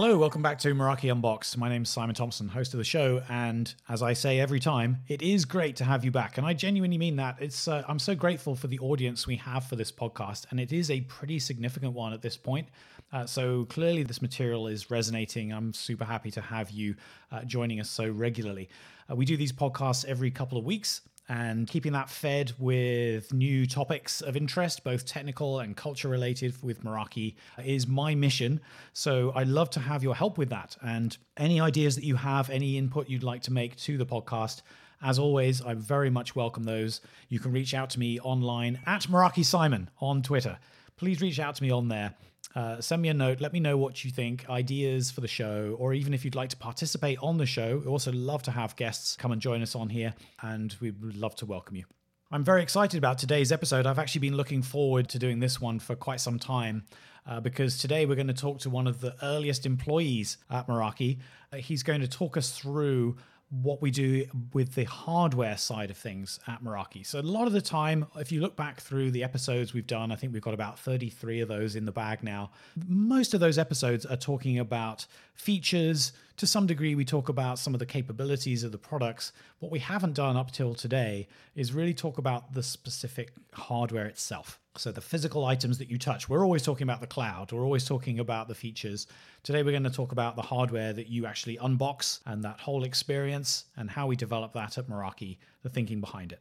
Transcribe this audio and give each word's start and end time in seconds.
Hello, 0.00 0.16
welcome 0.16 0.42
back 0.42 0.60
to 0.60 0.72
Meraki 0.76 1.10
Unboxed. 1.10 1.58
My 1.58 1.68
name's 1.68 1.88
Simon 1.88 2.14
Thompson, 2.14 2.46
host 2.46 2.72
of 2.72 2.78
the 2.78 2.84
show, 2.84 3.20
and 3.28 3.74
as 3.88 4.00
I 4.00 4.12
say 4.12 4.38
every 4.38 4.60
time, 4.60 4.98
it 5.08 5.22
is 5.22 5.44
great 5.44 5.74
to 5.74 5.84
have 5.84 6.04
you 6.04 6.12
back, 6.12 6.38
and 6.38 6.46
I 6.46 6.52
genuinely 6.52 6.98
mean 6.98 7.16
that. 7.16 7.34
It's 7.40 7.66
uh, 7.66 7.82
I'm 7.88 7.98
so 7.98 8.14
grateful 8.14 8.54
for 8.54 8.68
the 8.68 8.78
audience 8.78 9.26
we 9.26 9.34
have 9.38 9.64
for 9.64 9.74
this 9.74 9.90
podcast, 9.90 10.46
and 10.50 10.60
it 10.60 10.72
is 10.72 10.88
a 10.92 11.00
pretty 11.00 11.40
significant 11.40 11.94
one 11.94 12.12
at 12.12 12.22
this 12.22 12.36
point. 12.36 12.68
Uh, 13.12 13.26
so 13.26 13.64
clearly, 13.64 14.04
this 14.04 14.22
material 14.22 14.68
is 14.68 14.88
resonating. 14.88 15.52
I'm 15.52 15.72
super 15.72 16.04
happy 16.04 16.30
to 16.30 16.40
have 16.42 16.70
you 16.70 16.94
uh, 17.32 17.42
joining 17.42 17.80
us 17.80 17.90
so 17.90 18.08
regularly. 18.08 18.68
Uh, 19.10 19.16
we 19.16 19.24
do 19.24 19.36
these 19.36 19.52
podcasts 19.52 20.04
every 20.04 20.30
couple 20.30 20.58
of 20.58 20.64
weeks 20.64 21.00
and 21.28 21.66
keeping 21.68 21.92
that 21.92 22.08
fed 22.08 22.52
with 22.58 23.32
new 23.32 23.66
topics 23.66 24.20
of 24.20 24.36
interest, 24.36 24.82
both 24.82 25.04
technical 25.04 25.60
and 25.60 25.76
culture 25.76 26.08
related 26.08 26.54
with 26.62 26.82
Meraki, 26.82 27.34
is 27.62 27.86
my 27.86 28.14
mission. 28.14 28.60
So 28.94 29.32
I'd 29.34 29.48
love 29.48 29.70
to 29.70 29.80
have 29.80 30.02
your 30.02 30.14
help 30.14 30.38
with 30.38 30.48
that. 30.50 30.76
And 30.82 31.16
any 31.36 31.60
ideas 31.60 31.96
that 31.96 32.04
you 32.04 32.16
have, 32.16 32.48
any 32.48 32.78
input 32.78 33.08
you'd 33.08 33.22
like 33.22 33.42
to 33.42 33.52
make 33.52 33.76
to 33.76 33.98
the 33.98 34.06
podcast, 34.06 34.62
as 35.02 35.18
always, 35.18 35.60
I 35.60 35.74
very 35.74 36.10
much 36.10 36.34
welcome 36.34 36.64
those. 36.64 37.00
You 37.28 37.38
can 37.38 37.52
reach 37.52 37.74
out 37.74 37.90
to 37.90 38.00
me 38.00 38.18
online 38.20 38.80
at 38.86 39.02
Meraki 39.02 39.44
Simon 39.44 39.90
on 40.00 40.22
Twitter. 40.22 40.58
Please 40.96 41.20
reach 41.20 41.38
out 41.38 41.54
to 41.56 41.62
me 41.62 41.70
on 41.70 41.88
there. 41.88 42.14
Uh, 42.58 42.80
send 42.80 43.00
me 43.00 43.08
a 43.08 43.14
note. 43.14 43.40
Let 43.40 43.52
me 43.52 43.60
know 43.60 43.76
what 43.76 44.04
you 44.04 44.10
think, 44.10 44.50
ideas 44.50 45.12
for 45.12 45.20
the 45.20 45.28
show, 45.28 45.76
or 45.78 45.94
even 45.94 46.12
if 46.12 46.24
you'd 46.24 46.34
like 46.34 46.48
to 46.48 46.56
participate 46.56 47.16
on 47.22 47.38
the 47.38 47.46
show. 47.46 47.78
We 47.78 47.86
also 47.86 48.10
love 48.10 48.42
to 48.42 48.50
have 48.50 48.74
guests 48.74 49.14
come 49.14 49.30
and 49.30 49.40
join 49.40 49.62
us 49.62 49.76
on 49.76 49.90
here, 49.90 50.12
and 50.42 50.74
we 50.80 50.90
would 50.90 51.16
love 51.16 51.36
to 51.36 51.46
welcome 51.46 51.76
you. 51.76 51.84
I'm 52.32 52.42
very 52.42 52.64
excited 52.64 52.98
about 52.98 53.18
today's 53.18 53.52
episode. 53.52 53.86
I've 53.86 54.00
actually 54.00 54.22
been 54.22 54.36
looking 54.36 54.62
forward 54.62 55.08
to 55.10 55.20
doing 55.20 55.38
this 55.38 55.60
one 55.60 55.78
for 55.78 55.94
quite 55.94 56.20
some 56.20 56.40
time 56.40 56.82
uh, 57.28 57.38
because 57.38 57.78
today 57.78 58.06
we're 58.06 58.16
going 58.16 58.26
to 58.26 58.34
talk 58.34 58.58
to 58.62 58.70
one 58.70 58.88
of 58.88 59.00
the 59.00 59.14
earliest 59.22 59.64
employees 59.64 60.38
at 60.50 60.66
Meraki. 60.66 61.20
Uh, 61.52 61.58
he's 61.58 61.84
going 61.84 62.00
to 62.00 62.08
talk 62.08 62.36
us 62.36 62.58
through 62.58 63.18
what 63.50 63.80
we 63.80 63.90
do 63.90 64.26
with 64.52 64.74
the 64.74 64.84
hardware 64.84 65.56
side 65.56 65.90
of 65.90 65.96
things 65.96 66.38
at 66.46 66.62
Meraki. 66.62 67.04
So 67.06 67.18
a 67.18 67.22
lot 67.22 67.46
of 67.46 67.54
the 67.54 67.62
time, 67.62 68.06
if 68.16 68.30
you 68.30 68.42
look 68.42 68.56
back 68.56 68.80
through 68.80 69.10
the 69.10 69.24
episodes 69.24 69.72
we've 69.72 69.86
done, 69.86 70.12
I 70.12 70.16
think 70.16 70.34
we've 70.34 70.42
got 70.42 70.52
about 70.52 70.78
33 70.78 71.40
of 71.40 71.48
those 71.48 71.74
in 71.74 71.86
the 71.86 71.92
bag 71.92 72.22
now. 72.22 72.50
Most 72.86 73.32
of 73.32 73.40
those 73.40 73.56
episodes 73.56 74.04
are 74.04 74.16
talking 74.16 74.58
about 74.58 75.06
features. 75.34 76.12
To 76.36 76.46
some 76.46 76.66
degree, 76.66 76.94
we 76.94 77.06
talk 77.06 77.30
about 77.30 77.58
some 77.58 77.74
of 77.74 77.80
the 77.80 77.86
capabilities 77.86 78.64
of 78.64 78.72
the 78.72 78.78
products. 78.78 79.32
What 79.60 79.72
we 79.72 79.78
haven't 79.78 80.14
done 80.14 80.36
up 80.36 80.50
till 80.50 80.74
today 80.74 81.26
is 81.54 81.72
really 81.72 81.94
talk 81.94 82.18
about 82.18 82.52
the 82.52 82.62
specific 82.62 83.32
hardware 83.52 84.06
itself. 84.06 84.60
So 84.78 84.92
the 84.92 85.00
physical 85.00 85.44
items 85.44 85.78
that 85.78 85.90
you 85.90 85.98
touch. 85.98 86.28
We're 86.28 86.44
always 86.44 86.62
talking 86.62 86.84
about 86.84 87.00
the 87.00 87.08
cloud. 87.08 87.50
We're 87.50 87.64
always 87.64 87.84
talking 87.84 88.20
about 88.20 88.46
the 88.46 88.54
features. 88.54 89.08
Today 89.42 89.64
we're 89.64 89.72
going 89.72 89.82
to 89.82 89.90
talk 89.90 90.12
about 90.12 90.36
the 90.36 90.42
hardware 90.42 90.92
that 90.92 91.08
you 91.08 91.26
actually 91.26 91.56
unbox 91.56 92.20
and 92.26 92.44
that 92.44 92.60
whole 92.60 92.84
experience 92.84 93.64
and 93.76 93.90
how 93.90 94.06
we 94.06 94.14
develop 94.14 94.52
that 94.52 94.78
at 94.78 94.88
Meraki, 94.88 95.38
the 95.62 95.68
thinking 95.68 96.00
behind 96.00 96.30
it. 96.30 96.40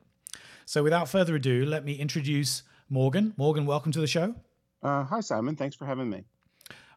So 0.66 0.84
without 0.84 1.10
further 1.10 1.36
ado, 1.36 1.66
let 1.66 1.84
me 1.84 1.94
introduce 1.94 2.62
Morgan. 2.90 3.34
Morgan, 3.38 3.66
welcome 3.66 3.92
to 3.92 4.00
the 4.00 4.08
show. 4.08 4.36
Uh, 4.84 5.04
hi, 5.04 5.20
Simon. 5.20 5.56
Thanks 5.56 5.76
for 5.76 5.86
having 5.86 6.10
me. 6.10 6.24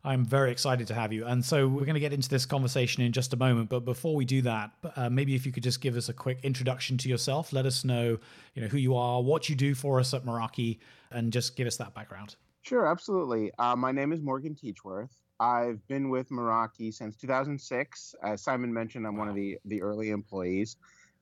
I'm 0.02 0.24
very 0.24 0.50
excited 0.50 0.86
to 0.88 0.94
have 0.94 1.12
you. 1.12 1.26
And 1.26 1.44
so 1.44 1.68
we're 1.68 1.84
going 1.84 1.94
to 1.94 2.00
get 2.00 2.12
into 2.12 2.28
this 2.28 2.46
conversation 2.46 3.02
in 3.02 3.12
just 3.12 3.34
a 3.34 3.36
moment. 3.36 3.68
But 3.68 3.80
before 3.80 4.14
we 4.14 4.24
do 4.24 4.40
that, 4.42 4.70
uh, 4.96 5.10
maybe 5.10 5.34
if 5.34 5.44
you 5.44 5.52
could 5.52 5.62
just 5.62 5.82
give 5.82 5.96
us 5.96 6.08
a 6.08 6.14
quick 6.14 6.38
introduction 6.42 6.96
to 6.98 7.08
yourself, 7.08 7.52
let 7.52 7.66
us 7.66 7.84
know, 7.84 8.18
you 8.54 8.62
know, 8.62 8.68
who 8.68 8.78
you 8.78 8.96
are, 8.96 9.20
what 9.20 9.48
you 9.50 9.54
do 9.54 9.74
for 9.74 10.00
us 10.00 10.14
at 10.14 10.24
Meraki, 10.24 10.78
and 11.10 11.32
just 11.32 11.54
give 11.54 11.66
us 11.66 11.76
that 11.76 11.94
background. 11.94 12.36
Sure, 12.62 12.86
absolutely. 12.86 13.50
Uh, 13.58 13.76
my 13.76 13.92
name 13.92 14.12
is 14.12 14.22
Morgan 14.22 14.54
Teachworth. 14.54 15.10
I've 15.38 15.86
been 15.86 16.08
with 16.08 16.30
Meraki 16.30 16.92
since 16.92 17.16
2006. 17.16 18.14
As 18.22 18.42
Simon 18.42 18.72
mentioned, 18.72 19.06
I'm 19.06 19.14
wow. 19.14 19.20
one 19.20 19.28
of 19.28 19.34
the, 19.34 19.58
the 19.66 19.82
early 19.82 20.10
employees. 20.10 20.76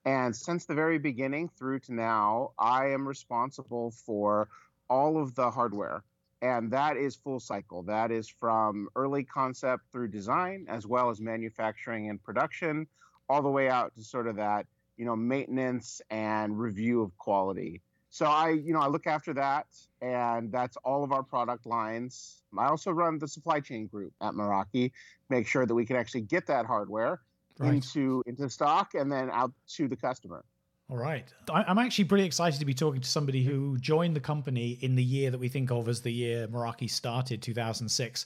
And 0.05 0.33
since 0.33 0.65
the 0.65 0.73
very 0.73 0.97
beginning 0.99 1.49
through 1.49 1.79
to 1.81 1.93
now, 1.93 2.51
I 2.57 2.87
am 2.87 3.05
responsible 3.05 3.91
for 3.91 4.47
all 4.89 5.21
of 5.21 5.35
the 5.35 5.51
hardware 5.51 6.03
and 6.41 6.71
that 6.71 6.97
is 6.97 7.15
full 7.15 7.39
cycle. 7.39 7.83
That 7.83 8.11
is 8.11 8.29
from 8.29 8.87
early 8.95 9.23
concept 9.23 9.83
through 9.91 10.09
design 10.09 10.65
as 10.69 10.87
well 10.87 11.09
as 11.09 11.19
manufacturing 11.19 12.09
and 12.09 12.21
production 12.21 12.87
all 13.27 13.41
the 13.41 13.49
way 13.49 13.69
out 13.69 13.93
to 13.95 14.03
sort 14.03 14.27
of 14.27 14.35
that 14.37 14.65
you 14.97 15.05
know 15.05 15.15
maintenance 15.15 16.01
and 16.09 16.59
review 16.59 17.01
of 17.01 17.17
quality. 17.17 17.81
So 18.09 18.25
i 18.25 18.49
you 18.49 18.73
know 18.73 18.79
i 18.79 18.87
look 18.87 19.07
after 19.07 19.33
that 19.33 19.67
and 20.01 20.51
that's 20.51 20.77
all 20.77 21.03
of 21.03 21.11
our 21.11 21.23
product 21.23 21.65
lines. 21.65 22.41
I 22.57 22.67
also 22.67 22.91
run 22.91 23.19
the 23.19 23.27
supply 23.27 23.59
chain 23.59 23.87
group 23.87 24.13
at 24.21 24.33
meraki 24.33 24.91
make 25.29 25.47
sure 25.47 25.65
that 25.65 25.75
we 25.75 25.85
can 25.85 25.95
actually 25.95 26.21
get 26.21 26.47
that 26.47 26.65
hardware 26.65 27.21
right. 27.59 27.73
into 27.75 28.23
into 28.25 28.49
stock 28.49 28.95
and 28.95 29.11
then 29.11 29.29
out 29.31 29.51
to 29.75 29.87
the 29.87 29.95
customer 29.95 30.43
all 30.89 30.97
right. 30.97 31.31
I'm 31.53 31.77
actually 31.77 32.05
pretty 32.05 32.23
excited 32.23 32.59
to 32.59 32.65
be 32.65 32.73
talking 32.73 32.99
to 32.99 33.07
somebody 33.07 33.43
who 33.43 33.77
joined 33.77 34.15
the 34.15 34.19
company 34.19 34.79
in 34.81 34.95
the 34.95 35.03
year 35.03 35.29
that 35.29 35.37
we 35.37 35.47
think 35.47 35.69
of 35.69 35.87
as 35.87 36.01
the 36.01 36.11
year 36.11 36.47
Meraki 36.47 36.89
started, 36.89 37.43
2006. 37.43 38.25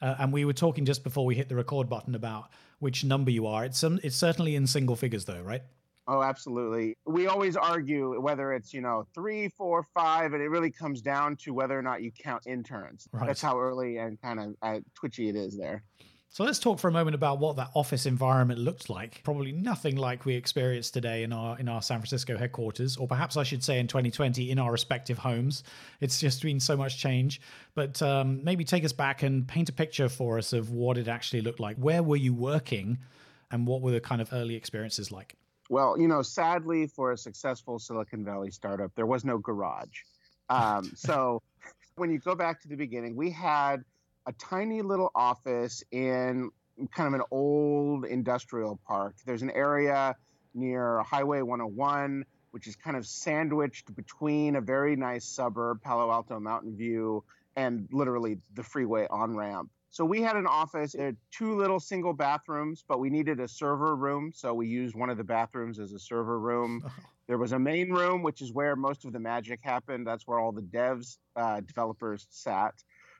Uh, 0.00 0.14
and 0.18 0.32
we 0.32 0.44
were 0.46 0.54
talking 0.54 0.86
just 0.86 1.04
before 1.04 1.26
we 1.26 1.34
hit 1.34 1.50
the 1.50 1.54
record 1.54 1.88
button 1.88 2.14
about 2.14 2.50
which 2.78 3.04
number 3.04 3.30
you 3.30 3.46
are. 3.46 3.64
It's 3.64 3.82
um, 3.84 4.00
it's 4.02 4.16
certainly 4.16 4.56
in 4.56 4.66
single 4.66 4.96
figures, 4.96 5.24
though, 5.26 5.42
right? 5.42 5.62
Oh, 6.06 6.22
absolutely. 6.22 6.96
We 7.04 7.26
always 7.26 7.56
argue 7.56 8.18
whether 8.18 8.54
it's 8.54 8.72
you 8.72 8.80
know 8.80 9.06
three, 9.14 9.48
four, 9.48 9.82
five, 9.82 10.32
and 10.32 10.42
it 10.42 10.48
really 10.48 10.70
comes 10.70 11.02
down 11.02 11.36
to 11.38 11.52
whether 11.52 11.78
or 11.78 11.82
not 11.82 12.00
you 12.00 12.10
count 12.10 12.46
interns. 12.46 13.06
Right. 13.12 13.26
That's 13.26 13.42
how 13.42 13.60
early 13.60 13.98
and 13.98 14.20
kind 14.22 14.40
of 14.40 14.54
uh, 14.62 14.80
twitchy 14.94 15.28
it 15.28 15.36
is 15.36 15.58
there. 15.58 15.82
So 16.30 16.44
let's 16.44 16.58
talk 16.58 16.78
for 16.78 16.88
a 16.88 16.92
moment 16.92 17.14
about 17.14 17.38
what 17.38 17.56
that 17.56 17.70
office 17.74 18.04
environment 18.04 18.60
looked 18.60 18.90
like. 18.90 19.22
Probably 19.24 19.50
nothing 19.50 19.96
like 19.96 20.26
we 20.26 20.34
experience 20.34 20.90
today 20.90 21.22
in 21.22 21.32
our 21.32 21.58
in 21.58 21.68
our 21.68 21.80
San 21.80 21.98
Francisco 21.98 22.36
headquarters, 22.36 22.96
or 22.96 23.08
perhaps 23.08 23.36
I 23.36 23.42
should 23.42 23.64
say 23.64 23.78
in 23.80 23.86
2020 23.86 24.50
in 24.50 24.58
our 24.58 24.70
respective 24.70 25.18
homes. 25.18 25.64
It's 26.00 26.20
just 26.20 26.42
been 26.42 26.60
so 26.60 26.76
much 26.76 26.98
change. 26.98 27.40
But 27.74 28.00
um, 28.02 28.44
maybe 28.44 28.64
take 28.64 28.84
us 28.84 28.92
back 28.92 29.22
and 29.22 29.48
paint 29.48 29.68
a 29.68 29.72
picture 29.72 30.08
for 30.08 30.38
us 30.38 30.52
of 30.52 30.70
what 30.70 30.98
it 30.98 31.08
actually 31.08 31.40
looked 31.40 31.60
like. 31.60 31.76
Where 31.78 32.02
were 32.02 32.16
you 32.16 32.34
working, 32.34 32.98
and 33.50 33.66
what 33.66 33.80
were 33.80 33.92
the 33.92 34.00
kind 34.00 34.20
of 34.20 34.32
early 34.32 34.54
experiences 34.54 35.10
like? 35.10 35.34
Well, 35.70 35.98
you 35.98 36.08
know, 36.08 36.22
sadly 36.22 36.86
for 36.86 37.12
a 37.12 37.18
successful 37.18 37.78
Silicon 37.78 38.24
Valley 38.24 38.50
startup, 38.50 38.94
there 38.94 39.06
was 39.06 39.24
no 39.24 39.38
garage. 39.38 40.02
Um, 40.50 40.92
so 40.94 41.42
when 41.96 42.10
you 42.10 42.18
go 42.18 42.34
back 42.34 42.60
to 42.62 42.68
the 42.68 42.76
beginning, 42.76 43.16
we 43.16 43.30
had 43.30 43.82
a 44.28 44.32
tiny 44.32 44.82
little 44.82 45.10
office 45.14 45.82
in 45.90 46.50
kind 46.94 47.08
of 47.08 47.14
an 47.14 47.26
old 47.30 48.04
industrial 48.04 48.78
park. 48.86 49.14
There's 49.24 49.42
an 49.42 49.50
area 49.50 50.14
near 50.54 51.00
Highway 51.00 51.40
101, 51.40 52.26
which 52.50 52.66
is 52.66 52.76
kind 52.76 52.96
of 52.96 53.06
sandwiched 53.06 53.94
between 53.96 54.56
a 54.56 54.60
very 54.60 54.96
nice 54.96 55.24
suburb, 55.24 55.80
Palo 55.82 56.10
Alto 56.12 56.38
Mountain 56.38 56.76
View, 56.76 57.24
and 57.56 57.88
literally 57.90 58.36
the 58.54 58.62
freeway 58.62 59.06
on 59.10 59.34
ramp. 59.34 59.70
So 59.90 60.04
we 60.04 60.20
had 60.20 60.36
an 60.36 60.46
office, 60.46 60.92
had 60.92 61.16
two 61.30 61.56
little 61.56 61.80
single 61.80 62.12
bathrooms, 62.12 62.84
but 62.86 63.00
we 63.00 63.08
needed 63.08 63.40
a 63.40 63.48
server 63.48 63.96
room, 63.96 64.32
so 64.34 64.52
we 64.52 64.68
used 64.68 64.94
one 64.94 65.08
of 65.08 65.16
the 65.16 65.24
bathrooms 65.24 65.78
as 65.78 65.92
a 65.94 65.98
server 65.98 66.38
room. 66.38 66.82
There 67.28 67.36
was 67.36 67.52
a 67.52 67.58
main 67.58 67.90
room, 67.90 68.22
which 68.22 68.40
is 68.40 68.54
where 68.54 68.74
most 68.74 69.04
of 69.04 69.12
the 69.12 69.20
magic 69.20 69.60
happened. 69.62 70.06
That's 70.06 70.26
where 70.26 70.38
all 70.38 70.50
the 70.50 70.62
devs, 70.62 71.18
uh, 71.36 71.60
developers 71.60 72.26
sat. 72.30 72.72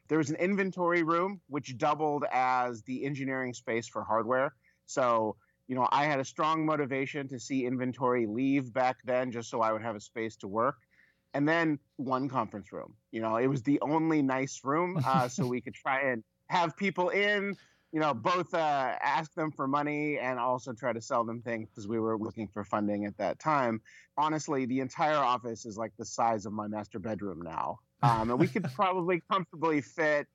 There 0.08 0.18
was 0.18 0.30
an 0.30 0.36
inventory 0.36 1.02
room, 1.02 1.40
which 1.48 1.76
doubled 1.76 2.24
as 2.32 2.82
the 2.82 3.04
engineering 3.04 3.52
space 3.54 3.86
for 3.86 4.02
hardware. 4.02 4.54
So, 4.86 5.36
you 5.66 5.74
know, 5.74 5.86
I 5.92 6.06
had 6.06 6.18
a 6.18 6.24
strong 6.24 6.64
motivation 6.64 7.28
to 7.28 7.38
see 7.38 7.66
inventory 7.66 8.26
leave 8.26 8.72
back 8.72 8.96
then 9.04 9.30
just 9.30 9.50
so 9.50 9.60
I 9.60 9.72
would 9.72 9.82
have 9.82 9.96
a 9.96 10.00
space 10.00 10.36
to 10.36 10.48
work. 10.48 10.76
And 11.34 11.46
then 11.46 11.78
one 11.96 12.28
conference 12.28 12.72
room. 12.72 12.94
You 13.12 13.20
know, 13.20 13.36
it 13.36 13.48
was 13.48 13.62
the 13.62 13.78
only 13.82 14.22
nice 14.22 14.60
room 14.64 14.98
uh, 15.04 15.28
so 15.28 15.46
we 15.46 15.60
could 15.60 15.74
try 15.74 16.10
and 16.10 16.24
have 16.48 16.74
people 16.74 17.10
in, 17.10 17.54
you 17.92 18.00
know, 18.00 18.14
both 18.14 18.54
uh, 18.54 18.94
ask 19.02 19.34
them 19.34 19.50
for 19.50 19.68
money 19.68 20.18
and 20.18 20.38
also 20.38 20.72
try 20.72 20.94
to 20.94 21.02
sell 21.02 21.24
them 21.24 21.42
things 21.42 21.68
because 21.68 21.86
we 21.86 22.00
were 22.00 22.18
looking 22.18 22.48
for 22.48 22.64
funding 22.64 23.04
at 23.04 23.18
that 23.18 23.38
time. 23.38 23.82
Honestly, 24.16 24.64
the 24.64 24.80
entire 24.80 25.18
office 25.18 25.66
is 25.66 25.76
like 25.76 25.92
the 25.98 26.04
size 26.04 26.46
of 26.46 26.54
my 26.54 26.66
master 26.66 26.98
bedroom 26.98 27.42
now. 27.42 27.78
Um, 28.02 28.30
and 28.30 28.38
we 28.38 28.46
could 28.46 28.64
probably 28.74 29.22
comfortably 29.30 29.80
fit 29.80 30.26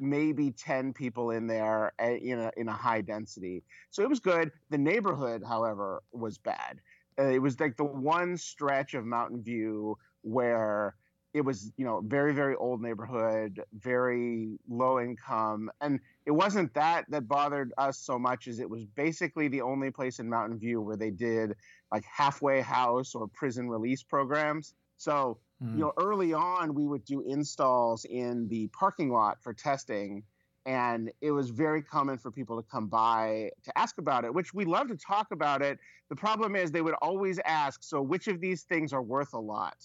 maybe 0.00 0.50
10 0.52 0.92
people 0.92 1.30
in 1.30 1.46
there 1.46 1.92
in 1.98 2.38
a, 2.38 2.52
in 2.56 2.68
a 2.68 2.72
high 2.72 3.00
density. 3.00 3.64
So 3.90 4.02
it 4.02 4.08
was 4.08 4.20
good. 4.20 4.52
The 4.70 4.78
neighborhood, 4.78 5.42
however, 5.46 6.02
was 6.12 6.38
bad. 6.38 6.80
Uh, 7.18 7.24
it 7.24 7.40
was 7.40 7.58
like 7.58 7.76
the 7.76 7.84
one 7.84 8.36
stretch 8.36 8.94
of 8.94 9.04
Mountain 9.04 9.42
View 9.42 9.98
where 10.22 10.94
it 11.34 11.42
was, 11.42 11.72
you 11.76 11.84
know, 11.84 12.00
very, 12.04 12.32
very 12.32 12.54
old 12.56 12.80
neighborhood, 12.80 13.60
very 13.72 14.58
low 14.68 15.00
income. 15.00 15.70
And 15.80 16.00
it 16.26 16.30
wasn't 16.30 16.72
that 16.74 17.04
that 17.10 17.28
bothered 17.28 17.72
us 17.76 17.98
so 17.98 18.18
much 18.18 18.48
as 18.48 18.60
it 18.60 18.70
was 18.70 18.84
basically 18.84 19.48
the 19.48 19.60
only 19.60 19.90
place 19.90 20.20
in 20.20 20.28
Mountain 20.28 20.58
View 20.58 20.80
where 20.80 20.96
they 20.96 21.10
did 21.10 21.54
like 21.92 22.04
halfway 22.04 22.60
house 22.60 23.14
or 23.14 23.28
prison 23.28 23.68
release 23.68 24.02
programs. 24.02 24.74
So 24.96 25.38
Mm. 25.62 25.74
You 25.74 25.80
know, 25.80 25.92
early 25.98 26.32
on, 26.32 26.74
we 26.74 26.86
would 26.86 27.04
do 27.04 27.22
installs 27.22 28.04
in 28.04 28.48
the 28.48 28.68
parking 28.68 29.10
lot 29.10 29.42
for 29.42 29.52
testing, 29.52 30.22
and 30.66 31.10
it 31.20 31.32
was 31.32 31.50
very 31.50 31.82
common 31.82 32.18
for 32.18 32.30
people 32.30 32.60
to 32.62 32.68
come 32.68 32.86
by 32.88 33.50
to 33.64 33.78
ask 33.78 33.98
about 33.98 34.24
it 34.24 34.34
which 34.34 34.52
we 34.52 34.64
love 34.64 34.88
to 34.88 34.96
talk 34.96 35.28
about 35.32 35.62
it. 35.62 35.78
The 36.10 36.16
problem 36.16 36.54
is 36.54 36.70
they 36.70 36.82
would 36.82 36.94
always 36.94 37.38
ask 37.44 37.82
so 37.82 38.00
which 38.00 38.28
of 38.28 38.40
these 38.40 38.62
things 38.62 38.92
are 38.92 39.02
worth 39.02 39.32
a 39.34 39.38
lot? 39.38 39.76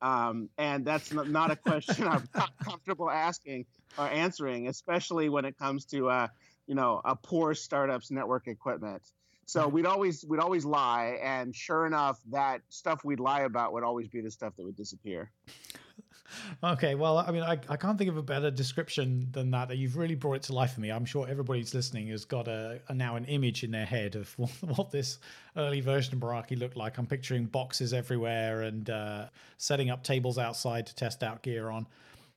Um, 0.00 0.48
and 0.58 0.84
that's 0.84 1.12
not 1.12 1.52
a 1.52 1.56
question 1.56 2.08
i'm 2.08 2.28
comfortable 2.64 3.08
asking 3.08 3.66
or 3.96 4.08
answering 4.08 4.66
especially 4.66 5.28
when 5.28 5.44
it 5.44 5.56
comes 5.56 5.84
to 5.86 6.08
uh, 6.08 6.26
you 6.66 6.74
know 6.74 7.00
a 7.04 7.14
poor 7.14 7.54
startup's 7.54 8.10
network 8.10 8.48
equipment 8.48 9.02
so 9.46 9.68
we'd 9.68 9.86
always 9.86 10.24
we'd 10.28 10.40
always 10.40 10.64
lie 10.64 11.18
and 11.22 11.54
sure 11.54 11.86
enough 11.86 12.20
that 12.30 12.60
stuff 12.68 13.04
we'd 13.04 13.20
lie 13.20 13.42
about 13.42 13.72
would 13.72 13.82
always 13.82 14.08
be 14.08 14.20
the 14.20 14.30
stuff 14.30 14.54
that 14.56 14.64
would 14.64 14.76
disappear 14.76 15.30
okay, 16.62 16.94
well, 16.94 17.18
I 17.18 17.30
mean, 17.30 17.42
I, 17.42 17.58
I 17.68 17.76
can't 17.76 17.98
think 17.98 18.10
of 18.10 18.16
a 18.16 18.22
better 18.22 18.50
description 18.50 19.28
than 19.32 19.50
that. 19.52 19.76
You've 19.76 19.96
really 19.96 20.14
brought 20.14 20.34
it 20.34 20.42
to 20.44 20.52
life 20.52 20.74
for 20.74 20.80
me. 20.80 20.90
I'm 20.90 21.04
sure 21.04 21.26
everybody's 21.28 21.74
listening 21.74 22.08
has 22.08 22.24
got 22.24 22.48
a, 22.48 22.80
a 22.88 22.94
now 22.94 23.16
an 23.16 23.24
image 23.26 23.64
in 23.64 23.70
their 23.70 23.86
head 23.86 24.16
of 24.16 24.32
what, 24.38 24.50
what, 24.62 24.90
this 24.90 25.18
early 25.56 25.80
version 25.80 26.14
of 26.14 26.20
Meraki 26.20 26.58
looked 26.58 26.76
like. 26.76 26.98
I'm 26.98 27.06
picturing 27.06 27.46
boxes 27.46 27.92
everywhere 27.92 28.62
and 28.62 28.88
uh, 28.88 29.26
setting 29.58 29.90
up 29.90 30.02
tables 30.02 30.38
outside 30.38 30.86
to 30.86 30.94
test 30.94 31.22
out 31.22 31.42
gear 31.42 31.70
on. 31.70 31.86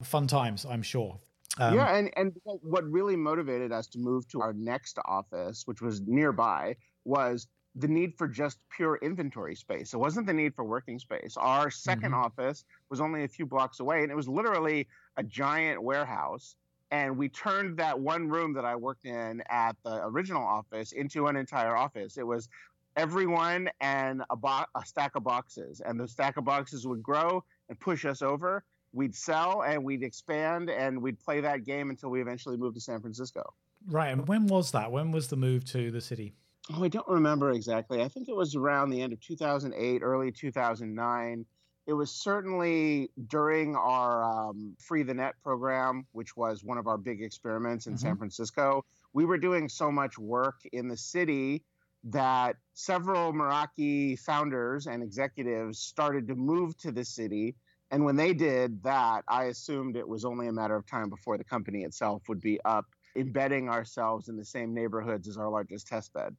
Fun 0.04 0.28
times, 0.28 0.66
I'm 0.66 0.82
sure. 0.82 1.18
Um, 1.58 1.76
yeah, 1.76 1.96
and, 1.96 2.12
and 2.18 2.34
what 2.44 2.84
really 2.92 3.16
motivated 3.16 3.72
us 3.72 3.88
to 3.88 4.00
move 4.00 4.28
to 4.30 4.42
our 4.42 4.52
next 4.52 5.00
office, 5.06 5.66
which 5.66 5.82
was 5.82 6.02
nearby, 6.02 6.76
was 7.06 7.48
the 7.76 7.88
need 7.88 8.18
for 8.18 8.28
just 8.28 8.58
pure 8.76 8.98
inventory 9.02 9.56
space. 9.56 9.94
It 9.94 9.98
wasn't 9.98 10.28
the 10.28 10.34
need 10.34 10.56
for 10.56 10.64
working 10.64 10.98
space. 10.98 11.36
Our 11.38 11.68
2nd 11.68 12.02
mm-hmm. 12.02 12.14
office 12.14 12.64
was 12.90 13.02
only 13.02 13.24
a 13.26 13.28
few 13.28 13.46
blocks 13.46 13.80
away, 13.80 14.02
and 14.02 14.12
it 14.12 14.16
was 14.16 14.30
literally 14.30 14.88
a 15.18 15.24
giant 15.24 15.84
warehouse. 15.84 16.56
And 16.92 17.18
we 17.18 17.28
turned 17.28 17.78
that 17.78 18.00
one 18.00 18.30
room 18.30 18.54
that 18.54 18.64
I 18.64 18.76
worked 18.76 19.06
in 19.06 19.44
at 19.50 19.76
the 19.84 20.06
original 20.06 20.44
office 20.44 20.94
into 20.94 21.28
an 21.28 21.36
entire 21.36 21.76
office. 21.76 22.18
It 22.18 22.26
was 22.26 22.48
everyone 22.96 23.70
and 23.82 24.24
a, 24.30 24.38
bo- 24.38 24.66
a 24.76 24.86
stack 24.86 25.16
of 25.16 25.24
boxes, 25.24 25.82
and 25.82 26.00
the 26.00 26.08
stack 26.08 26.38
of 26.38 26.46
boxes 26.46 26.88
would 26.88 27.04
grow 27.04 27.44
and 27.68 27.78
push 27.80 28.06
us 28.06 28.22
over. 28.22 28.64
We'd 28.94 29.16
sell 29.16 29.64
and 29.64 29.84
we'd 29.84 30.04
expand 30.04 30.70
and 30.70 31.02
we'd 31.02 31.20
play 31.20 31.42
that 31.42 31.66
game 31.66 31.90
until 31.90 32.10
we 32.10 32.22
eventually 32.22 32.56
moved 32.56 32.76
to 32.76 32.82
San 32.82 33.02
Francisco. 33.02 33.54
Right. 33.88 34.08
And 34.08 34.26
when 34.26 34.48
was 34.48 34.72
that? 34.72 34.90
When 34.90 35.12
was 35.12 35.28
the 35.28 35.36
move 35.36 35.66
to 35.66 35.92
the 35.92 36.00
city? 36.00 36.34
Oh, 36.74 36.84
I 36.84 36.88
don't 36.88 37.08
remember 37.08 37.52
exactly. 37.52 38.02
I 38.02 38.08
think 38.08 38.30
it 38.30 38.36
was 38.36 38.56
around 38.56 38.90
the 38.90 39.02
end 39.02 39.14
of 39.14 39.20
2008, 39.22 40.02
early 40.02 40.32
2009. 40.32 41.46
It 41.88 41.94
was 41.94 42.12
certainly 42.12 43.12
during 43.28 43.76
our 43.76 44.24
um, 44.24 44.76
Free 44.80 45.04
the 45.04 45.14
Net 45.14 45.36
program, 45.44 46.08
which 46.14 46.36
was 46.36 46.64
one 46.64 46.78
of 46.78 46.88
our 46.88 46.98
big 46.98 47.22
experiments 47.22 47.86
in 47.86 47.94
mm-hmm. 47.94 48.08
San 48.08 48.18
Francisco. 48.18 48.84
We 49.14 49.26
were 49.26 49.38
doing 49.38 49.70
so 49.70 49.92
much 49.92 50.18
work 50.18 50.56
in 50.74 50.88
the 50.88 50.98
city 50.98 51.64
that 52.06 52.56
several 52.74 53.34
Meraki 53.34 54.18
founders 54.20 54.88
and 54.88 55.02
executives 55.02 55.80
started 55.80 56.28
to 56.28 56.36
move 56.36 56.78
to 56.78 56.92
the 56.92 57.06
city. 57.06 57.56
And 57.92 58.04
when 58.04 58.16
they 58.16 58.34
did 58.34 58.82
that, 58.84 59.24
I 59.28 59.46
assumed 59.46 59.96
it 59.96 60.08
was 60.08 60.26
only 60.26 60.48
a 60.48 60.52
matter 60.52 60.76
of 60.76 60.86
time 60.86 61.10
before 61.10 61.38
the 61.38 61.44
company 61.44 61.84
itself 61.84 62.24
would 62.28 62.42
be 62.42 62.60
up, 62.66 62.86
embedding 63.16 63.70
ourselves 63.70 64.28
in 64.28 64.38
the 64.38 64.46
same 64.46 64.74
neighborhoods 64.74 65.28
as 65.28 65.38
our 65.38 65.50
largest 65.50 65.88
test 65.88 66.14
bed. 66.14 66.36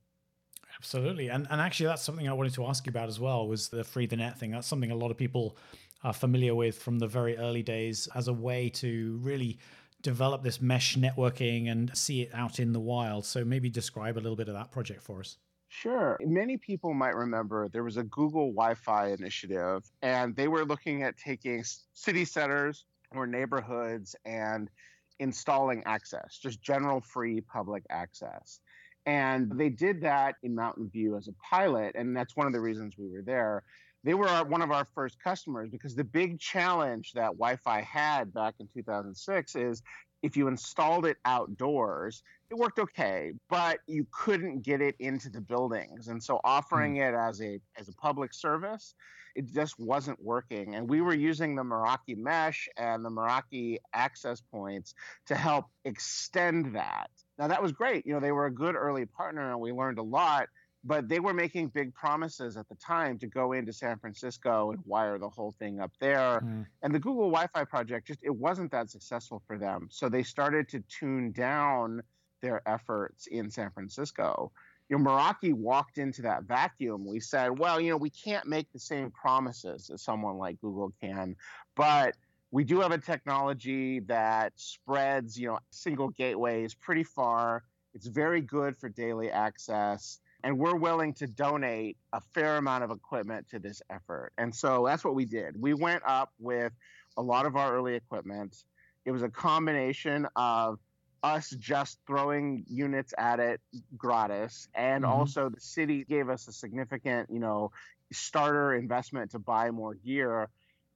Absolutely. 0.79 1.29
And 1.29 1.47
and 1.51 1.61
actually 1.61 1.87
that's 1.87 2.03
something 2.03 2.29
I 2.29 2.33
wanted 2.33 2.55
to 2.55 2.67
ask 2.67 2.87
you 2.87 2.91
about 2.91 3.09
as 3.09 3.19
well 3.19 3.49
was 3.49 3.69
the 3.69 3.85
free 3.85 4.07
the 4.07 4.17
net 4.17 4.39
thing. 4.39 4.51
That's 4.51 4.67
something 4.67 4.91
a 4.91 4.97
lot 4.97 5.11
of 5.11 5.17
people 5.17 5.57
are 6.05 6.13
familiar 6.13 6.55
with 6.55 6.79
from 6.79 6.99
the 6.99 7.07
very 7.07 7.37
early 7.37 7.63
days 7.63 8.09
as 8.15 8.29
a 8.29 8.33
way 8.33 8.69
to 8.69 9.19
really 9.23 9.59
develop 10.03 10.43
this 10.43 10.61
mesh 10.61 10.97
networking 10.97 11.71
and 11.71 11.97
see 11.97 12.23
it 12.23 12.31
out 12.35 12.61
in 12.61 12.73
the 12.73 12.81
wild. 12.81 13.25
So 13.25 13.45
maybe 13.45 13.71
describe 13.71 14.17
a 14.17 14.21
little 14.21 14.37
bit 14.37 14.49
of 14.49 14.55
that 14.55 14.71
project 14.71 15.03
for 15.03 15.21
us. 15.21 15.39
Sure. 15.69 16.17
Many 16.21 16.57
people 16.57 16.95
might 16.95 17.17
remember 17.17 17.69
there 17.69 17.83
was 17.83 17.97
a 17.97 18.05
Google 18.05 18.53
Wi 18.53 18.75
Fi 18.75 19.09
initiative, 19.09 19.83
and 20.03 20.37
they 20.37 20.49
were 20.49 20.65
looking 20.65 21.03
at 21.03 21.17
taking 21.17 21.65
city 21.93 22.25
centers 22.25 22.85
or 23.15 23.27
neighborhoods 23.27 24.15
and 24.25 24.71
installing 25.19 25.83
access, 25.85 26.39
just 26.39 26.63
general 26.63 27.01
free 27.01 27.41
public 27.41 27.85
access. 27.91 28.61
And 29.07 29.51
they 29.57 29.69
did 29.69 30.01
that 30.03 30.35
in 30.43 30.55
Mountain 30.55 30.91
View 30.91 31.17
as 31.17 31.29
a 31.29 31.33
pilot. 31.33 31.95
And 31.95 32.17
that's 32.17 32.37
one 32.37 32.47
of 32.47 32.53
the 32.53 32.61
reasons 32.61 32.95
we 32.99 33.09
were 33.09 33.23
there. 33.23 33.63
They 34.03 34.15
were 34.15 34.29
our, 34.29 34.45
one 34.45 34.63
of 34.63 34.71
our 34.71 34.85
first 34.85 35.19
customers 35.23 35.71
because 35.71 35.95
the 35.95 36.05
big 36.05 36.39
challenge 36.39 37.13
that 37.15 37.39
Wi 37.39 37.57
Fi 37.57 37.83
had 37.83 38.33
back 38.35 38.55
in 38.61 38.69
2006 38.73 39.57
is 39.57 39.83
if 40.23 40.37
you 40.37 40.49
installed 40.49 41.07
it 41.07 41.19
outdoors, 41.25 42.23
it 42.51 42.57
worked 42.57 42.79
okay, 42.79 43.33
but 43.49 43.79
you 43.87 44.07
couldn't 44.11 44.63
get 44.63 44.81
it 44.81 44.97
into 44.99 45.29
the 45.29 45.41
buildings. 45.41 46.09
And 46.09 46.23
so 46.23 46.41
offering 46.43 46.97
mm. 46.97 47.09
it 47.09 47.15
as 47.15 47.41
a 47.41 47.61
as 47.79 47.89
a 47.89 47.93
public 47.93 48.33
service, 48.33 48.95
it 49.35 49.53
just 49.53 49.79
wasn't 49.79 50.23
working. 50.23 50.75
And 50.75 50.89
we 50.89 51.01
were 51.01 51.15
using 51.15 51.55
the 51.55 51.63
Meraki 51.63 52.17
mesh 52.17 52.69
and 52.77 53.05
the 53.05 53.11
Meraki 53.11 53.79
access 53.93 54.41
points 54.41 54.95
to 55.27 55.35
help 55.35 55.67
extend 55.85 56.75
that. 56.75 57.11
Now 57.39 57.49
that 57.49 57.63
was 57.63 57.73
great. 57.73 58.07
You 58.07 58.15
know, 58.15 58.21
they 58.21 58.33
were 58.33 58.47
a 58.47 58.51
good 58.51 58.75
early 58.75 59.07
partner 59.07 59.51
and 59.51 59.61
we 59.61 59.73
learned 59.73 59.99
a 59.99 60.03
lot, 60.03 60.49
but 60.85 61.09
they 61.09 61.21
were 61.21 61.35
making 61.35 61.69
big 61.69 61.95
promises 61.95 62.57
at 62.57 62.69
the 62.69 62.77
time 62.77 63.19
to 63.19 63.27
go 63.27 63.53
into 63.53 63.73
San 63.73 63.99
Francisco 63.99 64.71
and 64.71 64.81
wire 64.85 65.19
the 65.19 65.29
whole 65.29 65.55
thing 65.59 65.81
up 65.81 65.93
there. 66.01 66.41
Mm. 66.43 66.67
And 66.83 66.95
the 66.95 66.99
Google 66.99 67.31
Wi-Fi 67.31 67.65
project 67.65 68.07
just 68.07 68.21
it 68.23 68.35
wasn't 68.35 68.71
that 68.73 68.91
successful 68.91 69.43
for 69.47 69.59
them. 69.59 69.89
So 69.91 70.09
they 70.09 70.23
started 70.23 70.69
to 70.71 70.81
tune 70.89 71.33
down 71.33 72.03
their 72.43 72.63
efforts 72.67 73.27
in 73.27 73.51
San 73.51 73.71
Francisco. 73.71 74.53
You 74.89 74.99
know, 74.99 75.11
Meraki 75.11 75.53
walked 75.53 75.99
into 75.99 76.23
that 76.23 76.45
vacuum. 76.45 77.05
We 77.05 77.19
said, 77.19 77.59
well, 77.59 77.81
you 77.81 77.91
know, 77.91 77.97
we 77.97 78.11
can't 78.11 78.47
make 78.47 78.71
the 78.73 78.79
same 78.79 79.11
promises 79.11 79.91
as 79.93 80.03
someone 80.03 80.37
like 80.37 80.61
Google 80.61 80.93
can, 81.01 81.35
but 81.75 82.15
we 82.57 82.65
do 82.65 82.81
have 82.81 82.91
a 82.91 82.97
technology 82.97 84.01
that 84.01 84.51
spreads, 84.57 85.39
you 85.39 85.47
know, 85.47 85.59
single 85.69 86.09
gateways 86.09 86.73
pretty 86.73 87.03
far. 87.03 87.63
It's 87.93 88.07
very 88.07 88.41
good 88.41 88.75
for 88.79 88.89
daily 88.89 89.31
access. 89.31 90.21
And 90.43 90.59
we're 90.59 90.75
willing 90.75 91.13
to 91.15 91.27
donate 91.27 91.99
a 92.15 92.21
fair 92.33 92.57
amount 92.57 92.83
of 92.83 92.91
equipment 92.91 93.47
to 93.51 93.59
this 93.59 93.83
effort. 93.91 94.33
And 94.39 94.55
so 94.55 94.87
that's 94.87 95.05
what 95.05 95.15
we 95.15 95.27
did. 95.27 95.61
We 95.61 95.75
went 95.75 96.03
up 96.07 96.33
with 96.39 96.73
a 97.19 97.23
lot 97.23 97.45
of 97.45 97.57
our 97.57 97.75
early 97.77 97.95
equipment. 97.95 98.65
It 99.05 99.11
was 99.11 99.21
a 99.21 99.29
combination 99.29 100.27
of 100.35 100.79
us 101.23 101.51
just 101.59 101.99
throwing 102.07 102.65
units 102.71 103.13
at 103.19 103.39
it 103.39 103.61
gratis 103.99 104.69
and 104.75 105.05
mm-hmm. 105.05 105.13
also 105.13 105.51
the 105.51 105.61
city 105.61 106.05
gave 106.05 106.29
us 106.29 106.47
a 106.47 106.53
significant 106.53 107.29
you 107.31 107.41
know 107.41 107.73
starter 108.13 108.75
investment 108.75 109.31
to 109.33 109.39
buy 109.39 109.71
more 109.71 109.95
gear 109.95 110.49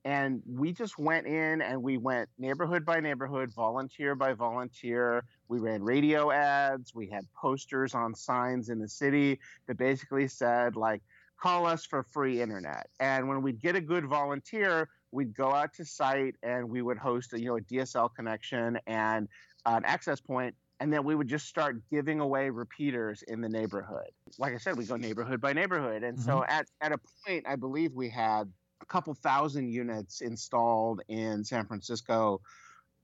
and 0.05 0.43
we 0.47 0.73
just 0.73 0.99
went 0.99 1.27
in 1.27 1.61
and 1.61 1.83
we 1.83 1.99
went 1.99 2.29
neighborhood 2.39 2.85
by 2.85 3.01
neighborhood, 3.01 3.53
volunteer 3.53 4.15
by 4.15 4.33
volunteer. 4.33 5.25
We 5.49 5.59
ran 5.59 5.83
radio 5.83 6.31
ads. 6.31 6.95
We 6.95 7.07
had 7.09 7.27
posters 7.35 7.95
on 7.95 8.15
signs 8.15 8.71
in 8.71 8.79
the 8.79 8.89
city 8.89 9.39
that 9.67 9.77
basically 9.77 10.27
said, 10.29 10.75
like, 10.77 11.03
call 11.39 11.67
us 11.67 11.85
for 11.85 12.03
free 12.03 12.41
internet. 12.41 12.89
And 12.99 13.29
when 13.29 13.43
we'd 13.43 13.61
get 13.61 13.77
a 13.77 13.81
good 13.81 14.07
volunteer, 14.07 14.89
we'd 15.13 15.35
go 15.35 15.53
out 15.53 15.75
to 15.75 15.85
site 15.85 16.37
and 16.43 16.69
we 16.71 16.81
would 16.81 16.99
host 16.99 17.35
a, 17.35 17.41
you 17.41 17.47
know, 17.47 17.57
a 17.57 17.61
DSL 17.61 18.15
connection 18.15 18.79
and 18.87 19.29
an 19.67 19.85
access 19.85 20.21
point 20.21 20.55
and 20.81 20.91
then 20.91 21.05
we 21.05 21.15
would 21.15 21.29
just 21.29 21.47
start 21.47 21.77
giving 21.91 22.21
away 22.21 22.49
repeaters 22.49 23.23
in 23.29 23.43
the 23.43 23.49
neighborhood. 23.51 24.11
Like 24.39 24.55
I 24.55 24.57
said, 24.57 24.79
we 24.79 24.87
go 24.87 24.97
neighborhood 24.97 25.39
by 25.39 25.53
neighborhood. 25.53 26.03
And 26.03 26.17
mm-hmm. 26.17 26.25
so 26.25 26.43
at, 26.49 26.67
at 26.81 26.91
a 26.93 26.99
point, 27.27 27.45
I 27.47 27.57
believe 27.57 27.93
we 27.93 28.09
had 28.09 28.51
a 28.81 28.87
couple 28.87 29.15
thousand 29.15 29.69
units 29.69 30.21
installed 30.21 31.03
in 31.09 31.45
San 31.45 31.67
Francisco 31.67 32.41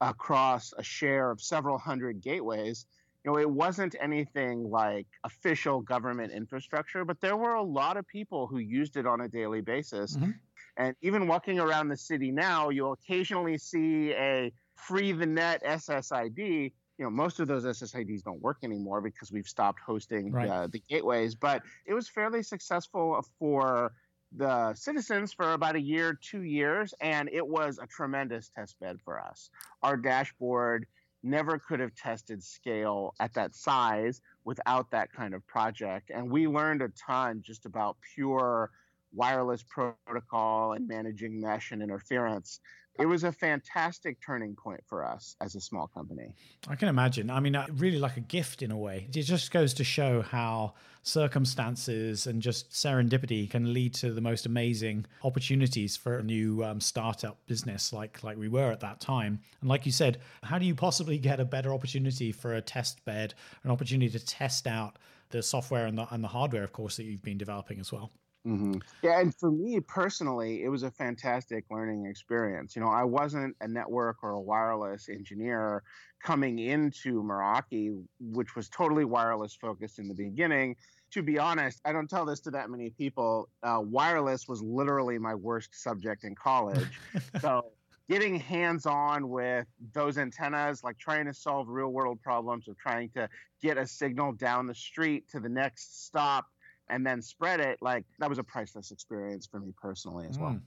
across 0.00 0.72
a 0.76 0.82
share 0.82 1.30
of 1.30 1.40
several 1.40 1.78
hundred 1.78 2.20
gateways. 2.20 2.86
You 3.24 3.32
know, 3.32 3.38
it 3.38 3.50
wasn't 3.50 3.96
anything 4.00 4.70
like 4.70 5.06
official 5.24 5.80
government 5.80 6.32
infrastructure, 6.32 7.04
but 7.04 7.20
there 7.20 7.36
were 7.36 7.54
a 7.54 7.62
lot 7.62 7.96
of 7.96 8.06
people 8.06 8.46
who 8.46 8.58
used 8.58 8.96
it 8.96 9.06
on 9.06 9.22
a 9.22 9.28
daily 9.28 9.60
basis. 9.60 10.16
Mm-hmm. 10.16 10.30
And 10.76 10.94
even 11.00 11.26
walking 11.26 11.58
around 11.58 11.88
the 11.88 11.96
city 11.96 12.30
now, 12.30 12.68
you'll 12.68 12.92
occasionally 12.92 13.58
see 13.58 14.12
a 14.12 14.52
free 14.74 15.12
the 15.12 15.26
net 15.26 15.62
SSID. 15.64 16.72
You 16.98 17.04
know, 17.04 17.10
most 17.10 17.40
of 17.40 17.48
those 17.48 17.64
SSIDs 17.64 18.22
don't 18.22 18.40
work 18.40 18.58
anymore 18.62 19.00
because 19.00 19.32
we've 19.32 19.48
stopped 19.48 19.80
hosting 19.80 20.32
right. 20.32 20.48
uh, 20.48 20.66
the 20.66 20.82
gateways, 20.88 21.34
but 21.34 21.62
it 21.84 21.94
was 21.94 22.08
fairly 22.08 22.42
successful 22.42 23.24
for 23.38 23.92
the 24.32 24.74
citizens 24.74 25.32
for 25.32 25.52
about 25.52 25.76
a 25.76 25.80
year, 25.80 26.18
two 26.20 26.42
years, 26.42 26.94
and 27.00 27.28
it 27.32 27.46
was 27.46 27.78
a 27.80 27.86
tremendous 27.86 28.50
test 28.54 28.78
bed 28.80 28.98
for 29.04 29.20
us. 29.20 29.50
Our 29.82 29.96
dashboard 29.96 30.86
never 31.22 31.58
could 31.58 31.80
have 31.80 31.94
tested 31.94 32.42
scale 32.42 33.14
at 33.20 33.34
that 33.34 33.54
size 33.54 34.20
without 34.44 34.90
that 34.90 35.12
kind 35.12 35.34
of 35.34 35.46
project. 35.46 36.10
And 36.14 36.30
we 36.30 36.46
learned 36.46 36.82
a 36.82 36.88
ton 36.90 37.42
just 37.44 37.66
about 37.66 37.96
pure 38.14 38.70
wireless 39.14 39.64
protocol 39.64 40.72
and 40.72 40.86
managing 40.86 41.40
mesh 41.40 41.72
and 41.72 41.82
interference 41.82 42.60
it 42.98 43.06
was 43.06 43.24
a 43.24 43.32
fantastic 43.32 44.18
turning 44.24 44.54
point 44.54 44.80
for 44.86 45.04
us 45.04 45.36
as 45.40 45.54
a 45.54 45.60
small 45.60 45.86
company. 45.86 46.34
I 46.68 46.76
can 46.76 46.88
imagine. 46.88 47.30
I 47.30 47.40
mean, 47.40 47.54
uh, 47.54 47.66
really 47.74 47.98
like 47.98 48.16
a 48.16 48.20
gift 48.20 48.62
in 48.62 48.70
a 48.70 48.76
way. 48.76 49.08
It 49.14 49.22
just 49.22 49.50
goes 49.50 49.74
to 49.74 49.84
show 49.84 50.22
how 50.22 50.74
circumstances 51.02 52.26
and 52.26 52.42
just 52.42 52.70
serendipity 52.70 53.48
can 53.48 53.72
lead 53.72 53.94
to 53.94 54.12
the 54.12 54.20
most 54.20 54.44
amazing 54.44 55.06
opportunities 55.22 55.96
for 55.96 56.18
a 56.18 56.22
new 56.22 56.64
um, 56.64 56.80
startup 56.80 57.38
business 57.46 57.92
like 57.92 58.24
like 58.24 58.36
we 58.36 58.48
were 58.48 58.72
at 58.72 58.80
that 58.80 59.00
time. 59.00 59.38
And 59.60 59.70
like 59.70 59.86
you 59.86 59.92
said, 59.92 60.18
how 60.42 60.58
do 60.58 60.66
you 60.66 60.74
possibly 60.74 61.18
get 61.18 61.38
a 61.38 61.44
better 61.44 61.72
opportunity 61.72 62.32
for 62.32 62.54
a 62.54 62.60
test 62.60 63.04
bed, 63.04 63.34
an 63.62 63.70
opportunity 63.70 64.10
to 64.18 64.24
test 64.24 64.66
out 64.66 64.98
the 65.30 65.42
software 65.42 65.86
and 65.86 65.96
the, 65.96 66.12
and 66.12 66.22
the 66.22 66.28
hardware, 66.28 66.64
of 66.64 66.72
course, 66.72 66.96
that 66.96 67.04
you've 67.04 67.22
been 67.22 67.38
developing 67.38 67.78
as 67.78 67.92
well? 67.92 68.10
Mm-hmm. 68.46 68.78
Yeah, 69.02 69.20
and 69.20 69.34
for 69.34 69.50
me 69.50 69.80
personally, 69.80 70.62
it 70.62 70.68
was 70.68 70.84
a 70.84 70.90
fantastic 70.90 71.64
learning 71.68 72.06
experience. 72.06 72.76
You 72.76 72.82
know, 72.82 72.88
I 72.88 73.02
wasn't 73.02 73.56
a 73.60 73.66
network 73.66 74.18
or 74.22 74.30
a 74.30 74.40
wireless 74.40 75.08
engineer 75.08 75.82
coming 76.22 76.60
into 76.60 77.22
Meraki, 77.22 78.00
which 78.20 78.54
was 78.54 78.68
totally 78.68 79.04
wireless 79.04 79.54
focused 79.54 79.98
in 79.98 80.06
the 80.06 80.14
beginning. 80.14 80.76
To 81.12 81.22
be 81.22 81.38
honest, 81.38 81.80
I 81.84 81.92
don't 81.92 82.08
tell 82.08 82.24
this 82.24 82.40
to 82.40 82.52
that 82.52 82.70
many 82.70 82.90
people. 82.90 83.48
Uh, 83.64 83.80
wireless 83.82 84.46
was 84.46 84.62
literally 84.62 85.18
my 85.18 85.34
worst 85.34 85.74
subject 85.74 86.22
in 86.22 86.36
college. 86.36 87.00
so 87.40 87.72
getting 88.08 88.38
hands 88.38 88.86
on 88.86 89.28
with 89.28 89.66
those 89.92 90.18
antennas, 90.18 90.84
like 90.84 90.98
trying 90.98 91.26
to 91.26 91.34
solve 91.34 91.68
real 91.68 91.88
world 91.88 92.22
problems 92.22 92.68
of 92.68 92.78
trying 92.78 93.08
to 93.10 93.28
get 93.60 93.76
a 93.76 93.86
signal 93.86 94.32
down 94.32 94.68
the 94.68 94.74
street 94.74 95.28
to 95.30 95.40
the 95.40 95.48
next 95.48 96.06
stop 96.06 96.46
and 96.88 97.06
then 97.06 97.22
spread 97.22 97.60
it, 97.60 97.78
like 97.80 98.04
that 98.18 98.28
was 98.28 98.38
a 98.38 98.44
priceless 98.44 98.90
experience 98.90 99.46
for 99.46 99.60
me 99.60 99.72
personally 99.80 100.26
as 100.28 100.38
well. 100.38 100.50
Mm. 100.50 100.60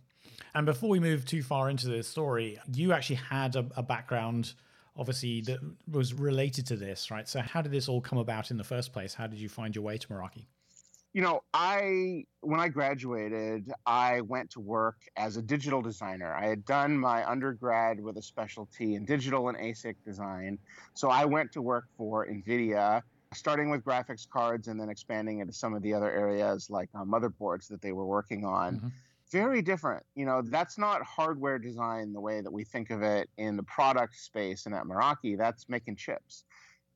And 0.53 0.65
before 0.65 0.89
we 0.89 0.99
move 0.99 1.25
too 1.25 1.43
far 1.43 1.69
into 1.69 1.87
the 1.87 2.03
story, 2.03 2.59
you 2.73 2.93
actually 2.93 3.17
had 3.17 3.55
a, 3.55 3.65
a 3.75 3.83
background 3.83 4.53
obviously 4.99 5.41
that 5.41 5.59
was 5.89 6.13
related 6.13 6.67
to 6.67 6.75
this, 6.75 7.09
right? 7.09 7.27
So 7.27 7.39
how 7.39 7.61
did 7.61 7.71
this 7.71 7.87
all 7.87 8.01
come 8.01 8.19
about 8.19 8.51
in 8.51 8.57
the 8.57 8.63
first 8.63 8.91
place? 8.91 9.13
How 9.13 9.27
did 9.27 9.39
you 9.39 9.47
find 9.47 9.73
your 9.73 9.83
way 9.83 9.97
to 9.97 10.07
Meraki? 10.09 10.45
You 11.13 11.23
know, 11.23 11.41
I 11.55 12.25
when 12.41 12.59
I 12.59 12.67
graduated, 12.67 13.71
I 13.85 14.21
went 14.21 14.51
to 14.51 14.59
work 14.59 14.97
as 15.17 15.37
a 15.37 15.41
digital 15.41 15.81
designer. 15.81 16.35
I 16.35 16.47
had 16.47 16.65
done 16.65 16.99
my 16.99 17.27
undergrad 17.27 17.99
with 17.99 18.17
a 18.17 18.21
specialty 18.21 18.93
in 18.93 19.05
digital 19.05 19.49
and 19.49 19.57
ASIC 19.57 19.95
design. 20.05 20.59
So 20.93 21.09
I 21.09 21.25
went 21.25 21.51
to 21.53 21.63
work 21.63 21.85
for 21.97 22.27
Nvidia 22.27 23.01
starting 23.33 23.69
with 23.69 23.83
graphics 23.83 24.27
cards 24.27 24.67
and 24.67 24.79
then 24.79 24.89
expanding 24.89 25.39
into 25.39 25.53
some 25.53 25.73
of 25.73 25.81
the 25.83 25.93
other 25.93 26.09
areas 26.09 26.69
like 26.69 26.89
uh, 26.95 27.03
motherboards 27.03 27.67
that 27.67 27.81
they 27.81 27.91
were 27.91 28.05
working 28.05 28.45
on. 28.45 28.77
Mm-hmm. 28.77 28.87
Very 29.31 29.61
different. 29.61 30.03
You 30.15 30.25
know, 30.25 30.41
that's 30.43 30.79
not 30.79 31.03
hardware 31.03 31.59
design 31.59 32.13
the 32.13 32.19
way 32.19 32.41
that 32.41 32.51
we 32.51 32.63
think 32.63 32.89
of 32.89 33.03
it 33.03 33.29
in 33.37 33.57
the 33.57 33.63
product 33.63 34.15
space 34.15 34.65
and 34.65 34.73
at 34.73 34.85
Meraki. 34.85 35.37
That's 35.37 35.69
making 35.69 35.97
chips. 35.97 36.43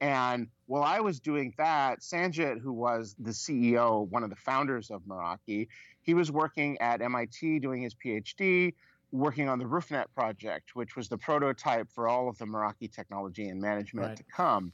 And 0.02 0.48
while 0.66 0.84
I 0.84 1.00
was 1.02 1.20
doing 1.20 1.54
that, 1.58 2.00
Sanjit, 2.00 2.60
who 2.60 2.74
was 2.74 3.16
the 3.20 3.30
CEO, 3.30 4.08
one 4.10 4.24
of 4.24 4.32
the 4.32 4.36
founders 4.36 4.90
of 4.90 5.04
Meraki, 5.04 5.68
he 6.02 6.16
was 6.16 6.32
working 6.32 6.82
at 6.82 7.02
MIT 7.02 7.60
doing 7.60 7.84
his 7.84 7.94
PhD, 7.94 8.74
working 9.12 9.48
on 9.48 9.60
the 9.60 9.66
RoofNet 9.66 10.06
project, 10.16 10.76
which 10.76 10.96
was 10.96 11.08
the 11.08 11.18
prototype 11.18 11.88
for 11.92 12.08
all 12.08 12.28
of 12.28 12.38
the 12.40 12.46
Meraki 12.46 12.92
technology 12.92 13.48
and 13.48 13.62
management 13.62 14.08
right. 14.08 14.18
to 14.18 14.24
come 14.24 14.74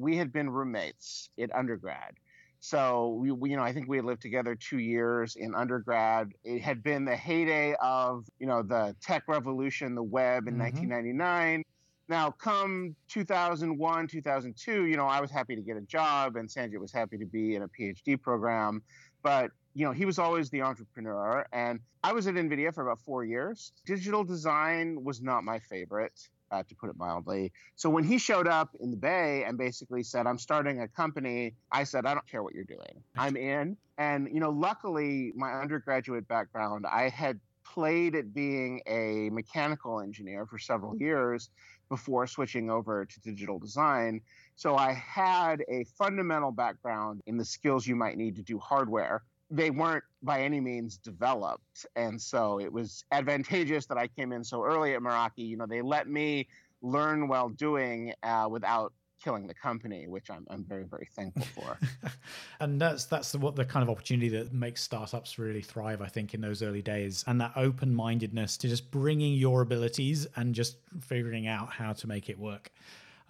we 0.00 0.16
had 0.16 0.32
been 0.32 0.48
roommates 0.48 1.30
in 1.36 1.50
undergrad. 1.52 2.14
So 2.60 3.18
we, 3.20 3.32
we, 3.32 3.50
you 3.50 3.56
know, 3.56 3.62
I 3.62 3.72
think 3.72 3.88
we 3.88 3.96
had 3.96 4.04
lived 4.04 4.22
together 4.22 4.54
two 4.54 4.78
years 4.78 5.36
in 5.36 5.54
undergrad. 5.54 6.32
It 6.44 6.60
had 6.60 6.82
been 6.82 7.04
the 7.04 7.16
heyday 7.16 7.74
of, 7.80 8.26
you 8.38 8.46
know, 8.46 8.62
the 8.62 8.94
tech 9.00 9.24
revolution, 9.28 9.94
the 9.94 10.02
web 10.02 10.46
in 10.46 10.54
mm-hmm. 10.54 10.64
1999. 10.64 11.64
Now, 12.08 12.30
come 12.32 12.96
2001, 13.08 14.08
2002, 14.08 14.86
you 14.86 14.96
know, 14.96 15.06
I 15.06 15.20
was 15.20 15.30
happy 15.30 15.54
to 15.54 15.62
get 15.62 15.76
a 15.76 15.82
job, 15.82 16.36
and 16.36 16.48
Sanjit 16.48 16.78
was 16.78 16.92
happy 16.92 17.16
to 17.18 17.24
be 17.24 17.54
in 17.54 17.62
a 17.62 17.68
PhD 17.68 18.20
program. 18.20 18.82
But 19.22 19.52
you 19.74 19.84
know, 19.84 19.92
he 19.92 20.04
was 20.04 20.18
always 20.18 20.50
the 20.50 20.62
entrepreneur, 20.62 21.46
and 21.52 21.78
I 22.02 22.12
was 22.12 22.26
at 22.26 22.34
NVIDIA 22.34 22.74
for 22.74 22.82
about 22.82 23.00
four 23.00 23.24
years. 23.24 23.72
Digital 23.86 24.24
design 24.24 25.04
was 25.04 25.22
not 25.22 25.44
my 25.44 25.60
favorite 25.60 26.28
uh, 26.50 26.62
to 26.68 26.74
put 26.74 26.90
it 26.90 26.96
mildly. 26.96 27.52
So 27.76 27.88
when 27.90 28.04
he 28.04 28.18
showed 28.18 28.48
up 28.48 28.70
in 28.80 28.90
the 28.90 28.96
Bay 28.96 29.44
and 29.44 29.56
basically 29.56 30.02
said, 30.02 30.26
I'm 30.26 30.38
starting 30.38 30.80
a 30.80 30.88
company, 30.88 31.54
I 31.70 31.84
said, 31.84 32.06
I 32.06 32.14
don't 32.14 32.26
care 32.26 32.42
what 32.42 32.54
you're 32.54 32.64
doing. 32.64 33.02
I'm 33.16 33.36
in. 33.36 33.76
And, 33.98 34.28
you 34.32 34.40
know, 34.40 34.50
luckily, 34.50 35.32
my 35.36 35.52
undergraduate 35.52 36.26
background, 36.26 36.86
I 36.86 37.08
had 37.08 37.38
played 37.64 38.16
at 38.16 38.34
being 38.34 38.80
a 38.86 39.30
mechanical 39.30 40.00
engineer 40.00 40.46
for 40.46 40.58
several 40.58 40.96
years 40.96 41.50
before 41.88 42.26
switching 42.26 42.70
over 42.70 43.04
to 43.04 43.20
digital 43.20 43.58
design. 43.58 44.20
So 44.56 44.76
I 44.76 44.92
had 44.92 45.62
a 45.68 45.84
fundamental 45.98 46.52
background 46.52 47.20
in 47.26 47.36
the 47.36 47.44
skills 47.44 47.86
you 47.86 47.96
might 47.96 48.16
need 48.16 48.36
to 48.36 48.42
do 48.42 48.58
hardware 48.58 49.22
they 49.50 49.70
weren't 49.70 50.04
by 50.22 50.42
any 50.42 50.60
means 50.60 50.96
developed. 50.96 51.86
And 51.96 52.20
so 52.20 52.60
it 52.60 52.72
was 52.72 53.04
advantageous 53.10 53.86
that 53.86 53.98
I 53.98 54.06
came 54.06 54.32
in 54.32 54.44
so 54.44 54.64
early 54.64 54.94
at 54.94 55.00
Meraki. 55.00 55.46
You 55.46 55.56
know, 55.56 55.66
they 55.66 55.82
let 55.82 56.08
me 56.08 56.46
learn 56.82 57.28
while 57.28 57.48
doing 57.48 58.12
uh, 58.22 58.48
without 58.50 58.92
killing 59.22 59.46
the 59.46 59.54
company, 59.54 60.06
which 60.06 60.30
I'm, 60.30 60.46
I'm 60.50 60.64
very, 60.64 60.84
very 60.84 61.08
thankful 61.14 61.44
for. 61.54 61.78
and 62.60 62.80
that's 62.80 63.04
that's 63.04 63.34
what 63.34 63.54
the 63.54 63.64
kind 63.64 63.82
of 63.82 63.90
opportunity 63.90 64.28
that 64.30 64.52
makes 64.52 64.82
startups 64.82 65.38
really 65.38 65.62
thrive, 65.62 66.00
I 66.00 66.06
think, 66.06 66.32
in 66.32 66.40
those 66.40 66.62
early 66.62 66.82
days. 66.82 67.24
And 67.26 67.40
that 67.40 67.52
open 67.56 67.94
mindedness 67.94 68.56
to 68.58 68.68
just 68.68 68.90
bringing 68.90 69.34
your 69.34 69.60
abilities 69.62 70.26
and 70.36 70.54
just 70.54 70.78
figuring 71.00 71.46
out 71.46 71.70
how 71.70 71.92
to 71.92 72.06
make 72.06 72.30
it 72.30 72.38
work. 72.38 72.72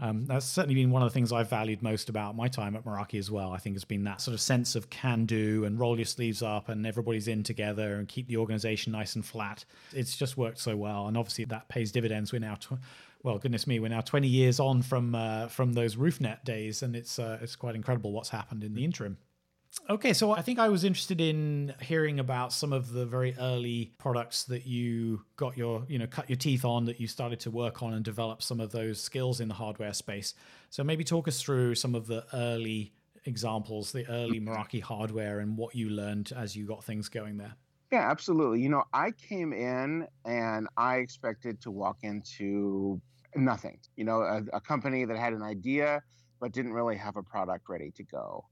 Um, 0.00 0.24
that's 0.24 0.46
certainly 0.46 0.74
been 0.74 0.90
one 0.90 1.02
of 1.02 1.10
the 1.10 1.12
things 1.12 1.30
I've 1.30 1.50
valued 1.50 1.82
most 1.82 2.08
about 2.08 2.34
my 2.34 2.48
time 2.48 2.74
at 2.74 2.84
Meraki 2.84 3.18
as 3.18 3.30
well. 3.30 3.52
I 3.52 3.58
think 3.58 3.76
has 3.76 3.84
been 3.84 4.04
that 4.04 4.22
sort 4.22 4.34
of 4.34 4.40
sense 4.40 4.74
of 4.74 4.88
can 4.88 5.26
do 5.26 5.64
and 5.64 5.78
roll 5.78 5.96
your 5.96 6.06
sleeves 6.06 6.42
up 6.42 6.70
and 6.70 6.86
everybody's 6.86 7.28
in 7.28 7.42
together 7.42 7.96
and 7.96 8.08
keep 8.08 8.26
the 8.26 8.38
organization 8.38 8.92
nice 8.92 9.14
and 9.14 9.24
flat. 9.24 9.64
It's 9.92 10.16
just 10.16 10.38
worked 10.38 10.58
so 10.58 10.74
well, 10.74 11.06
and 11.06 11.16
obviously 11.18 11.44
that 11.46 11.68
pays 11.68 11.92
dividends. 11.92 12.32
We're 12.32 12.38
now, 12.38 12.54
tw- 12.54 12.80
well, 13.22 13.38
goodness 13.38 13.66
me, 13.66 13.78
we're 13.78 13.88
now 13.88 14.00
20 14.00 14.26
years 14.26 14.58
on 14.58 14.80
from 14.80 15.14
uh, 15.14 15.48
from 15.48 15.74
those 15.74 15.96
RoofNet 15.96 16.44
days, 16.44 16.82
and 16.82 16.96
it's 16.96 17.18
uh, 17.18 17.38
it's 17.42 17.56
quite 17.56 17.74
incredible 17.74 18.12
what's 18.12 18.30
happened 18.30 18.64
in 18.64 18.74
the 18.74 18.84
interim. 18.84 19.18
Okay, 19.88 20.12
so 20.12 20.32
I 20.32 20.42
think 20.42 20.58
I 20.58 20.68
was 20.68 20.84
interested 20.84 21.20
in 21.20 21.74
hearing 21.80 22.18
about 22.18 22.52
some 22.52 22.72
of 22.72 22.92
the 22.92 23.06
very 23.06 23.34
early 23.38 23.92
products 23.98 24.44
that 24.44 24.66
you 24.66 25.22
got 25.36 25.56
your, 25.56 25.84
you 25.88 25.98
know, 25.98 26.06
cut 26.06 26.28
your 26.28 26.36
teeth 26.36 26.64
on 26.64 26.84
that 26.86 27.00
you 27.00 27.06
started 27.06 27.40
to 27.40 27.50
work 27.50 27.82
on 27.82 27.94
and 27.94 28.04
develop 28.04 28.42
some 28.42 28.60
of 28.60 28.72
those 28.72 29.00
skills 29.00 29.40
in 29.40 29.48
the 29.48 29.54
hardware 29.54 29.92
space. 29.92 30.34
So 30.70 30.82
maybe 30.82 31.04
talk 31.04 31.28
us 31.28 31.40
through 31.40 31.76
some 31.76 31.94
of 31.94 32.06
the 32.06 32.24
early 32.32 32.92
examples, 33.26 33.92
the 33.92 34.08
early 34.08 34.40
mm-hmm. 34.40 34.54
Meraki 34.54 34.82
hardware 34.82 35.40
and 35.40 35.56
what 35.56 35.74
you 35.74 35.90
learned 35.90 36.32
as 36.36 36.56
you 36.56 36.66
got 36.66 36.84
things 36.84 37.08
going 37.08 37.36
there. 37.36 37.54
Yeah, 37.92 38.10
absolutely. 38.10 38.60
You 38.60 38.68
know, 38.68 38.84
I 38.92 39.10
came 39.12 39.52
in 39.52 40.06
and 40.24 40.68
I 40.76 40.96
expected 40.96 41.60
to 41.62 41.70
walk 41.70 41.98
into 42.02 43.00
nothing. 43.34 43.78
You 43.96 44.04
know, 44.04 44.20
a, 44.20 44.42
a 44.52 44.60
company 44.60 45.04
that 45.04 45.16
had 45.16 45.32
an 45.32 45.42
idea 45.42 46.02
but 46.40 46.52
didn't 46.52 46.72
really 46.72 46.96
have 46.96 47.16
a 47.16 47.22
product 47.22 47.68
ready 47.68 47.90
to 47.96 48.02
go. 48.02 48.46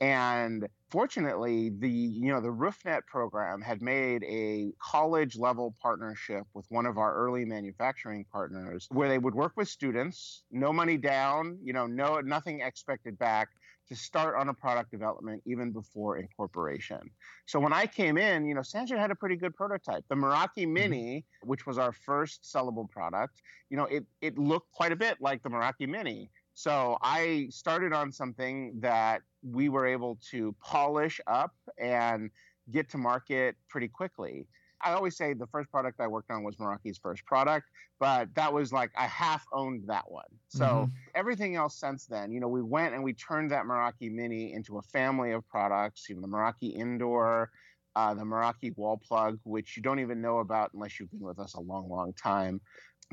And 0.00 0.68
fortunately, 0.90 1.70
the 1.70 1.88
you 1.88 2.32
know 2.32 2.40
the 2.40 2.48
RoofNet 2.48 3.06
program 3.06 3.60
had 3.60 3.80
made 3.80 4.24
a 4.24 4.72
college 4.82 5.36
level 5.36 5.74
partnership 5.80 6.44
with 6.52 6.66
one 6.68 6.86
of 6.86 6.98
our 6.98 7.14
early 7.14 7.44
manufacturing 7.44 8.24
partners, 8.32 8.88
where 8.90 9.08
they 9.08 9.18
would 9.18 9.34
work 9.34 9.52
with 9.56 9.68
students, 9.68 10.42
no 10.50 10.72
money 10.72 10.96
down, 10.96 11.58
you 11.62 11.72
know, 11.72 11.86
no 11.86 12.20
nothing 12.20 12.60
expected 12.60 13.18
back, 13.18 13.48
to 13.88 13.94
start 13.94 14.36
on 14.36 14.48
a 14.48 14.54
product 14.54 14.90
development 14.90 15.42
even 15.46 15.70
before 15.70 16.18
incorporation. 16.18 16.98
So 17.46 17.60
when 17.60 17.72
I 17.72 17.86
came 17.86 18.16
in, 18.16 18.46
you 18.46 18.54
know, 18.54 18.62
Sanjit 18.62 18.98
had 18.98 19.10
a 19.10 19.14
pretty 19.14 19.36
good 19.36 19.54
prototype. 19.54 20.04
The 20.08 20.14
Meraki 20.14 20.60
mm-hmm. 20.60 20.72
Mini, 20.72 21.24
which 21.42 21.66
was 21.66 21.78
our 21.78 21.92
first 21.92 22.42
sellable 22.42 22.90
product, 22.90 23.42
you 23.70 23.76
know, 23.76 23.84
it 23.84 24.04
it 24.20 24.38
looked 24.38 24.72
quite 24.72 24.92
a 24.92 24.96
bit 24.96 25.18
like 25.20 25.42
the 25.42 25.50
Meraki 25.50 25.88
Mini. 25.88 26.30
So 26.54 26.98
I 27.02 27.48
started 27.50 27.92
on 27.92 28.12
something 28.12 28.78
that 28.80 29.22
we 29.42 29.68
were 29.68 29.86
able 29.86 30.18
to 30.30 30.54
polish 30.62 31.20
up 31.26 31.54
and 31.78 32.30
get 32.70 32.88
to 32.90 32.98
market 32.98 33.56
pretty 33.68 33.88
quickly. 33.88 34.46
I 34.80 34.92
always 34.92 35.16
say 35.16 35.32
the 35.32 35.46
first 35.46 35.70
product 35.70 36.00
I 36.00 36.06
worked 36.06 36.30
on 36.30 36.42
was 36.42 36.56
Meraki's 36.56 36.98
first 36.98 37.24
product, 37.24 37.70
but 37.98 38.28
that 38.34 38.52
was 38.52 38.72
like 38.72 38.90
I 38.96 39.06
half 39.06 39.44
owned 39.52 39.84
that 39.86 40.10
one. 40.10 40.24
So 40.48 40.64
mm-hmm. 40.64 40.90
everything 41.14 41.56
else 41.56 41.78
since 41.78 42.06
then, 42.06 42.30
you 42.32 42.40
know, 42.40 42.48
we 42.48 42.62
went 42.62 42.94
and 42.94 43.02
we 43.02 43.14
turned 43.14 43.50
that 43.50 43.64
Meraki 43.64 44.12
Mini 44.12 44.52
into 44.52 44.78
a 44.78 44.82
family 44.82 45.32
of 45.32 45.46
products, 45.48 46.08
you 46.08 46.14
know, 46.14 46.20
the 46.20 46.28
Meraki 46.28 46.76
Indoor, 46.76 47.50
uh, 47.96 48.12
the 48.14 48.24
Meraki 48.24 48.76
wall 48.76 48.98
plug, 48.98 49.38
which 49.44 49.76
you 49.76 49.82
don't 49.82 50.00
even 50.00 50.20
know 50.20 50.38
about 50.38 50.70
unless 50.74 50.98
you've 50.98 51.10
been 51.10 51.20
with 51.20 51.38
us 51.38 51.54
a 51.54 51.60
long, 51.60 51.88
long 51.88 52.12
time. 52.12 52.60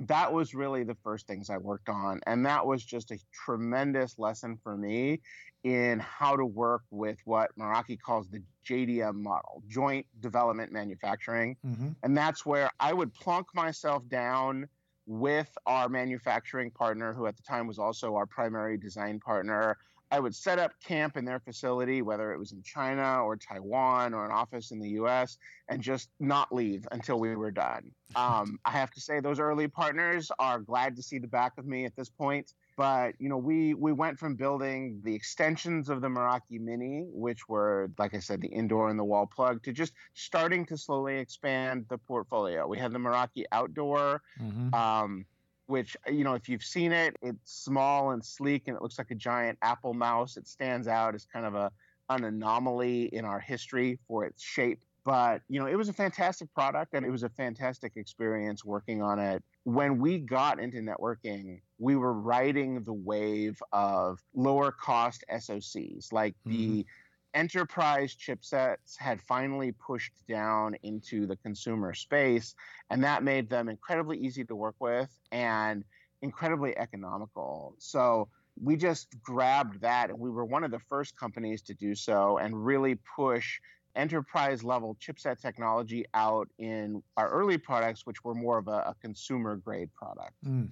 That 0.08 0.34
was 0.34 0.53
really 0.53 0.84
the 0.84 0.96
first 1.03 1.27
things 1.27 1.50
I 1.50 1.58
worked 1.58 1.89
on. 1.89 2.22
And 2.25 2.46
that 2.46 2.65
was 2.65 2.84
just 2.84 3.12
a 3.12 3.20
tremendous 3.34 4.17
lesson 4.17 4.58
for 4.63 4.75
me 4.75 5.22
in 5.63 6.00
how 6.00 6.36
to 6.36 6.46
work 6.46 6.81
with 6.89 7.20
what 7.25 7.51
Meraki 7.58 8.00
calls 8.00 8.27
the 8.27 8.41
JDM 8.65 9.15
model, 9.15 9.63
joint 9.67 10.05
development 10.20 10.72
manufacturing. 10.72 11.55
Mm-hmm. 11.65 11.89
And 12.03 12.17
that's 12.17 12.46
where 12.46 12.70
I 12.79 12.93
would 12.93 13.13
plunk 13.13 13.48
myself 13.53 14.08
down 14.08 14.67
with 15.05 15.50
our 15.65 15.89
manufacturing 15.89 16.72
partner, 16.72 17.13
who 17.13 17.27
at 17.27 17.36
the 17.36 17.43
time 17.43 17.67
was 17.67 17.79
also 17.79 18.15
our 18.15 18.25
primary 18.25 18.77
design 18.77 19.20
partner. 19.20 19.77
I 20.12 20.20
would 20.20 20.36
set 20.36 20.60
up 20.60 20.74
camp 20.86 21.15
in 21.15 21.24
their 21.24 21.39
facility, 21.39 22.01
whether 22.01 22.34
it 22.34 22.38
was 22.38 22.51
in 22.51 22.62
China 22.62 23.24
or 23.24 23.38
Taiwan 23.38 24.13
or 24.13 24.25
an 24.25 24.32
office 24.32 24.72
in 24.72 24.80
the 24.80 24.89
US, 24.89 25.38
and 25.70 25.82
just 25.82 26.10
not 26.20 26.53
leave 26.53 26.86
until 26.91 27.20
we 27.20 27.36
were 27.36 27.51
done. 27.51 27.91
Um, 28.13 28.60
I 28.65 28.72
have 28.72 28.91
to 28.91 29.00
say, 29.00 29.22
those 29.22 29.39
early 29.39 29.70
partners 29.70 30.34
are 30.38 30.60
glad 30.60 30.98
to 30.98 31.01
see 31.01 31.18
the 31.18 31.30
back 31.30 31.53
of 31.58 31.65
me 31.65 31.86
at 31.86 31.96
this 31.96 32.10
point. 32.10 32.51
But 32.75 33.13
you 33.20 33.30
know, 33.30 33.38
we 33.38 33.74
we 33.74 33.94
went 33.94 34.20
from 34.20 34.36
building 34.36 35.00
the 35.06 35.15
extensions 35.15 35.88
of 35.88 36.01
the 36.01 36.10
Meraki 36.10 36.60
Mini, 36.60 37.06
which 37.08 37.48
were, 37.48 37.89
like 37.98 38.13
I 38.13 38.20
said, 38.20 38.41
the 38.41 38.50
indoor 38.50 38.89
and 38.89 39.00
the 39.00 39.03
wall 39.06 39.27
plug, 39.27 39.63
to 39.63 39.72
just 39.72 39.94
starting 40.13 40.65
to 40.65 40.77
slowly 40.77 41.20
expand 41.20 41.86
the 41.89 41.98
portfolio. 41.98 42.68
We 42.68 42.80
had 42.80 42.91
the 42.91 43.00
Meraki 43.00 43.46
Outdoor. 43.53 44.22
Mm-hmm. 44.41 44.74
Um, 44.74 45.25
which 45.72 45.96
you 46.08 46.24
know 46.24 46.34
if 46.34 46.50
you've 46.50 46.63
seen 46.63 46.92
it 46.92 47.16
it's 47.22 47.63
small 47.63 48.12
and 48.12 48.24
sleek 48.24 48.68
and 48.68 48.75
it 48.75 48.84
looks 48.84 48.98
like 48.98 49.10
a 49.10 49.16
giant 49.16 49.58
apple 49.62 49.94
mouse 49.94 50.36
it 50.36 50.46
stands 50.46 50.88
out 50.88 51.16
as 51.16 51.25
kind 51.25 51.46
of 51.46 51.56
a 51.56 51.72
an 52.10 52.25
anomaly 52.25 53.04
in 53.13 53.24
our 53.24 53.40
history 53.40 53.98
for 54.06 54.25
its 54.25 54.44
shape 54.44 54.84
but 55.06 55.42
you 55.48 55.60
know 55.60 55.68
it 55.68 55.75
was 55.75 55.88
a 55.88 55.94
fantastic 55.94 56.54
product 56.54 56.94
and 56.94 57.06
it 57.06 57.10
was 57.10 57.24
a 57.24 57.30
fantastic 57.30 57.94
experience 57.96 58.66
working 58.66 59.01
on 59.01 59.18
it 59.18 59.42
when 59.63 59.98
we 59.98 60.18
got 60.20 60.60
into 60.60 60.80
networking 60.80 61.62
we 61.80 61.96
were 61.96 62.13
riding 62.13 62.84
the 62.84 62.94
wave 62.94 63.63
of 63.72 64.20
lower 64.36 64.74
cost 64.74 65.24
socs 65.32 66.12
like 66.12 66.36
mm-hmm. 66.46 66.51
the 66.51 66.86
enterprise 67.34 68.16
chipsets 68.16 68.98
had 68.98 69.22
finally 69.22 69.72
pushed 69.72 70.14
down 70.28 70.76
into 70.84 71.26
the 71.26 71.36
consumer 71.38 71.94
space, 71.94 72.56
and 72.90 73.04
that 73.04 73.24
made 73.24 73.50
them 73.50 73.70
incredibly 73.70 74.18
easy 74.18 74.44
to 74.46 74.56
work 74.56 74.76
with 74.80 75.10
and 75.32 75.84
incredibly 76.22 76.78
economical. 76.78 77.76
So 77.80 78.28
we 78.62 78.76
just 78.76 79.08
grabbed 79.22 79.82
that, 79.82 80.10
and 80.10 80.20
we 80.20 80.30
were 80.30 80.46
one 80.46 80.64
of 80.64 80.72
the 80.72 80.80
first 80.80 81.18
companies 81.18 81.62
to 81.64 81.74
do 81.74 81.96
so 81.96 82.38
and 82.38 82.66
really 82.66 82.96
push 83.16 83.60
enterprise 83.96 84.64
level 84.64 84.98
chipset 85.02 85.40
technology 85.42 86.06
out 86.14 86.48
in 86.58 87.02
our 87.18 87.30
early 87.30 87.58
products, 87.58 88.06
which 88.06 88.24
were 88.24 88.36
more 88.36 88.58
of 88.58 88.68
a, 88.68 88.72
a 88.72 88.96
consumer 89.02 89.56
grade 89.56 89.90
product. 89.94 90.34
Mm. 90.46 90.70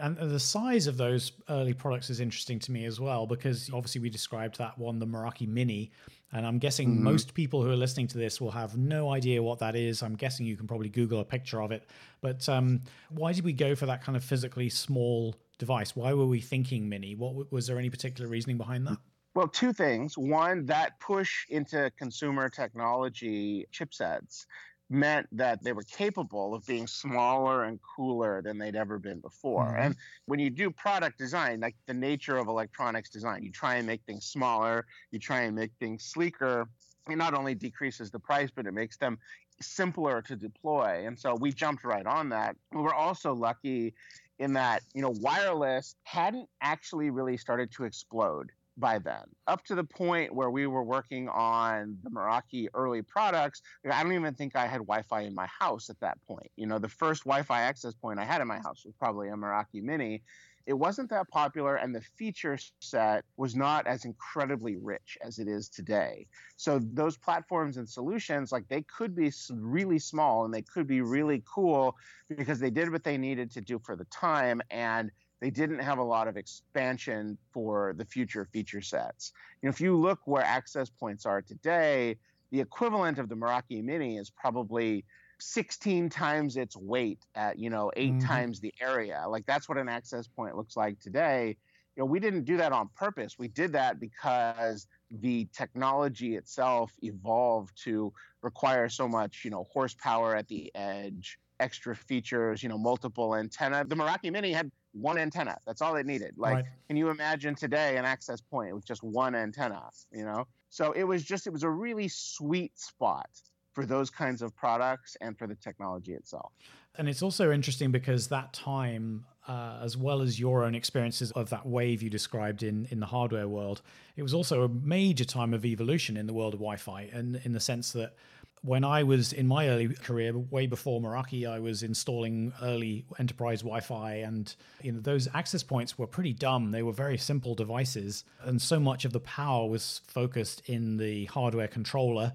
And 0.00 0.16
the 0.16 0.40
size 0.40 0.86
of 0.86 0.96
those 0.96 1.32
early 1.48 1.72
products 1.72 2.10
is 2.10 2.20
interesting 2.20 2.58
to 2.60 2.72
me 2.72 2.84
as 2.84 3.00
well, 3.00 3.26
because 3.26 3.70
obviously 3.72 4.00
we 4.00 4.10
described 4.10 4.58
that 4.58 4.78
one, 4.78 4.98
the 4.98 5.06
Meraki 5.06 5.46
Mini. 5.46 5.92
And 6.32 6.44
I'm 6.44 6.58
guessing 6.58 6.88
mm-hmm. 6.88 7.04
most 7.04 7.34
people 7.34 7.62
who 7.62 7.70
are 7.70 7.76
listening 7.76 8.08
to 8.08 8.18
this 8.18 8.40
will 8.40 8.50
have 8.50 8.76
no 8.76 9.10
idea 9.10 9.42
what 9.42 9.60
that 9.60 9.76
is. 9.76 10.02
I'm 10.02 10.16
guessing 10.16 10.46
you 10.46 10.56
can 10.56 10.66
probably 10.66 10.88
Google 10.88 11.20
a 11.20 11.24
picture 11.24 11.62
of 11.62 11.70
it. 11.70 11.86
But 12.20 12.48
um, 12.48 12.80
why 13.10 13.32
did 13.32 13.44
we 13.44 13.52
go 13.52 13.76
for 13.76 13.86
that 13.86 14.02
kind 14.02 14.16
of 14.16 14.24
physically 14.24 14.68
small 14.68 15.36
device? 15.58 15.94
Why 15.94 16.12
were 16.12 16.26
we 16.26 16.40
thinking 16.40 16.88
mini? 16.88 17.14
What 17.14 17.52
was 17.52 17.68
there 17.68 17.78
any 17.78 17.88
particular 17.88 18.28
reasoning 18.28 18.58
behind 18.58 18.86
that? 18.88 18.98
Well, 19.34 19.48
two 19.48 19.72
things. 19.72 20.18
One, 20.18 20.64
that 20.66 20.98
push 21.00 21.46
into 21.50 21.90
consumer 21.98 22.48
technology 22.48 23.66
chipsets 23.72 24.46
meant 24.90 25.26
that 25.32 25.62
they 25.62 25.72
were 25.72 25.82
capable 25.82 26.54
of 26.54 26.66
being 26.66 26.86
smaller 26.86 27.64
and 27.64 27.78
cooler 27.96 28.42
than 28.42 28.58
they'd 28.58 28.76
ever 28.76 28.98
been 28.98 29.20
before. 29.20 29.66
Mm-hmm. 29.66 29.82
And 29.82 29.96
when 30.26 30.38
you 30.40 30.50
do 30.50 30.70
product 30.70 31.18
design, 31.18 31.60
like 31.60 31.74
the 31.86 31.94
nature 31.94 32.36
of 32.36 32.48
electronics 32.48 33.10
design, 33.10 33.42
you 33.42 33.50
try 33.50 33.76
and 33.76 33.86
make 33.86 34.02
things 34.06 34.26
smaller, 34.26 34.86
you 35.10 35.18
try 35.18 35.42
and 35.42 35.56
make 35.56 35.72
things 35.80 36.04
sleeker. 36.04 36.68
It 37.10 37.16
not 37.16 37.34
only 37.34 37.54
decreases 37.54 38.10
the 38.10 38.18
price, 38.18 38.50
but 38.54 38.66
it 38.66 38.72
makes 38.72 38.96
them 38.96 39.18
simpler 39.60 40.22
to 40.22 40.36
deploy. 40.36 41.04
And 41.06 41.18
so 41.18 41.34
we 41.34 41.52
jumped 41.52 41.84
right 41.84 42.06
on 42.06 42.28
that. 42.30 42.56
We 42.72 42.82
were 42.82 42.94
also 42.94 43.34
lucky 43.34 43.94
in 44.38 44.54
that, 44.54 44.82
you 44.94 45.02
know, 45.02 45.14
wireless 45.20 45.94
hadn't 46.02 46.48
actually 46.60 47.10
really 47.10 47.36
started 47.36 47.70
to 47.72 47.84
explode 47.84 48.50
by 48.76 48.98
then, 48.98 49.22
up 49.46 49.64
to 49.64 49.74
the 49.74 49.84
point 49.84 50.34
where 50.34 50.50
we 50.50 50.66
were 50.66 50.82
working 50.82 51.28
on 51.28 51.98
the 52.02 52.10
Meraki 52.10 52.68
early 52.74 53.02
products. 53.02 53.62
I 53.88 54.02
don't 54.02 54.12
even 54.12 54.34
think 54.34 54.56
I 54.56 54.66
had 54.66 54.78
Wi 54.78 55.02
Fi 55.02 55.22
in 55.22 55.34
my 55.34 55.46
house 55.46 55.90
at 55.90 56.00
that 56.00 56.18
point. 56.26 56.50
You 56.56 56.66
know, 56.66 56.78
the 56.78 56.88
first 56.88 57.24
Wi 57.24 57.42
Fi 57.42 57.62
access 57.62 57.94
point 57.94 58.18
I 58.18 58.24
had 58.24 58.40
in 58.40 58.48
my 58.48 58.58
house 58.58 58.84
was 58.84 58.94
probably 58.98 59.28
a 59.28 59.34
Meraki 59.34 59.82
Mini. 59.82 60.22
It 60.66 60.72
wasn't 60.72 61.10
that 61.10 61.28
popular, 61.28 61.76
and 61.76 61.94
the 61.94 62.00
feature 62.00 62.56
set 62.80 63.24
was 63.36 63.54
not 63.54 63.86
as 63.86 64.06
incredibly 64.06 64.76
rich 64.76 65.18
as 65.22 65.38
it 65.38 65.46
is 65.46 65.68
today. 65.68 66.26
So, 66.56 66.78
those 66.78 67.18
platforms 67.18 67.76
and 67.76 67.86
solutions, 67.86 68.50
like 68.50 68.66
they 68.68 68.82
could 68.82 69.14
be 69.14 69.30
really 69.50 69.98
small 69.98 70.46
and 70.46 70.54
they 70.54 70.62
could 70.62 70.86
be 70.86 71.02
really 71.02 71.42
cool 71.46 71.96
because 72.34 72.58
they 72.58 72.70
did 72.70 72.90
what 72.90 73.04
they 73.04 73.18
needed 73.18 73.50
to 73.52 73.60
do 73.60 73.78
for 73.78 73.94
the 73.94 74.06
time. 74.06 74.62
And 74.70 75.10
they 75.44 75.50
didn't 75.50 75.80
have 75.80 75.98
a 75.98 76.02
lot 76.02 76.26
of 76.26 76.38
expansion 76.38 77.36
for 77.52 77.94
the 77.98 78.04
future 78.06 78.46
feature 78.46 78.80
sets. 78.80 79.34
You 79.60 79.66
know, 79.66 79.70
if 79.70 79.78
you 79.78 79.94
look 79.94 80.20
where 80.24 80.42
access 80.42 80.88
points 80.88 81.26
are 81.26 81.42
today, 81.42 82.16
the 82.50 82.62
equivalent 82.62 83.18
of 83.18 83.28
the 83.28 83.34
Meraki 83.34 83.84
Mini 83.84 84.16
is 84.16 84.30
probably 84.30 85.04
16 85.40 86.08
times 86.08 86.56
its 86.56 86.78
weight 86.78 87.18
at, 87.34 87.58
you 87.58 87.68
know, 87.68 87.92
8 87.94 88.12
mm-hmm. 88.12 88.26
times 88.26 88.60
the 88.60 88.72
area. 88.80 89.22
Like 89.28 89.44
that's 89.44 89.68
what 89.68 89.76
an 89.76 89.86
access 89.86 90.26
point 90.26 90.56
looks 90.56 90.78
like 90.78 90.98
today. 90.98 91.58
You 91.94 92.00
know, 92.00 92.06
we 92.06 92.20
didn't 92.20 92.46
do 92.46 92.56
that 92.56 92.72
on 92.72 92.88
purpose. 92.96 93.38
We 93.38 93.48
did 93.48 93.74
that 93.74 94.00
because 94.00 94.86
the 95.10 95.46
technology 95.52 96.36
itself 96.36 96.90
evolved 97.02 97.76
to 97.84 98.14
require 98.40 98.88
so 98.88 99.06
much, 99.06 99.42
you 99.44 99.50
know, 99.50 99.64
horsepower 99.70 100.34
at 100.34 100.48
the 100.48 100.74
edge, 100.74 101.38
extra 101.60 101.94
features, 101.94 102.62
you 102.62 102.68
know, 102.68 102.78
multiple 102.78 103.34
antenna. 103.34 103.84
The 103.84 103.94
Meraki 103.94 104.30
Mini 104.32 104.52
had 104.52 104.70
one 104.92 105.18
antenna. 105.18 105.58
That's 105.66 105.82
all 105.82 105.96
it 105.96 106.06
needed. 106.06 106.34
Like, 106.36 106.54
right. 106.54 106.64
can 106.88 106.96
you 106.96 107.10
imagine 107.10 107.54
today 107.54 107.96
an 107.96 108.04
access 108.04 108.40
point 108.40 108.74
with 108.74 108.84
just 108.84 109.02
one 109.02 109.34
antenna? 109.34 109.82
You 110.12 110.24
know, 110.24 110.46
so 110.70 110.92
it 110.92 111.04
was 111.04 111.22
just 111.24 111.46
it 111.46 111.52
was 111.52 111.62
a 111.62 111.70
really 111.70 112.08
sweet 112.08 112.78
spot 112.78 113.28
for 113.72 113.84
those 113.84 114.08
kinds 114.08 114.40
of 114.40 114.54
products 114.54 115.16
and 115.20 115.36
for 115.36 115.46
the 115.46 115.56
technology 115.56 116.12
itself. 116.12 116.52
And 116.96 117.08
it's 117.08 117.22
also 117.22 117.50
interesting 117.50 117.90
because 117.90 118.28
that 118.28 118.52
time, 118.52 119.24
uh, 119.48 119.80
as 119.82 119.96
well 119.96 120.22
as 120.22 120.38
your 120.38 120.64
own 120.64 120.76
experiences 120.76 121.32
of 121.32 121.50
that 121.50 121.66
wave 121.66 122.02
you 122.02 122.08
described 122.08 122.62
in 122.62 122.86
in 122.90 123.00
the 123.00 123.06
hardware 123.06 123.48
world, 123.48 123.82
it 124.16 124.22
was 124.22 124.32
also 124.32 124.62
a 124.62 124.68
major 124.68 125.24
time 125.24 125.52
of 125.52 125.64
evolution 125.64 126.16
in 126.16 126.26
the 126.26 126.32
world 126.32 126.54
of 126.54 126.60
Wi-Fi, 126.60 127.10
and 127.12 127.40
in 127.44 127.52
the 127.52 127.60
sense 127.60 127.92
that 127.92 128.14
when 128.62 128.84
I 128.84 129.02
was 129.02 129.32
in 129.32 129.46
my 129.46 129.68
early 129.68 129.88
career, 129.88 130.36
way 130.38 130.66
before 130.66 131.00
Meraki, 131.00 131.48
I 131.48 131.58
was 131.58 131.82
installing 131.82 132.52
early 132.62 133.04
enterprise 133.18 133.60
Wi-Fi, 133.60 134.14
and 134.14 134.54
you 134.82 134.92
know 134.92 135.00
those 135.00 135.28
access 135.34 135.62
points 135.62 135.98
were 135.98 136.06
pretty 136.06 136.32
dumb. 136.32 136.70
They 136.70 136.82
were 136.82 136.92
very 136.92 137.18
simple 137.18 137.54
devices, 137.54 138.24
and 138.42 138.60
so 138.60 138.80
much 138.80 139.04
of 139.04 139.12
the 139.12 139.20
power 139.20 139.68
was 139.68 140.00
focused 140.06 140.62
in 140.66 140.96
the 140.96 141.26
hardware 141.26 141.68
controller. 141.68 142.32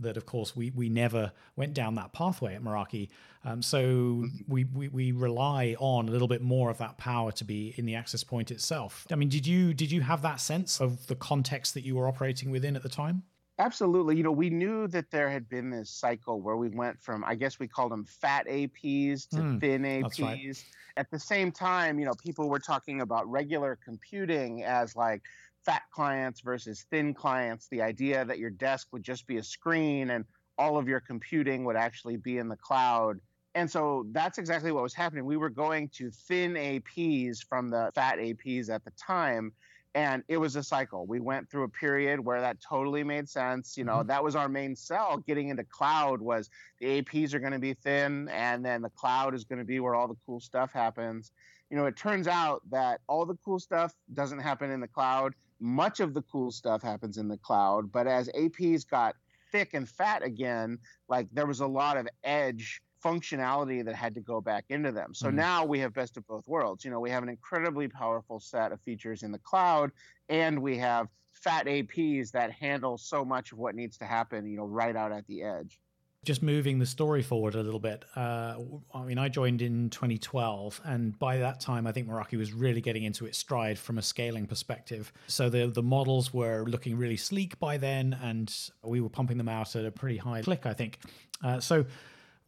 That 0.00 0.16
of 0.16 0.26
course 0.26 0.54
we 0.54 0.70
we 0.70 0.88
never 0.88 1.32
went 1.56 1.74
down 1.74 1.96
that 1.96 2.12
pathway 2.12 2.54
at 2.54 2.62
Meraki, 2.62 3.08
um, 3.44 3.62
so 3.62 4.26
we, 4.46 4.64
we 4.64 4.88
we 4.88 5.12
rely 5.12 5.76
on 5.78 6.08
a 6.08 6.12
little 6.12 6.28
bit 6.28 6.42
more 6.42 6.70
of 6.70 6.78
that 6.78 6.98
power 6.98 7.32
to 7.32 7.44
be 7.44 7.74
in 7.76 7.86
the 7.86 7.94
access 7.94 8.24
point 8.24 8.50
itself. 8.50 9.06
I 9.10 9.14
mean, 9.14 9.28
did 9.28 9.46
you 9.46 9.74
did 9.74 9.90
you 9.90 10.00
have 10.00 10.22
that 10.22 10.40
sense 10.40 10.80
of 10.80 11.06
the 11.06 11.14
context 11.14 11.74
that 11.74 11.84
you 11.84 11.96
were 11.96 12.08
operating 12.08 12.50
within 12.50 12.74
at 12.76 12.82
the 12.82 12.88
time? 12.88 13.22
Absolutely. 13.60 14.16
You 14.16 14.22
know, 14.22 14.32
we 14.32 14.50
knew 14.50 14.86
that 14.88 15.10
there 15.10 15.28
had 15.28 15.48
been 15.48 15.70
this 15.70 15.90
cycle 15.90 16.40
where 16.40 16.56
we 16.56 16.68
went 16.68 17.00
from, 17.02 17.24
I 17.24 17.34
guess 17.34 17.58
we 17.58 17.66
called 17.66 17.90
them 17.90 18.04
fat 18.04 18.46
APs 18.46 19.28
to 19.30 19.36
mm, 19.36 19.60
thin 19.60 19.82
APs. 19.82 20.20
Right. 20.20 20.64
At 20.96 21.10
the 21.10 21.18
same 21.18 21.50
time, 21.50 21.98
you 21.98 22.06
know, 22.06 22.14
people 22.14 22.48
were 22.48 22.60
talking 22.60 23.00
about 23.00 23.28
regular 23.28 23.76
computing 23.84 24.62
as 24.62 24.94
like 24.94 25.22
fat 25.64 25.82
clients 25.90 26.40
versus 26.40 26.86
thin 26.90 27.14
clients. 27.14 27.66
The 27.68 27.82
idea 27.82 28.24
that 28.24 28.38
your 28.38 28.50
desk 28.50 28.88
would 28.92 29.02
just 29.02 29.26
be 29.26 29.38
a 29.38 29.42
screen 29.42 30.10
and 30.10 30.24
all 30.56 30.76
of 30.76 30.86
your 30.86 31.00
computing 31.00 31.64
would 31.64 31.76
actually 31.76 32.16
be 32.16 32.38
in 32.38 32.48
the 32.48 32.56
cloud. 32.56 33.18
And 33.56 33.68
so 33.68 34.06
that's 34.12 34.38
exactly 34.38 34.70
what 34.70 34.84
was 34.84 34.94
happening. 34.94 35.24
We 35.24 35.36
were 35.36 35.50
going 35.50 35.88
to 35.90 36.10
thin 36.10 36.54
APs 36.54 37.44
from 37.44 37.70
the 37.70 37.90
fat 37.92 38.18
APs 38.18 38.70
at 38.70 38.84
the 38.84 38.92
time 38.92 39.52
and 39.98 40.22
it 40.28 40.36
was 40.36 40.54
a 40.54 40.62
cycle. 40.62 41.06
We 41.06 41.18
went 41.18 41.50
through 41.50 41.64
a 41.64 41.68
period 41.68 42.20
where 42.20 42.40
that 42.40 42.60
totally 42.60 43.02
made 43.02 43.28
sense 43.28 43.76
you 43.76 43.82
know 43.82 43.96
mm-hmm. 43.96 44.08
that 44.08 44.22
was 44.22 44.36
our 44.36 44.48
main 44.48 44.76
sell 44.76 45.18
getting 45.26 45.48
into 45.48 45.64
cloud 45.64 46.20
was 46.20 46.50
the 46.78 47.02
aps 47.02 47.34
are 47.34 47.40
going 47.40 47.52
to 47.52 47.58
be 47.58 47.74
thin 47.74 48.28
and 48.28 48.64
then 48.64 48.80
the 48.80 48.90
cloud 48.90 49.34
is 49.34 49.42
going 49.42 49.58
to 49.58 49.64
be 49.64 49.80
where 49.80 49.96
all 49.96 50.06
the 50.06 50.16
cool 50.24 50.38
stuff 50.38 50.72
happens. 50.72 51.32
You 51.68 51.76
know 51.76 51.86
it 51.86 51.96
turns 51.96 52.28
out 52.28 52.62
that 52.70 53.00
all 53.08 53.26
the 53.26 53.36
cool 53.44 53.58
stuff 53.58 53.92
doesn't 54.14 54.38
happen 54.38 54.70
in 54.70 54.80
the 54.80 54.86
cloud. 54.86 55.34
Much 55.60 55.98
of 55.98 56.14
the 56.14 56.22
cool 56.22 56.52
stuff 56.52 56.80
happens 56.80 57.18
in 57.18 57.26
the 57.26 57.38
cloud 57.38 57.90
but 57.90 58.06
as 58.06 58.28
aps 58.28 58.88
got 58.88 59.16
thick 59.50 59.74
and 59.74 59.88
fat 59.88 60.22
again, 60.22 60.78
like 61.08 61.26
there 61.32 61.46
was 61.46 61.60
a 61.60 61.66
lot 61.66 61.96
of 61.96 62.06
edge 62.22 62.82
functionality 63.04 63.84
that 63.84 63.94
had 63.94 64.14
to 64.14 64.20
go 64.20 64.40
back 64.40 64.64
into 64.70 64.92
them. 64.92 65.14
So 65.14 65.28
mm-hmm. 65.28 65.36
now 65.36 65.64
we 65.64 65.78
have 65.80 65.92
best 65.94 66.16
of 66.16 66.26
both 66.26 66.46
worlds. 66.46 66.84
You 66.84 66.90
know, 66.90 67.00
we 67.00 67.10
have 67.10 67.22
an 67.22 67.28
incredibly 67.28 67.88
powerful 67.88 68.40
set 68.40 68.72
of 68.72 68.80
features 68.80 69.22
in 69.22 69.32
the 69.32 69.38
cloud, 69.38 69.92
and 70.28 70.60
we 70.60 70.78
have 70.78 71.08
fat 71.32 71.66
APs 71.66 72.32
that 72.32 72.50
handle 72.52 72.98
so 72.98 73.24
much 73.24 73.52
of 73.52 73.58
what 73.58 73.74
needs 73.74 73.96
to 73.98 74.04
happen, 74.04 74.46
you 74.46 74.56
know, 74.56 74.64
right 74.64 74.96
out 74.96 75.12
at 75.12 75.26
the 75.26 75.42
edge. 75.42 75.78
Just 76.24 76.42
moving 76.42 76.80
the 76.80 76.86
story 76.86 77.22
forward 77.22 77.54
a 77.54 77.62
little 77.62 77.78
bit. 77.78 78.04
Uh, 78.16 78.56
I 78.92 79.04
mean, 79.04 79.18
I 79.18 79.28
joined 79.28 79.62
in 79.62 79.88
2012, 79.90 80.80
and 80.84 81.16
by 81.16 81.38
that 81.38 81.60
time, 81.60 81.86
I 81.86 81.92
think 81.92 82.08
Meraki 82.08 82.36
was 82.36 82.52
really 82.52 82.80
getting 82.80 83.04
into 83.04 83.24
its 83.24 83.38
stride 83.38 83.78
from 83.78 83.98
a 83.98 84.02
scaling 84.02 84.46
perspective. 84.46 85.12
So 85.28 85.48
the 85.48 85.68
the 85.68 85.82
models 85.82 86.34
were 86.34 86.64
looking 86.66 86.98
really 86.98 87.16
sleek 87.16 87.58
by 87.60 87.76
then, 87.76 88.18
and 88.20 88.52
we 88.82 89.00
were 89.00 89.08
pumping 89.08 89.38
them 89.38 89.48
out 89.48 89.76
at 89.76 89.84
a 89.84 89.92
pretty 89.92 90.16
high 90.16 90.42
click, 90.42 90.66
I 90.66 90.74
think. 90.74 90.98
Uh, 91.42 91.60
so 91.60 91.86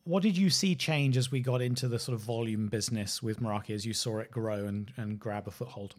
what 0.05 0.23
did 0.23 0.37
you 0.37 0.51
see 0.51 0.75
change 0.75 1.17
as 1.17 1.31
we 1.31 1.41
got 1.41 1.61
into 1.61 1.89
the 1.89 1.99
sort 1.99 2.15
of 2.15 2.21
volume 2.21 2.69
business 2.69 3.23
with 3.23 3.41
Meraki 3.41 3.71
as 3.71 3.85
you 3.85 3.93
saw 3.93 4.19
it 4.19 4.31
grow 4.31 4.67
and, 4.67 4.93
and 4.97 5.19
grab 5.19 5.47
a 5.47 5.51
foothold? 5.51 5.95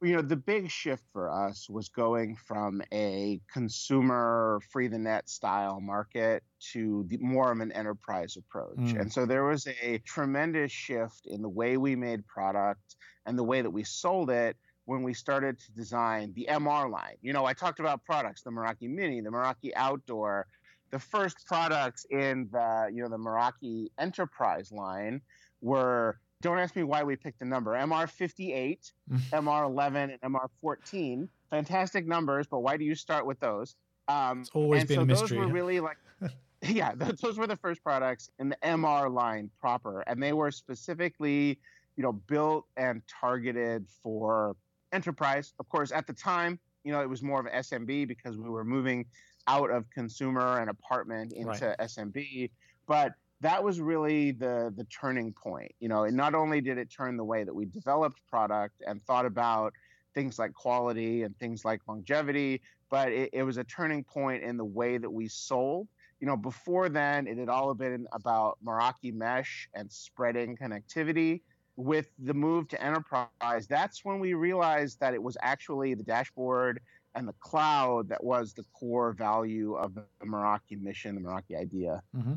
You 0.00 0.16
know, 0.16 0.22
the 0.22 0.36
big 0.36 0.70
shift 0.70 1.02
for 1.12 1.28
us 1.28 1.68
was 1.68 1.88
going 1.88 2.36
from 2.36 2.82
a 2.92 3.40
consumer 3.52 4.60
free 4.70 4.86
the 4.86 4.98
net 4.98 5.28
style 5.28 5.80
market 5.80 6.44
to 6.72 7.04
the, 7.08 7.18
more 7.18 7.50
of 7.50 7.58
an 7.58 7.72
enterprise 7.72 8.36
approach. 8.36 8.78
Mm. 8.78 9.00
And 9.00 9.12
so 9.12 9.26
there 9.26 9.44
was 9.44 9.66
a 9.82 9.98
tremendous 10.06 10.70
shift 10.70 11.26
in 11.26 11.42
the 11.42 11.48
way 11.48 11.76
we 11.78 11.96
made 11.96 12.26
product 12.28 12.96
and 13.26 13.36
the 13.36 13.42
way 13.42 13.60
that 13.60 13.70
we 13.70 13.82
sold 13.82 14.30
it 14.30 14.56
when 14.84 15.02
we 15.02 15.12
started 15.12 15.58
to 15.58 15.72
design 15.72 16.32
the 16.34 16.46
MR 16.48 16.90
line. 16.90 17.16
You 17.20 17.32
know, 17.32 17.44
I 17.44 17.52
talked 17.52 17.80
about 17.80 18.04
products, 18.04 18.42
the 18.42 18.50
Meraki 18.50 18.88
Mini, 18.88 19.20
the 19.20 19.30
Meraki 19.30 19.70
Outdoor, 19.76 20.46
the 20.90 20.98
first 20.98 21.46
products 21.46 22.06
in 22.10 22.48
the 22.52 22.90
you 22.92 23.02
know 23.02 23.08
the 23.08 23.18
Meraki 23.18 23.88
Enterprise 23.98 24.72
line 24.72 25.20
were 25.60 26.18
don't 26.40 26.58
ask 26.58 26.76
me 26.76 26.84
why 26.84 27.02
we 27.02 27.16
picked 27.16 27.40
the 27.40 27.44
number 27.44 27.72
MR58, 27.72 28.92
MR11, 29.32 30.18
and 30.22 30.34
MR14. 30.34 31.28
Fantastic 31.50 32.06
numbers, 32.06 32.46
but 32.46 32.60
why 32.60 32.76
do 32.76 32.84
you 32.84 32.94
start 32.94 33.26
with 33.26 33.40
those? 33.40 33.74
Um, 34.06 34.40
it's 34.40 34.50
always 34.54 34.84
been 34.84 34.96
so 34.96 35.02
a 35.02 35.06
mystery. 35.06 35.38
Those 35.38 35.46
were 35.46 35.52
really 35.52 35.80
like, 35.80 35.96
yeah, 36.62 36.92
those 36.94 37.38
were 37.38 37.46
the 37.46 37.56
first 37.56 37.82
products 37.82 38.30
in 38.38 38.50
the 38.50 38.56
MR 38.62 39.12
line 39.12 39.50
proper, 39.60 40.02
and 40.02 40.22
they 40.22 40.32
were 40.32 40.50
specifically, 40.50 41.58
you 41.96 42.02
know, 42.02 42.12
built 42.12 42.66
and 42.76 43.02
targeted 43.08 43.86
for 44.02 44.54
enterprise. 44.92 45.52
Of 45.58 45.68
course, 45.68 45.90
at 45.90 46.06
the 46.06 46.12
time, 46.12 46.60
you 46.84 46.92
know, 46.92 47.00
it 47.00 47.08
was 47.08 47.22
more 47.22 47.40
of 47.40 47.46
an 47.46 47.52
SMB 47.52 48.08
because 48.08 48.36
we 48.36 48.48
were 48.48 48.64
moving 48.64 49.06
out 49.46 49.70
of 49.70 49.88
consumer 49.90 50.60
and 50.60 50.70
apartment 50.70 51.32
into 51.32 51.48
right. 51.48 51.78
SMB. 51.80 52.50
But 52.86 53.12
that 53.40 53.62
was 53.62 53.80
really 53.80 54.32
the 54.32 54.72
the 54.76 54.84
turning 54.84 55.32
point. 55.32 55.72
You 55.80 55.88
know, 55.88 56.04
and 56.04 56.16
not 56.16 56.34
only 56.34 56.60
did 56.60 56.78
it 56.78 56.90
turn 56.90 57.16
the 57.16 57.24
way 57.24 57.44
that 57.44 57.54
we 57.54 57.66
developed 57.66 58.20
product 58.28 58.82
and 58.86 59.02
thought 59.02 59.26
about 59.26 59.72
things 60.14 60.38
like 60.38 60.52
quality 60.52 61.22
and 61.22 61.36
things 61.38 61.64
like 61.64 61.80
longevity, 61.86 62.60
but 62.90 63.12
it, 63.12 63.30
it 63.32 63.42
was 63.42 63.56
a 63.56 63.64
turning 63.64 64.02
point 64.02 64.42
in 64.42 64.56
the 64.56 64.64
way 64.64 64.98
that 64.98 65.10
we 65.10 65.28
sold. 65.28 65.88
You 66.20 66.26
know, 66.26 66.36
before 66.36 66.88
then, 66.88 67.28
it 67.28 67.38
had 67.38 67.48
all 67.48 67.72
been 67.74 68.06
about 68.12 68.58
Meraki 68.64 69.14
mesh 69.14 69.68
and 69.74 69.90
spreading 69.90 70.56
connectivity. 70.56 71.42
With 71.78 72.08
the 72.18 72.34
move 72.34 72.66
to 72.68 72.82
enterprise, 72.82 73.68
that's 73.68 74.04
when 74.04 74.18
we 74.18 74.34
realized 74.34 74.98
that 74.98 75.14
it 75.14 75.22
was 75.22 75.36
actually 75.40 75.94
the 75.94 76.02
dashboard 76.02 76.80
and 77.14 77.26
the 77.26 77.34
cloud 77.34 78.08
that 78.08 78.22
was 78.22 78.52
the 78.52 78.64
core 78.72 79.12
value 79.12 79.74
of 79.74 79.94
the 79.94 80.04
Meraki 80.24 80.80
mission, 80.80 81.14
the 81.14 81.20
Meraki 81.20 81.56
idea. 81.56 82.02
Mm-hmm. 82.16 82.34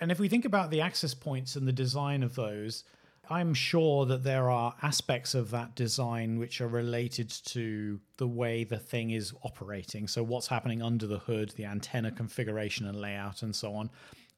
And 0.00 0.10
if 0.10 0.18
we 0.18 0.28
think 0.28 0.46
about 0.46 0.70
the 0.70 0.80
access 0.80 1.12
points 1.12 1.54
and 1.54 1.68
the 1.68 1.72
design 1.72 2.22
of 2.22 2.34
those, 2.34 2.84
I'm 3.30 3.54
sure 3.54 4.04
that 4.06 4.24
there 4.24 4.50
are 4.50 4.74
aspects 4.82 5.34
of 5.34 5.50
that 5.52 5.76
design 5.76 6.38
which 6.38 6.60
are 6.60 6.66
related 6.66 7.30
to 7.46 8.00
the 8.16 8.26
way 8.26 8.64
the 8.64 8.78
thing 8.78 9.10
is 9.10 9.32
operating. 9.44 10.08
So, 10.08 10.22
what's 10.22 10.48
happening 10.48 10.82
under 10.82 11.06
the 11.06 11.18
hood, 11.18 11.50
the 11.50 11.66
antenna 11.66 12.10
configuration 12.10 12.86
and 12.86 13.00
layout, 13.00 13.42
and 13.42 13.54
so 13.54 13.74
on. 13.74 13.90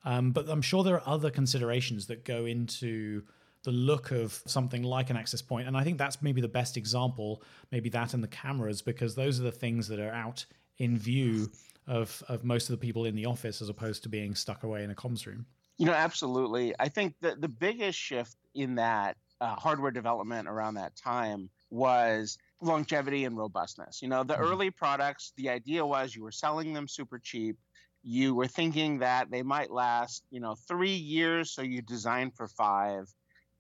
Um, 0.05 0.33
but 0.33 0.51
I'm 0.51 0.61
sure 0.61 0.85
there 0.85 0.97
are 0.97 1.15
other 1.15 1.31
considerations 1.31 2.09
that 2.09 2.25
go 2.25 2.45
into 2.45 3.23
the 3.65 3.73
look 3.73 4.11
of 4.13 4.43
something 4.47 4.83
like 4.83 5.11
an 5.11 5.17
access 5.17 5.43
point. 5.43 5.67
And 5.67 5.77
I 5.77 5.83
think 5.83 5.99
that's 5.99 6.23
maybe 6.23 6.41
the 6.41 6.49
best 6.49 6.77
example, 6.77 7.43
maybe 7.73 7.89
that 7.91 8.15
and 8.15 8.23
the 8.23 8.29
cameras, 8.29 8.83
because 8.83 9.15
those 9.15 9.41
are 9.41 9.43
the 9.43 9.53
things 9.53 9.89
that 9.89 9.99
are 9.99 10.13
out 10.13 10.45
in 10.79 10.99
view 10.99 11.51
of, 11.87 12.23
of 12.29 12.45
most 12.45 12.69
of 12.69 12.79
the 12.79 12.87
people 12.87 13.05
in 13.07 13.15
the 13.15 13.27
office 13.27 13.61
as 13.61 13.69
opposed 13.69 14.03
to 14.05 14.09
being 14.09 14.35
stuck 14.35 14.63
away 14.63 14.85
in 14.85 14.91
a 14.91 14.95
comms 14.95 15.27
room. 15.27 15.47
You 15.79 15.87
know, 15.87 15.93
absolutely. 15.93 16.75
I 16.79 16.89
think 16.89 17.15
that 17.21 17.41
the 17.41 17.49
biggest 17.49 17.99
shift 17.99 18.37
in 18.55 18.77
that 18.77 19.17
uh, 19.41 19.57
hardware 19.57 19.91
development 19.91 20.47
around 20.47 20.75
that 20.75 20.95
time 20.95 21.51
was 21.71 22.39
longevity 22.61 23.25
and 23.25 23.37
robustness. 23.37 24.01
You 24.01 24.09
know, 24.09 24.23
the 24.23 24.35
mm-hmm. 24.35 24.45
early 24.45 24.71
products, 24.71 25.33
the 25.37 25.49
idea 25.49 25.85
was 25.85 26.15
you 26.15 26.23
were 26.23 26.31
selling 26.31 26.73
them 26.73 26.87
super 26.87 27.19
cheap. 27.19 27.57
You 28.03 28.35
were 28.35 28.47
thinking 28.47 28.99
that 28.99 29.31
they 29.31 29.43
might 29.43 29.71
last, 29.71 30.25
you 30.31 30.39
know, 30.39 30.55
three 30.69 30.95
years, 30.95 31.51
so 31.51 31.63
you 31.63 31.83
design 31.83 32.31
for 32.31 32.47
five 32.47 33.13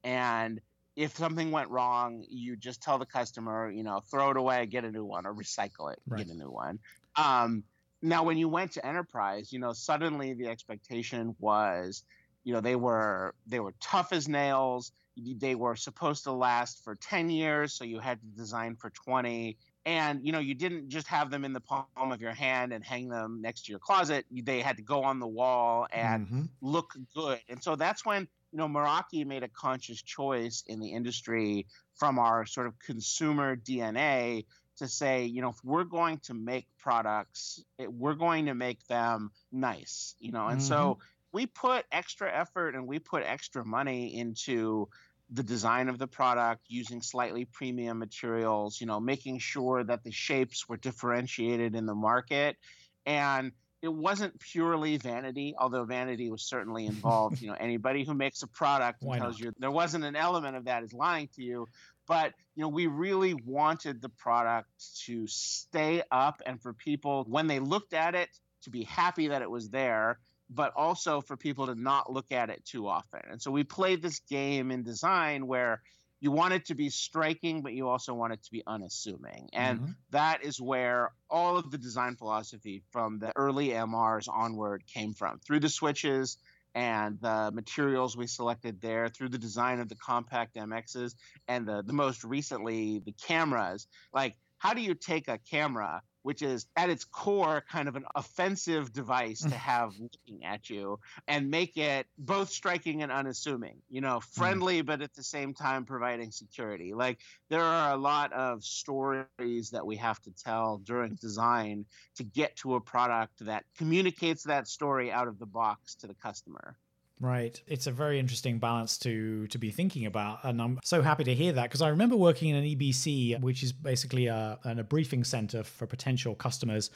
and 0.04 0.60
if 0.96 1.16
something 1.16 1.50
went 1.50 1.70
wrong, 1.70 2.24
you 2.28 2.56
just 2.56 2.82
tell 2.82 2.98
the 2.98 3.06
customer, 3.06 3.70
you 3.70 3.82
know, 3.82 4.00
throw 4.10 4.30
it 4.30 4.36
away, 4.36 4.66
get 4.66 4.84
a 4.84 4.90
new 4.90 5.04
one, 5.04 5.26
or 5.26 5.34
recycle 5.34 5.92
it, 5.92 5.98
right. 6.06 6.24
get 6.24 6.32
a 6.32 6.38
new 6.38 6.50
one. 6.50 6.78
Um, 7.16 7.64
now, 8.00 8.22
when 8.22 8.36
you 8.36 8.48
went 8.48 8.72
to 8.72 8.86
enterprise, 8.86 9.52
you 9.52 9.58
know, 9.58 9.72
suddenly 9.72 10.34
the 10.34 10.46
expectation 10.46 11.34
was, 11.40 12.04
you 12.44 12.52
know, 12.52 12.60
they 12.60 12.76
were 12.76 13.34
they 13.46 13.60
were 13.60 13.74
tough 13.80 14.12
as 14.12 14.28
nails. 14.28 14.92
They 15.16 15.54
were 15.54 15.76
supposed 15.76 16.24
to 16.24 16.32
last 16.32 16.84
for 16.84 16.96
ten 16.96 17.30
years, 17.30 17.72
so 17.72 17.84
you 17.84 17.98
had 18.00 18.20
to 18.20 18.26
design 18.26 18.76
for 18.76 18.90
twenty. 18.90 19.56
And 19.86 20.24
you 20.24 20.32
know, 20.32 20.38
you 20.38 20.54
didn't 20.54 20.90
just 20.90 21.06
have 21.08 21.30
them 21.30 21.44
in 21.44 21.52
the 21.52 21.60
palm 21.60 21.86
of 21.96 22.20
your 22.20 22.32
hand 22.32 22.72
and 22.72 22.84
hang 22.84 23.08
them 23.08 23.40
next 23.40 23.66
to 23.66 23.72
your 23.72 23.78
closet. 23.78 24.26
They 24.30 24.60
had 24.60 24.76
to 24.76 24.82
go 24.82 25.02
on 25.02 25.18
the 25.18 25.26
wall 25.26 25.86
and 25.92 26.26
mm-hmm. 26.26 26.42
look 26.60 26.94
good. 27.14 27.40
And 27.48 27.62
so 27.62 27.76
that's 27.76 28.04
when 28.04 28.28
you 28.54 28.58
know, 28.58 28.68
Meraki 28.68 29.26
made 29.26 29.42
a 29.42 29.48
conscious 29.48 30.00
choice 30.00 30.62
in 30.68 30.78
the 30.78 30.92
industry 30.92 31.66
from 31.96 32.20
our 32.20 32.46
sort 32.46 32.68
of 32.68 32.78
consumer 32.78 33.56
DNA 33.56 34.46
to 34.76 34.86
say, 34.86 35.24
you 35.24 35.42
know, 35.42 35.48
if 35.48 35.56
we're 35.64 35.82
going 35.82 36.18
to 36.18 36.34
make 36.34 36.68
products, 36.78 37.64
it, 37.80 37.92
we're 37.92 38.14
going 38.14 38.46
to 38.46 38.54
make 38.54 38.86
them 38.86 39.32
nice, 39.50 40.14
you 40.20 40.30
know, 40.30 40.46
and 40.46 40.60
mm-hmm. 40.60 40.68
so 40.68 40.98
we 41.32 41.46
put 41.46 41.84
extra 41.90 42.32
effort 42.32 42.76
and 42.76 42.86
we 42.86 43.00
put 43.00 43.24
extra 43.24 43.64
money 43.64 44.16
into 44.16 44.88
the 45.30 45.42
design 45.42 45.88
of 45.88 45.98
the 45.98 46.06
product 46.06 46.62
using 46.68 47.02
slightly 47.02 47.46
premium 47.46 47.98
materials, 47.98 48.80
you 48.80 48.86
know, 48.86 49.00
making 49.00 49.40
sure 49.40 49.82
that 49.82 50.04
the 50.04 50.12
shapes 50.12 50.68
were 50.68 50.76
differentiated 50.76 51.74
in 51.74 51.86
the 51.86 51.94
market 51.94 52.56
and 53.04 53.50
it 53.84 53.92
wasn't 53.92 54.40
purely 54.40 54.96
vanity, 54.96 55.54
although 55.58 55.84
vanity 55.84 56.30
was 56.30 56.42
certainly 56.42 56.86
involved. 56.86 57.42
you 57.42 57.48
know, 57.48 57.56
anybody 57.60 58.02
who 58.02 58.14
makes 58.14 58.42
a 58.42 58.46
product 58.46 59.02
and 59.02 59.12
tells 59.12 59.38
not? 59.38 59.44
you 59.44 59.54
there 59.58 59.70
wasn't 59.70 60.02
an 60.04 60.16
element 60.16 60.56
of 60.56 60.64
that 60.64 60.82
is 60.82 60.94
lying 60.94 61.28
to 61.36 61.42
you. 61.42 61.68
But 62.06 62.32
you 62.56 62.62
know, 62.62 62.68
we 62.68 62.86
really 62.86 63.34
wanted 63.34 64.00
the 64.00 64.08
product 64.08 64.70
to 65.04 65.26
stay 65.26 66.02
up 66.10 66.40
and 66.46 66.62
for 66.62 66.72
people 66.72 67.26
when 67.28 67.46
they 67.46 67.58
looked 67.58 67.92
at 67.92 68.14
it 68.14 68.30
to 68.62 68.70
be 68.70 68.84
happy 68.84 69.28
that 69.28 69.42
it 69.42 69.50
was 69.50 69.68
there, 69.68 70.18
but 70.48 70.72
also 70.74 71.20
for 71.20 71.36
people 71.36 71.66
to 71.66 71.74
not 71.74 72.10
look 72.10 72.32
at 72.32 72.48
it 72.48 72.64
too 72.64 72.88
often. 72.88 73.20
And 73.30 73.42
so 73.42 73.50
we 73.50 73.64
played 73.64 74.00
this 74.00 74.20
game 74.20 74.70
in 74.70 74.82
design 74.82 75.46
where 75.46 75.82
you 76.24 76.30
want 76.30 76.54
it 76.54 76.64
to 76.64 76.74
be 76.74 76.88
striking, 76.88 77.60
but 77.60 77.74
you 77.74 77.86
also 77.86 78.14
want 78.14 78.32
it 78.32 78.42
to 78.42 78.50
be 78.50 78.62
unassuming. 78.66 79.50
And 79.52 79.78
mm-hmm. 79.78 79.90
that 80.12 80.42
is 80.42 80.58
where 80.58 81.10
all 81.28 81.58
of 81.58 81.70
the 81.70 81.76
design 81.76 82.16
philosophy 82.16 82.82
from 82.92 83.18
the 83.18 83.30
early 83.36 83.68
MRs 83.68 84.26
onward 84.26 84.84
came 84.86 85.12
from 85.12 85.38
through 85.40 85.60
the 85.60 85.68
switches 85.68 86.38
and 86.74 87.18
the 87.20 87.50
materials 87.52 88.16
we 88.16 88.26
selected 88.26 88.80
there, 88.80 89.10
through 89.10 89.28
the 89.28 89.38
design 89.38 89.80
of 89.80 89.90
the 89.90 89.96
compact 89.96 90.56
MXs, 90.56 91.14
and 91.46 91.68
the, 91.68 91.82
the 91.82 91.92
most 91.92 92.24
recently, 92.24 93.00
the 93.00 93.14
cameras. 93.28 93.86
Like, 94.14 94.34
how 94.56 94.72
do 94.72 94.80
you 94.80 94.94
take 94.94 95.28
a 95.28 95.38
camera 95.50 96.00
which 96.24 96.40
is 96.40 96.66
at 96.74 96.88
its 96.88 97.04
core 97.04 97.62
kind 97.70 97.86
of 97.86 97.96
an 97.96 98.04
offensive 98.14 98.92
device 98.92 99.42
to 99.42 99.54
have 99.54 99.92
looking 100.00 100.42
at 100.42 100.70
you 100.70 100.98
and 101.28 101.50
make 101.50 101.76
it 101.76 102.06
both 102.16 102.48
striking 102.48 103.02
and 103.02 103.12
unassuming, 103.12 103.76
you 103.90 104.00
know, 104.00 104.16
mm-hmm. 104.16 104.40
friendly, 104.40 104.82
mm. 104.82 104.86
but 104.86 105.02
at 105.02 105.14
the 105.14 105.22
same 105.22 105.52
time 105.52 105.84
providing 105.84 106.30
security. 106.30 106.94
Like 106.94 107.20
there 107.50 107.62
are 107.62 107.92
a 107.92 107.98
lot 107.98 108.32
of 108.32 108.64
stories 108.64 109.70
that 109.70 109.86
we 109.86 109.96
have 109.96 110.18
to 110.22 110.30
tell 110.32 110.78
during 110.78 111.14
design 111.16 111.84
to 112.16 112.24
get 112.24 112.56
to 112.56 112.76
a 112.76 112.80
product 112.80 113.44
that 113.44 113.64
communicates 113.76 114.44
that 114.44 114.66
story 114.66 115.12
out 115.12 115.28
of 115.28 115.38
the 115.38 115.46
box 115.46 115.94
to 115.96 116.06
the 116.06 116.14
customer. 116.14 116.78
Right. 117.24 117.58
It's 117.66 117.86
a 117.86 117.90
very 117.90 118.18
interesting 118.18 118.58
balance 118.58 118.98
to 118.98 119.46
to 119.46 119.56
be 119.56 119.70
thinking 119.70 120.04
about. 120.04 120.40
And 120.44 120.60
I'm 120.60 120.78
so 120.84 121.00
happy 121.00 121.24
to 121.24 121.34
hear 121.34 121.54
that 121.54 121.62
because 121.62 121.80
I 121.80 121.88
remember 121.88 122.16
working 122.16 122.50
in 122.50 122.56
an 122.56 122.64
EBC, 122.64 123.40
which 123.40 123.62
is 123.62 123.72
basically 123.72 124.26
a, 124.26 124.58
a 124.62 124.82
briefing 124.82 125.24
center 125.24 125.62
for 125.62 125.86
potential 125.86 126.34
customers. 126.34 126.90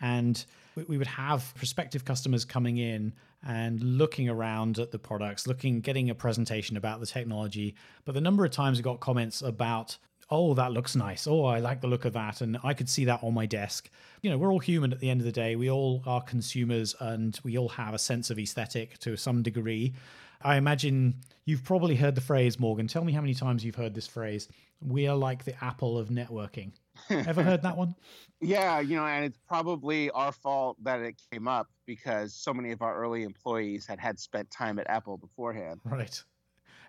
And 0.00 0.44
we 0.74 0.98
would 0.98 1.06
have 1.06 1.54
prospective 1.54 2.04
customers 2.04 2.44
coming 2.44 2.78
in 2.78 3.12
and 3.46 3.80
looking 3.80 4.28
around 4.28 4.80
at 4.80 4.90
the 4.90 4.98
products, 4.98 5.46
looking, 5.46 5.80
getting 5.80 6.10
a 6.10 6.14
presentation 6.14 6.76
about 6.76 6.98
the 6.98 7.06
technology. 7.06 7.76
But 8.04 8.16
the 8.16 8.20
number 8.20 8.44
of 8.44 8.50
times 8.50 8.78
we 8.78 8.82
got 8.82 8.98
comments 8.98 9.42
about, 9.42 9.96
oh, 10.30 10.54
that 10.54 10.72
looks 10.72 10.94
nice. 10.94 11.26
Oh, 11.26 11.44
I 11.44 11.58
like 11.60 11.80
the 11.80 11.86
look 11.86 12.04
of 12.04 12.12
that. 12.12 12.40
And 12.40 12.58
I 12.62 12.74
could 12.74 12.88
see 12.88 13.04
that 13.06 13.22
on 13.22 13.34
my 13.34 13.46
desk. 13.46 13.90
You 14.22 14.30
know, 14.30 14.38
we're 14.38 14.52
all 14.52 14.58
human 14.58 14.92
at 14.92 15.00
the 15.00 15.10
end 15.10 15.20
of 15.20 15.24
the 15.24 15.32
day. 15.32 15.56
We 15.56 15.70
all 15.70 16.02
are 16.06 16.20
consumers 16.22 16.94
and 17.00 17.38
we 17.42 17.56
all 17.56 17.70
have 17.70 17.94
a 17.94 17.98
sense 17.98 18.30
of 18.30 18.38
aesthetic 18.38 18.98
to 18.98 19.16
some 19.16 19.42
degree. 19.42 19.94
I 20.42 20.56
imagine 20.56 21.14
you've 21.46 21.64
probably 21.64 21.96
heard 21.96 22.14
the 22.14 22.20
phrase, 22.20 22.60
Morgan. 22.60 22.86
Tell 22.86 23.04
me 23.04 23.12
how 23.12 23.20
many 23.20 23.34
times 23.34 23.64
you've 23.64 23.74
heard 23.74 23.94
this 23.94 24.06
phrase. 24.06 24.48
We 24.80 25.08
are 25.08 25.16
like 25.16 25.44
the 25.44 25.64
Apple 25.64 25.98
of 25.98 26.08
networking. 26.10 26.72
Ever 27.10 27.42
heard 27.42 27.62
that 27.62 27.76
one? 27.76 27.96
Yeah, 28.40 28.78
you 28.78 28.96
know, 28.96 29.06
and 29.06 29.24
it's 29.24 29.38
probably 29.48 30.10
our 30.10 30.30
fault 30.30 30.76
that 30.84 31.00
it 31.00 31.16
came 31.32 31.48
up 31.48 31.66
because 31.86 32.34
so 32.34 32.54
many 32.54 32.70
of 32.70 32.82
our 32.82 32.94
early 32.96 33.24
employees 33.24 33.86
had 33.86 33.98
had 33.98 34.20
spent 34.20 34.50
time 34.50 34.78
at 34.78 34.88
Apple 34.88 35.16
beforehand. 35.16 35.80
Right. 35.84 36.22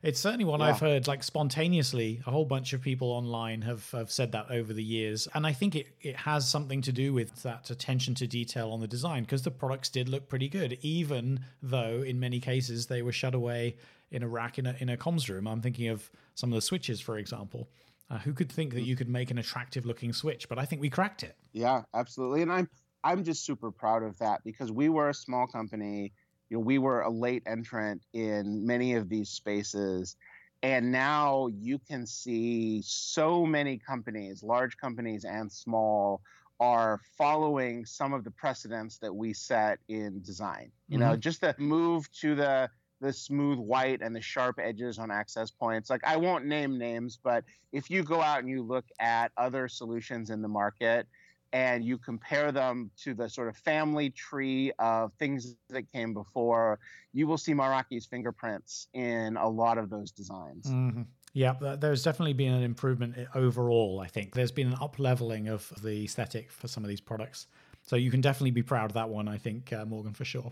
It's 0.01 0.19
certainly 0.19 0.45
one 0.45 0.59
yeah. 0.59 0.67
I've 0.67 0.79
heard 0.79 1.07
like 1.07 1.23
spontaneously. 1.23 2.21
A 2.25 2.31
whole 2.31 2.45
bunch 2.45 2.73
of 2.73 2.81
people 2.81 3.09
online 3.09 3.61
have, 3.63 3.89
have 3.91 4.11
said 4.11 4.31
that 4.31 4.49
over 4.49 4.73
the 4.73 4.83
years. 4.83 5.27
And 5.33 5.45
I 5.45 5.53
think 5.53 5.75
it, 5.75 5.87
it 6.01 6.15
has 6.15 6.47
something 6.47 6.81
to 6.83 6.91
do 6.91 7.13
with 7.13 7.43
that 7.43 7.69
attention 7.69 8.15
to 8.15 8.27
detail 8.27 8.71
on 8.71 8.79
the 8.79 8.87
design 8.87 9.23
because 9.23 9.41
the 9.41 9.51
products 9.51 9.89
did 9.89 10.07
look 10.07 10.29
pretty 10.29 10.47
good, 10.47 10.77
even 10.81 11.41
though 11.61 12.01
in 12.01 12.19
many 12.19 12.39
cases 12.39 12.87
they 12.87 13.01
were 13.01 13.11
shut 13.11 13.35
away 13.35 13.75
in 14.11 14.23
a 14.23 14.27
rack 14.27 14.57
in 14.57 14.65
a, 14.65 14.75
in 14.79 14.89
a 14.89 14.97
comms 14.97 15.29
room. 15.29 15.47
I'm 15.47 15.61
thinking 15.61 15.89
of 15.89 16.09
some 16.35 16.51
of 16.51 16.55
the 16.55 16.61
switches, 16.61 17.01
for 17.01 17.17
example. 17.17 17.69
Uh, 18.09 18.17
who 18.17 18.33
could 18.33 18.51
think 18.51 18.73
that 18.73 18.81
you 18.81 18.95
could 18.95 19.09
make 19.09 19.29
an 19.29 19.37
attractive 19.37 19.85
looking 19.85 20.13
switch? 20.13 20.49
But 20.49 20.57
I 20.57 20.65
think 20.65 20.81
we 20.81 20.89
cracked 20.89 21.21
it. 21.21 21.35
Yeah, 21.53 21.83
absolutely. 21.93 22.41
And 22.41 22.51
I'm 22.51 22.69
I'm 23.03 23.23
just 23.23 23.45
super 23.45 23.71
proud 23.71 24.03
of 24.03 24.17
that 24.19 24.43
because 24.43 24.71
we 24.71 24.89
were 24.89 25.09
a 25.09 25.13
small 25.13 25.47
company. 25.47 26.13
You 26.49 26.57
know, 26.57 26.61
we 26.61 26.77
were 26.77 27.01
a 27.01 27.09
late 27.09 27.43
entrant 27.45 28.01
in 28.13 28.65
many 28.65 28.95
of 28.95 29.09
these 29.09 29.29
spaces. 29.29 30.15
And 30.61 30.91
now 30.91 31.47
you 31.47 31.79
can 31.79 32.05
see 32.05 32.81
so 32.83 33.45
many 33.45 33.77
companies, 33.77 34.43
large 34.43 34.77
companies 34.77 35.23
and 35.23 35.51
small, 35.51 36.21
are 36.59 36.99
following 37.17 37.85
some 37.85 38.13
of 38.13 38.25
the 38.25 38.31
precedents 38.31 38.97
that 38.97 39.15
we 39.15 39.33
set 39.33 39.79
in 39.87 40.21
design. 40.21 40.71
You 40.89 40.97
mm-hmm. 40.97 41.09
know, 41.09 41.15
just 41.15 41.41
the 41.41 41.55
move 41.57 42.11
to 42.19 42.35
the 42.35 42.69
the 43.01 43.13
smooth 43.13 43.57
white 43.57 44.01
and 44.01 44.13
the 44.13 44.21
sharp 44.21 44.59
edges 44.61 44.99
on 44.99 45.09
access 45.09 45.49
points. 45.49 45.89
Like 45.89 46.03
I 46.03 46.17
won't 46.17 46.45
name 46.45 46.77
names, 46.77 47.17
but 47.21 47.45
if 47.71 47.89
you 47.89 48.03
go 48.03 48.21
out 48.21 48.39
and 48.39 48.49
you 48.49 48.61
look 48.61 48.85
at 48.99 49.31
other 49.37 49.69
solutions 49.69 50.29
in 50.29 50.41
the 50.41 50.49
market 50.49 51.07
and 51.53 51.83
you 51.83 51.97
compare 51.97 52.51
them 52.51 52.91
to 53.03 53.13
the 53.13 53.27
sort 53.27 53.47
of 53.47 53.57
family 53.57 54.09
tree 54.09 54.71
of 54.79 55.13
things 55.13 55.55
that 55.69 55.91
came 55.91 56.13
before, 56.13 56.79
you 57.13 57.27
will 57.27 57.37
see 57.37 57.53
Meraki's 57.53 58.05
fingerprints 58.05 58.87
in 58.93 59.37
a 59.37 59.47
lot 59.47 59.77
of 59.77 59.89
those 59.89 60.11
designs. 60.11 60.65
Mm-hmm. 60.65 61.03
Yeah, 61.33 61.53
there's 61.79 62.03
definitely 62.03 62.33
been 62.33 62.53
an 62.53 62.63
improvement 62.63 63.15
overall. 63.35 63.99
I 63.99 64.07
think 64.07 64.33
there's 64.33 64.51
been 64.51 64.67
an 64.67 64.77
up 64.81 64.97
leveling 64.97 65.47
of 65.47 65.71
the 65.81 66.05
aesthetic 66.05 66.51
for 66.51 66.67
some 66.67 66.83
of 66.83 66.87
these 66.87 67.01
products. 67.01 67.47
So 67.83 67.95
you 67.95 68.11
can 68.11 68.21
definitely 68.21 68.51
be 68.51 68.63
proud 68.63 68.85
of 68.85 68.93
that 68.93 69.09
one, 69.09 69.27
I 69.27 69.37
think, 69.37 69.71
uh, 69.71 69.85
Morgan, 69.85 70.13
for 70.13 70.25
sure. 70.25 70.51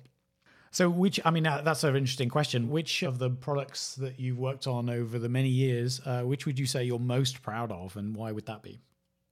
So, 0.72 0.90
which, 0.90 1.20
I 1.26 1.32
mean, 1.32 1.44
that's 1.44 1.84
an 1.84 1.96
interesting 1.96 2.30
question. 2.30 2.70
Which 2.70 3.02
of 3.02 3.20
the 3.20 3.30
products 3.30 3.96
that 3.96 4.20
you've 4.20 4.38
worked 4.38 4.68
on 4.68 4.90
over 4.90 5.18
the 5.18 5.30
many 5.30 5.50
years, 5.50 6.00
uh, 6.06 6.22
which 6.22 6.46
would 6.46 6.60
you 6.60 6.66
say 6.66 6.84
you're 6.84 7.00
most 7.00 7.42
proud 7.42 7.72
of, 7.72 7.98
and 7.98 8.16
why 8.16 8.32
would 8.32 8.46
that 8.46 8.62
be? 8.62 8.80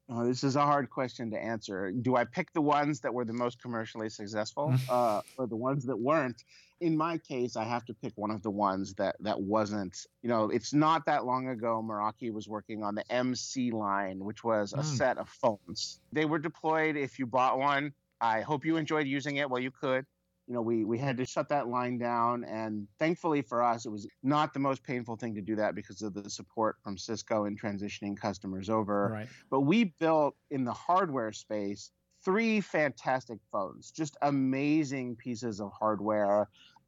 Oh, 0.08 0.26
this 0.26 0.44
is 0.44 0.56
a 0.56 0.62
hard 0.62 0.89
question 0.89 1.32
to 1.32 1.38
answer. 1.38 1.91
Do 1.91 2.15
I 2.15 2.26
pick 2.26 2.54
the 2.54 2.62
ones 2.62 3.00
that 3.00 3.13
were 3.13 3.26
the 3.26 3.34
most 3.34 3.60
commercially 3.60 4.10
successful, 4.10 4.74
uh, 4.89 5.22
or 5.38 5.48
the 5.48 5.56
ones 5.56 5.86
that 5.86 5.98
weren't? 5.98 6.44
In 6.82 6.96
my 6.96 7.18
case, 7.18 7.56
I 7.56 7.63
have 7.63 7.86
to 7.86 7.94
pick 7.94 8.13
one 8.15 8.32
of 8.32 8.44
the 8.44 8.52
ones 8.52 8.94
that 8.96 9.15
that 9.22 9.41
wasn't. 9.41 10.06
You 10.22 10.30
know, 10.30 10.50
it's 10.50 10.74
not 10.74 11.06
that 11.08 11.26
long 11.26 11.48
ago. 11.48 11.84
Meraki 11.84 12.32
was 12.32 12.48
working 12.48 12.84
on 12.84 12.94
the 12.94 13.12
MC 13.12 13.72
line, 13.72 14.20
which 14.20 14.44
was 14.44 14.74
a 14.74 14.78
mm. 14.78 14.84
set 14.84 15.18
of 15.18 15.28
phones. 15.30 16.00
They 16.12 16.26
were 16.26 16.39
deployed. 16.39 16.98
If 16.98 17.18
you 17.18 17.26
bought 17.26 17.58
one, 17.58 17.94
I 18.22 18.41
hope 18.41 18.65
you 18.65 18.78
enjoyed 18.78 19.08
using 19.08 19.38
it. 19.38 19.50
Well, 19.50 19.62
you 19.62 19.72
could 19.72 20.06
you 20.47 20.53
know, 20.53 20.62
we 20.62 20.86
we 20.86 20.97
had 20.97 21.17
to 21.17 21.25
shut 21.25 21.49
that 21.49 21.67
line 21.67 21.97
down, 21.97 22.43
and 22.43 22.88
thankfully 22.99 23.41
for 23.41 23.63
us, 23.63 23.86
it 23.86 23.89
was 23.89 24.08
not 24.21 24.53
the 24.53 24.60
most 24.60 24.84
painful 24.84 25.15
thing 25.15 25.34
to 25.36 25.41
do 25.41 25.55
that 25.55 25.73
because 25.73 26.01
of 26.01 26.13
the 26.13 26.29
support 26.29 26.77
from 26.84 26.97
Cisco 26.97 27.45
in 27.45 27.58
transitioning 27.58 28.15
customers 28.15 28.69
over. 28.69 29.10
Right. 29.13 29.27
But 29.49 29.62
we 29.62 29.95
built 29.99 30.36
in 30.51 30.63
the 30.63 30.73
hardware 30.73 31.31
space 31.31 31.91
three 32.23 32.62
fantastic 32.62 33.39
phones, 33.51 33.91
just 33.91 34.17
amazing 34.21 35.15
pieces 35.15 35.60
of 35.60 35.71
hardware. 35.71 36.47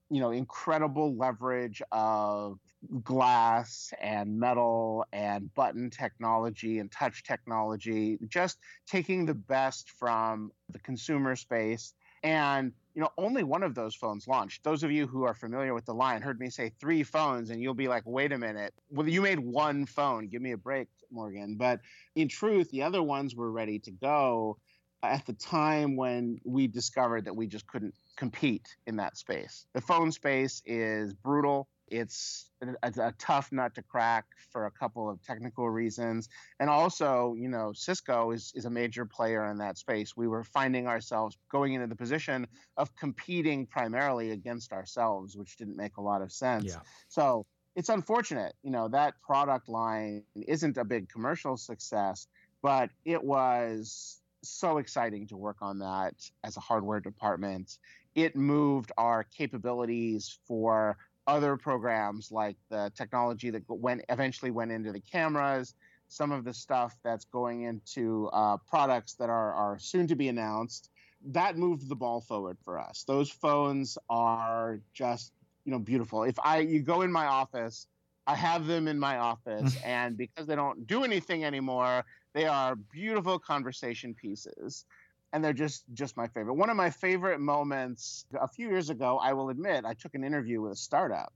You 0.10 0.22
know, 0.22 0.32
incredible 0.32 1.17
leverage 1.17 1.82
of 1.91 2.60
glass 3.04 3.91
and 4.00 4.39
metal 4.39 5.04
and 5.12 5.54
button 5.54 5.89
technology 5.89 6.80
and 6.80 6.89
touch 6.89 7.24
technology, 7.24 8.17
just 8.30 8.60
taking 8.86 9.26
the 9.26 9.34
best 9.34 9.89
from 9.89 10.52
the 10.70 10.80
consumer 10.80 11.36
space 11.36 11.93
and 12.28 12.74
you 12.94 13.02
know, 13.02 13.10
only 13.18 13.44
one 13.44 13.63
of 13.63 13.76
those 13.76 13.96
phones 13.96 14.28
launched. 14.28 14.63
Those 14.63 14.84
of 14.84 14.92
you 14.92 15.06
who 15.06 15.24
are 15.24 15.36
familiar 15.36 15.74
with 15.74 15.86
the 15.86 15.94
line 15.94 16.22
heard 16.22 16.40
me 16.40 16.50
say 16.50 16.72
three 16.80 17.04
phones, 17.04 17.52
and 17.52 17.62
you'll 17.62 17.76
be 17.76 17.88
like, 17.88 18.04
wait 18.06 18.32
a 18.32 18.38
minute. 18.38 18.74
Well, 18.90 19.08
you 19.08 19.22
made 19.22 19.40
one 19.40 19.86
phone. 19.86 20.28
Give 20.28 20.42
me 20.42 20.52
a 20.52 20.58
break, 20.58 20.88
Morgan. 21.12 21.56
But 21.56 21.82
in 22.16 22.28
truth, 22.28 22.72
the 22.72 22.82
other 22.84 23.04
ones 23.04 23.36
were 23.36 23.52
ready 23.52 23.80
to 23.80 23.92
go 23.92 24.58
at 25.04 25.26
the 25.28 25.34
time 25.34 25.96
when 25.96 26.40
we 26.44 26.66
discovered 26.68 27.26
that 27.26 27.36
we 27.36 27.46
just 27.46 27.68
couldn't 27.68 27.94
compete 28.16 28.76
in 28.88 28.96
that 28.98 29.16
space. 29.16 29.68
The 29.74 29.82
phone 29.82 30.12
space 30.12 30.63
is 30.66 31.13
brutal. 31.13 31.70
It's 31.88 32.50
a, 32.62 32.91
a, 32.97 33.13
tough 33.17 33.52
nut 33.52 33.76
to 33.76 33.82
crack 33.82 34.26
for 34.52 34.65
a 34.65 34.71
couple 34.71 35.10
of 35.10 35.21
technical 35.23 35.69
reasons. 35.69 36.28
And 36.60 36.69
also, 36.69 37.36
you 37.38 37.47
know, 37.47 37.71
Cisco 37.73 38.32
is, 38.32 38.52
is 38.56 38.65
a 38.65 38.69
major 38.69 39.06
player 39.06 39.45
in 39.50 39.58
that 39.60 39.78
space. 39.78 40.15
We 40.15 40.28
were 40.28 40.43
finding 40.43 40.88
ourselves 40.88 41.38
going 41.52 41.73
into 41.73 41.88
the 41.88 41.95
position 41.95 42.47
of 42.76 42.95
competing 42.95 43.65
primarily 43.67 44.32
against 44.32 44.73
ourselves, 44.73 45.38
which 45.38 45.58
didn't 45.58 45.78
make 45.78 45.97
a 45.97 46.02
lot 46.02 46.21
of 46.21 46.32
sense. 46.32 46.65
Yeah. 46.65 46.80
So 47.08 47.45
it's 47.76 47.89
unfortunate, 47.89 48.56
you 48.63 48.71
know, 48.71 48.88
that 48.88 49.21
product 49.21 49.69
line 49.69 50.23
isn't 50.36 50.78
a 50.78 50.84
big 50.84 51.10
commercial 51.10 51.58
success, 51.58 52.28
but 52.63 52.89
it 53.06 53.23
was 53.23 54.19
so 54.43 54.78
exciting 54.80 55.28
to 55.28 55.38
work 55.38 55.58
on 55.62 55.80
that 55.80 56.15
as 56.43 56.58
a 56.58 56.60
hardware 56.60 57.00
department. 57.00 57.78
It 58.15 58.36
moved 58.36 58.91
our 58.97 59.23
capabilities 59.23 60.39
for 60.47 60.97
other 61.28 61.58
programs 61.58 62.32
like 62.32 62.56
the 62.70 62.92
technology 62.96 63.50
that 63.50 63.63
went 63.68 64.04
eventually 64.10 64.50
went 64.50 64.72
into 64.72 64.92
the 64.92 65.02
cameras, 65.02 65.76
some 66.08 66.32
of 66.32 66.46
the 66.46 66.54
stuff 66.54 66.98
that's 67.04 67.26
going 67.26 67.63
into 67.63 68.30
uh, 68.32 68.58
products 68.70 69.16
that 69.16 69.30
are, 69.30 69.54
are 69.54 69.78
soon 69.78 70.08
to 70.08 70.16
be 70.16 70.30
announced. 70.30 70.90
That 71.26 71.58
moved 71.58 71.90
the 71.90 71.96
ball 71.96 72.22
forward 72.22 72.58
for 72.63 72.80
us. 72.80 73.04
Those 73.06 73.30
phones 73.30 73.98
are 74.10 74.80
just 74.94 75.34
you 75.66 75.72
know 75.72 75.80
beautiful. 75.80 76.24
If 76.24 76.40
I 76.40 76.60
you 76.60 76.82
go 76.82 77.02
in 77.02 77.12
my 77.12 77.26
office, 77.26 77.88
I 78.26 78.36
have 78.36 78.68
them 78.68 78.88
in 78.88 78.98
my 78.98 79.18
office, 79.18 79.78
and 79.86 80.16
because 80.16 80.48
they 80.48 80.56
don't 80.56 80.88
do 80.88 81.04
anything 81.04 81.44
anymore, 81.44 82.06
they 82.34 82.46
are 82.46 82.76
beautiful 82.76 83.38
conversation 83.38 84.13
pieces 84.13 84.86
and 85.34 85.44
they're 85.44 85.54
just 85.54 85.84
just 85.94 86.18
my 86.18 86.28
favorite. 86.28 86.54
One 86.54 86.70
of 86.70 86.78
my 86.78 86.90
favorite 86.90 87.40
moments 87.40 88.26
a 88.40 88.48
few 88.48 88.70
years 88.70 88.90
ago, 88.90 89.20
I 89.22 89.34
will 89.34 89.50
admit, 89.50 89.86
I 89.86 89.94
took 89.94 90.16
an 90.16 90.24
interview 90.24 90.62
with 90.62 90.74
a 90.74 90.76
startup 90.76 91.34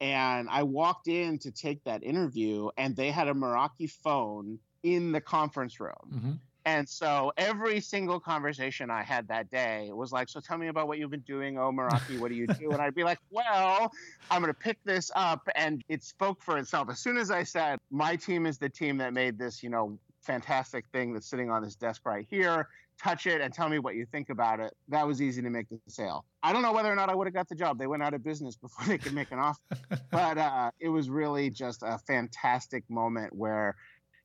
and 0.00 0.48
I 0.50 0.62
walked 0.62 1.08
in 1.08 1.38
to 1.40 1.50
take 1.50 1.82
that 1.84 2.02
interview 2.02 2.70
and 2.76 2.94
they 2.94 3.10
had 3.10 3.28
a 3.28 3.34
Meraki 3.34 3.90
phone 3.90 4.58
in 4.82 5.12
the 5.12 5.20
conference 5.20 5.80
room. 5.80 5.92
Mm-hmm. 6.12 6.32
And 6.64 6.86
so 6.86 7.32
every 7.38 7.80
single 7.80 8.20
conversation 8.20 8.90
I 8.90 9.02
had 9.02 9.28
that 9.28 9.50
day 9.50 9.88
was 9.90 10.12
like, 10.12 10.28
So 10.28 10.38
tell 10.38 10.58
me 10.58 10.68
about 10.68 10.86
what 10.86 10.98
you've 10.98 11.10
been 11.10 11.20
doing. 11.20 11.58
Oh, 11.58 11.72
Meraki, 11.72 12.18
what 12.18 12.30
do 12.30 12.36
you 12.36 12.46
do? 12.46 12.72
And 12.72 12.82
I'd 12.82 12.94
be 12.94 13.04
like, 13.04 13.18
Well, 13.30 13.90
I'm 14.30 14.42
going 14.42 14.52
to 14.52 14.58
pick 14.58 14.76
this 14.84 15.10
up. 15.16 15.48
And 15.54 15.82
it 15.88 16.04
spoke 16.04 16.42
for 16.42 16.58
itself. 16.58 16.90
As 16.90 16.98
soon 16.98 17.16
as 17.16 17.30
I 17.30 17.44
said, 17.44 17.78
My 17.90 18.16
team 18.16 18.44
is 18.44 18.58
the 18.58 18.68
team 18.68 18.98
that 18.98 19.14
made 19.14 19.38
this, 19.38 19.62
you 19.62 19.70
know, 19.70 19.98
fantastic 20.20 20.84
thing 20.92 21.14
that's 21.14 21.26
sitting 21.26 21.50
on 21.50 21.62
this 21.62 21.74
desk 21.74 22.02
right 22.04 22.26
here 22.28 22.68
touch 23.02 23.26
it 23.26 23.40
and 23.40 23.52
tell 23.52 23.68
me 23.68 23.78
what 23.78 23.94
you 23.94 24.06
think 24.06 24.30
about 24.30 24.60
it. 24.60 24.74
That 24.88 25.06
was 25.06 25.22
easy 25.22 25.42
to 25.42 25.50
make 25.50 25.68
the 25.68 25.78
sale. 25.88 26.24
I 26.42 26.52
don't 26.52 26.62
know 26.62 26.72
whether 26.72 26.92
or 26.92 26.96
not 26.96 27.08
I 27.08 27.14
would 27.14 27.26
have 27.26 27.34
got 27.34 27.48
the 27.48 27.54
job. 27.54 27.78
They 27.78 27.86
went 27.86 28.02
out 28.02 28.14
of 28.14 28.24
business 28.24 28.56
before 28.60 28.86
they 28.86 28.98
could 28.98 29.14
make 29.14 29.30
an 29.30 29.38
offer. 29.38 29.60
but 30.10 30.38
uh, 30.38 30.70
it 30.80 30.88
was 30.88 31.08
really 31.08 31.50
just 31.50 31.82
a 31.82 31.98
fantastic 31.98 32.84
moment 32.88 33.34
where, 33.34 33.76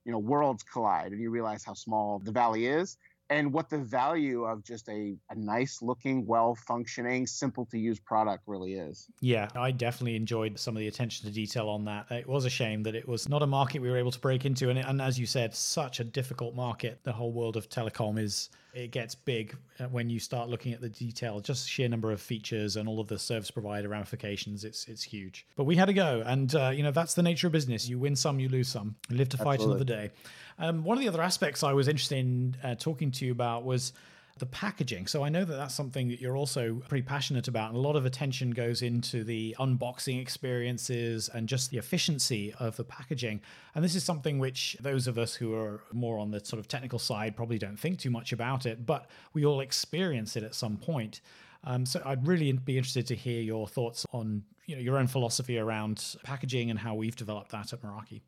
you 0.05 0.11
know, 0.11 0.19
worlds 0.19 0.63
collide 0.63 1.11
and 1.11 1.21
you 1.21 1.29
realize 1.29 1.63
how 1.63 1.73
small 1.73 2.19
the 2.19 2.31
valley 2.31 2.65
is 2.65 2.97
and 3.29 3.53
what 3.53 3.69
the 3.69 3.77
value 3.77 4.43
of 4.43 4.63
just 4.63 4.87
a, 4.89 5.15
a 5.29 5.35
nice 5.35 5.81
looking, 5.81 6.25
well 6.25 6.55
functioning, 6.55 7.25
simple 7.25 7.65
to 7.67 7.77
use 7.77 7.99
product 7.99 8.43
really 8.45 8.73
is. 8.73 9.07
Yeah, 9.21 9.47
I 9.55 9.71
definitely 9.71 10.15
enjoyed 10.15 10.59
some 10.59 10.75
of 10.75 10.81
the 10.81 10.87
attention 10.87 11.27
to 11.27 11.33
detail 11.33 11.69
on 11.69 11.85
that. 11.85 12.11
It 12.11 12.27
was 12.27 12.45
a 12.45 12.49
shame 12.49 12.83
that 12.83 12.95
it 12.95 13.07
was 13.07 13.29
not 13.29 13.41
a 13.41 13.47
market 13.47 13.81
we 13.81 13.89
were 13.89 13.97
able 13.97 14.11
to 14.11 14.19
break 14.19 14.45
into. 14.45 14.69
And, 14.69 14.79
and 14.79 15.01
as 15.01 15.19
you 15.19 15.25
said, 15.25 15.55
such 15.55 15.99
a 15.99 16.03
difficult 16.03 16.55
market. 16.55 16.99
The 17.03 17.13
whole 17.13 17.31
world 17.31 17.57
of 17.57 17.69
telecom 17.69 18.19
is 18.19 18.49
it 18.73 18.91
gets 18.91 19.13
big 19.13 19.55
uh, 19.79 19.85
when 19.85 20.09
you 20.09 20.19
start 20.19 20.49
looking 20.49 20.73
at 20.73 20.81
the 20.81 20.89
detail, 20.89 21.39
just 21.39 21.69
sheer 21.69 21.87
number 21.87 22.11
of 22.11 22.19
features 22.19 22.75
and 22.75 22.89
all 22.89 22.99
of 22.99 23.07
the 23.07 23.19
service 23.19 23.51
provider 23.51 23.89
ramifications. 23.89 24.63
It's 24.63 24.87
it's 24.87 25.03
huge. 25.03 25.45
But 25.55 25.65
we 25.65 25.75
had 25.75 25.85
to 25.85 25.93
go, 25.93 26.23
and 26.25 26.53
uh, 26.55 26.71
you 26.73 26.83
know 26.83 26.91
that's 26.91 27.13
the 27.13 27.23
nature 27.23 27.47
of 27.47 27.53
business. 27.53 27.87
You 27.87 27.99
win 27.99 28.15
some, 28.15 28.39
you 28.39 28.49
lose 28.49 28.67
some. 28.67 28.95
You 29.09 29.17
live 29.17 29.29
to 29.29 29.37
fight 29.37 29.55
Absolutely. 29.55 29.75
another 29.75 30.07
day. 30.07 30.13
Um, 30.59 30.83
one 30.83 30.97
of 30.97 31.03
the 31.03 31.07
other 31.07 31.21
aspects 31.21 31.63
I 31.63 31.73
was 31.73 31.87
interested 31.87 32.19
in 32.19 32.55
uh, 32.63 32.75
talking 32.75 33.11
to 33.15 33.25
you 33.25 33.31
about 33.31 33.63
was 33.63 33.93
the 34.39 34.45
packaging. 34.47 35.05
So 35.05 35.23
I 35.23 35.29
know 35.29 35.45
that 35.45 35.55
that's 35.55 35.75
something 35.75 36.07
that 36.09 36.19
you're 36.19 36.35
also 36.35 36.81
pretty 36.89 37.03
passionate 37.03 37.47
about, 37.47 37.69
and 37.69 37.77
a 37.77 37.79
lot 37.79 37.95
of 37.95 38.05
attention 38.05 38.49
goes 38.51 38.81
into 38.81 39.23
the 39.23 39.55
unboxing 39.59 40.19
experiences 40.19 41.29
and 41.29 41.47
just 41.47 41.69
the 41.69 41.77
efficiency 41.77 42.53
of 42.59 42.75
the 42.75 42.83
packaging. 42.83 43.41
And 43.75 43.83
this 43.83 43.95
is 43.95 44.03
something 44.03 44.39
which 44.39 44.75
those 44.79 45.07
of 45.07 45.19
us 45.19 45.35
who 45.35 45.53
are 45.53 45.83
more 45.91 46.17
on 46.17 46.31
the 46.31 46.43
sort 46.43 46.59
of 46.59 46.67
technical 46.67 46.97
side 46.97 47.35
probably 47.35 47.59
don't 47.59 47.77
think 47.77 47.99
too 47.99 48.09
much 48.09 48.33
about 48.33 48.65
it, 48.65 48.85
but 48.85 49.07
we 49.33 49.45
all 49.45 49.59
experience 49.59 50.35
it 50.35 50.43
at 50.43 50.55
some 50.55 50.77
point. 50.77 51.21
Um, 51.63 51.85
so 51.85 52.01
I'd 52.03 52.27
really 52.27 52.51
be 52.51 52.77
interested 52.77 53.07
to 53.07 53.15
hear 53.15 53.41
your 53.41 53.67
thoughts 53.67 54.05
on 54.11 54.43
you 54.65 54.75
know 54.75 54.81
your 54.81 54.97
own 54.97 55.07
philosophy 55.07 55.57
around 55.57 56.15
packaging 56.23 56.69
and 56.69 56.79
how 56.79 56.95
we've 56.95 57.15
developed 57.15 57.51
that 57.51 57.71
at 57.71 57.81
Meraki. 57.81 58.21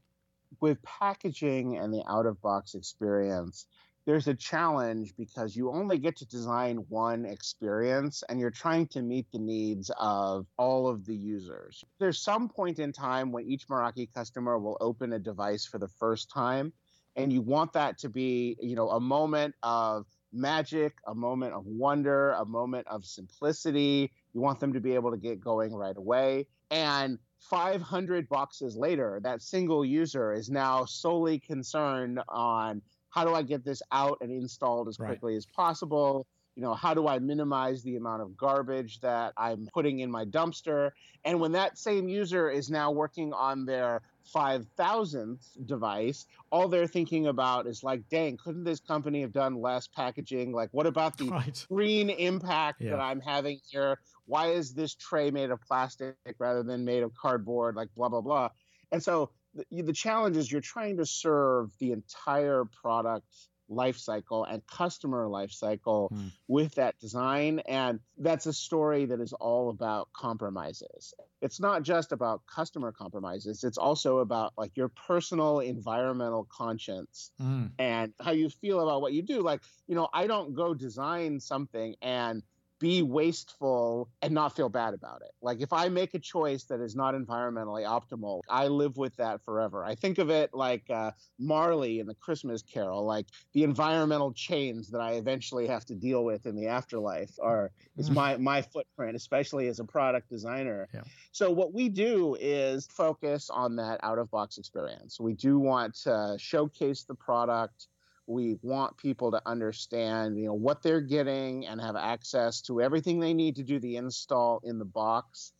With 0.62 0.82
packaging 0.84 1.78
and 1.78 1.94
the 1.94 2.04
out 2.08 2.26
of 2.26 2.42
box 2.42 2.76
experience, 2.76 3.66
there's 4.06 4.28
a 4.28 4.34
challenge 4.34 5.14
because 5.18 5.56
you 5.56 5.72
only 5.72 5.98
get 5.98 6.18
to 6.18 6.26
design 6.26 6.78
one 6.90 7.26
experience 7.26 8.24
and 8.30 8.40
you're 8.40 8.52
trying 8.52 8.88
to 8.88 9.02
meet 9.02 9.26
the 9.32 9.40
needs 9.40 9.92
of 10.00 10.46
all 10.58 10.88
of 10.88 11.06
the 11.06 11.16
users. 11.16 11.84
There's 12.00 12.20
some 12.20 12.48
point 12.48 12.80
in 12.80 12.92
time 12.92 13.32
when 13.32 13.46
each 13.46 13.68
Meraki 13.68 14.08
customer 14.14 14.60
will 14.60 14.78
open 14.80 15.14
a 15.14 15.20
device 15.20 15.66
for 15.66 15.80
the 15.80 15.88
first 15.88 16.30
time 16.30 16.72
and 17.16 17.32
you 17.32 17.42
want 17.42 17.74
that 17.74 17.98
to 18.00 18.10
be, 18.10 18.58
you 18.62 18.76
know, 18.76 18.90
a 18.90 19.00
moment 19.00 19.56
of 19.64 20.06
magic, 20.32 20.94
a 21.08 21.16
moment 21.16 21.54
of 21.54 21.66
wonder, 21.66 22.32
a 22.32 22.46
moment 22.46 22.86
of 22.88 23.06
simplicity. 23.06 24.12
You 24.34 24.42
want 24.42 24.60
them 24.60 24.74
to 24.74 24.80
be 24.80 24.94
able 24.96 25.12
to 25.12 25.18
get 25.18 25.40
going 25.40 25.74
right 25.74 25.96
away. 25.96 26.48
And 26.70 27.18
500 27.40 28.28
boxes 28.28 28.76
later, 28.76 29.20
that 29.24 29.42
single 29.42 29.86
user 29.86 30.34
is 30.34 30.50
now 30.50 30.86
solely 30.86 31.40
concerned 31.40 32.20
on 32.28 32.82
how 33.16 33.24
do 33.24 33.34
I 33.34 33.44
get 33.44 33.64
this 33.64 33.82
out 33.94 34.18
and 34.20 34.30
installed 34.30 34.90
as 34.90 34.98
quickly 34.98 35.34
right. 35.34 35.38
as 35.38 35.46
possible? 35.46 36.28
You 36.56 36.64
know, 36.64 36.74
how 36.74 36.94
do 36.94 37.08
I 37.08 37.20
minimize 37.20 37.82
the 37.82 37.96
amount 37.96 38.22
of 38.22 38.36
garbage 38.36 39.00
that 39.00 39.34
I'm 39.38 39.68
putting 39.74 40.00
in 40.00 40.12
my 40.12 40.26
dumpster? 40.26 40.92
And 41.24 41.40
when 41.40 41.54
that 41.54 41.78
same 41.78 42.10
user 42.10 42.50
is 42.50 42.70
now 42.70 42.92
working 42.92 43.34
on 43.34 43.66
their 43.66 44.02
5000th 44.34 45.66
device, 45.66 46.26
all 46.52 46.68
they're 46.68 46.88
thinking 46.88 47.28
about 47.28 47.68
is 47.68 47.84
like, 47.84 48.08
dang, 48.10 48.38
couldn't 48.38 48.66
this 48.66 48.82
company 48.82 49.22
have 49.22 49.32
done 49.32 49.62
less 49.62 49.88
packaging? 49.88 50.52
Like, 50.52 50.70
what 50.72 50.86
about 50.86 51.18
the 51.18 51.30
right. 51.30 51.66
green 51.70 52.10
impact 52.10 52.82
yeah. 52.82 52.92
that 52.92 53.00
I'm 53.00 53.22
having 53.22 53.60
here? 53.70 53.98
Why 54.26 54.48
is 54.48 54.74
this 54.74 54.94
tray 54.96 55.32
made 55.32 55.52
of 55.52 55.62
plastic 55.62 56.16
rather 56.38 56.64
than 56.64 56.84
made 56.84 57.04
of 57.04 57.14
cardboard? 57.14 57.76
Like, 57.76 57.90
blah, 57.96 58.10
blah, 58.10 58.22
blah. 58.22 58.50
And 58.92 59.02
so 59.02 59.30
the, 59.56 59.82
the 59.82 59.94
challenge 59.94 60.38
is 60.38 60.52
you're 60.52 60.62
trying 60.62 60.98
to 60.98 61.06
serve 61.06 61.72
the 61.80 61.92
entire 61.92 62.66
product 62.82 63.26
life 63.68 63.98
cycle 63.98 64.44
and 64.44 64.62
customer 64.68 65.28
life 65.28 65.52
cycle 65.52 66.12
mm. 66.14 66.32
with 66.48 66.76
that 66.76 66.98
design 67.00 67.60
and 67.68 68.00
that's 68.20 68.46
a 68.46 68.54
story 68.54 69.06
that 69.06 69.20
is 69.20 69.34
all 69.34 69.70
about 69.70 70.08
compromises 70.14 71.16
it's 71.42 71.60
not 71.60 71.82
just 71.82 72.12
about 72.12 72.42
customer 72.46 72.92
compromises 72.92 73.64
it's 73.64 73.80
also 73.80 74.20
about 74.20 74.54
like 74.56 74.72
your 74.76 74.90
personal 75.08 75.62
environmental 75.62 76.48
conscience 76.52 77.32
mm. 77.42 77.70
and 77.80 78.14
how 78.22 78.32
you 78.32 78.50
feel 78.50 78.80
about 78.82 79.02
what 79.02 79.14
you 79.14 79.24
do 79.24 79.42
like 79.42 79.62
you 79.88 79.96
know 79.96 80.08
i 80.14 80.28
don't 80.28 80.54
go 80.54 80.76
design 80.76 81.40
something 81.40 81.96
and 82.04 82.44
be 82.86 83.02
wasteful 83.02 84.08
and 84.22 84.32
not 84.32 84.56
feel 84.56 84.70
bad 84.70 84.94
about 84.94 85.24
it. 85.24 85.32
Like 85.42 85.60
if 85.60 85.74
I 85.74 85.90
make 85.90 86.14
a 86.14 86.20
choice 86.20 86.66
that 86.66 86.82
is 86.82 86.96
not 86.96 87.16
environmentally 87.16 87.84
optimal, 87.84 88.42
I 88.48 88.68
live 88.68 88.96
with 88.96 89.16
that 89.16 89.44
forever. 89.44 89.84
I 89.84 89.96
think 89.96 90.20
of 90.20 90.30
it 90.30 90.52
like 90.54 90.84
uh, 90.92 91.10
Marley 91.40 92.00
in 92.00 92.06
the 92.06 92.14
Christmas 92.14 92.62
Carol, 92.62 93.04
like 93.04 93.26
the 93.54 93.64
environmental 93.64 94.34
chains 94.34 94.92
that 94.92 95.02
I 95.02 95.14
eventually 95.14 95.66
have 95.66 95.84
to 95.86 95.96
deal 95.96 96.24
with 96.24 96.46
in 96.46 96.56
the 96.56 96.68
afterlife 96.68 97.32
are 97.42 97.72
is 97.98 98.12
mm. 98.12 98.14
my 98.14 98.38
my 98.38 98.62
footprint, 98.62 99.16
especially 99.16 99.68
as 99.68 99.80
a 99.80 99.84
product 99.84 100.30
designer. 100.30 100.88
Yeah. 100.94 101.02
So 101.32 101.50
what 101.50 101.74
we 101.74 101.90
do 101.90 102.38
is 102.40 102.86
focus 102.86 103.50
on 103.50 103.78
that 103.78 104.00
out 104.04 104.20
of 104.20 104.30
box 104.30 104.60
experience. 104.60 105.20
We 105.20 105.34
do 105.34 105.58
want 105.58 105.96
to 106.04 106.36
showcase 106.38 107.02
the 107.02 107.16
product 107.16 107.88
we 108.28 108.58
want 108.62 108.98
people 108.98 109.32
to 109.32 109.42
understand, 109.46 110.38
you 110.38 110.46
know, 110.46 110.54
what 110.54 110.82
they're 110.82 111.02
getting 111.02 111.68
and 111.68 111.80
have 111.80 111.96
access 111.96 112.62
to 112.62 112.82
everything 112.82 113.20
they 113.20 113.34
need 113.34 113.56
to 113.58 113.64
do 113.64 113.80
the 113.80 113.98
install 113.98 114.62
in 114.64 114.80
the 114.80 114.86
box. 114.86 115.54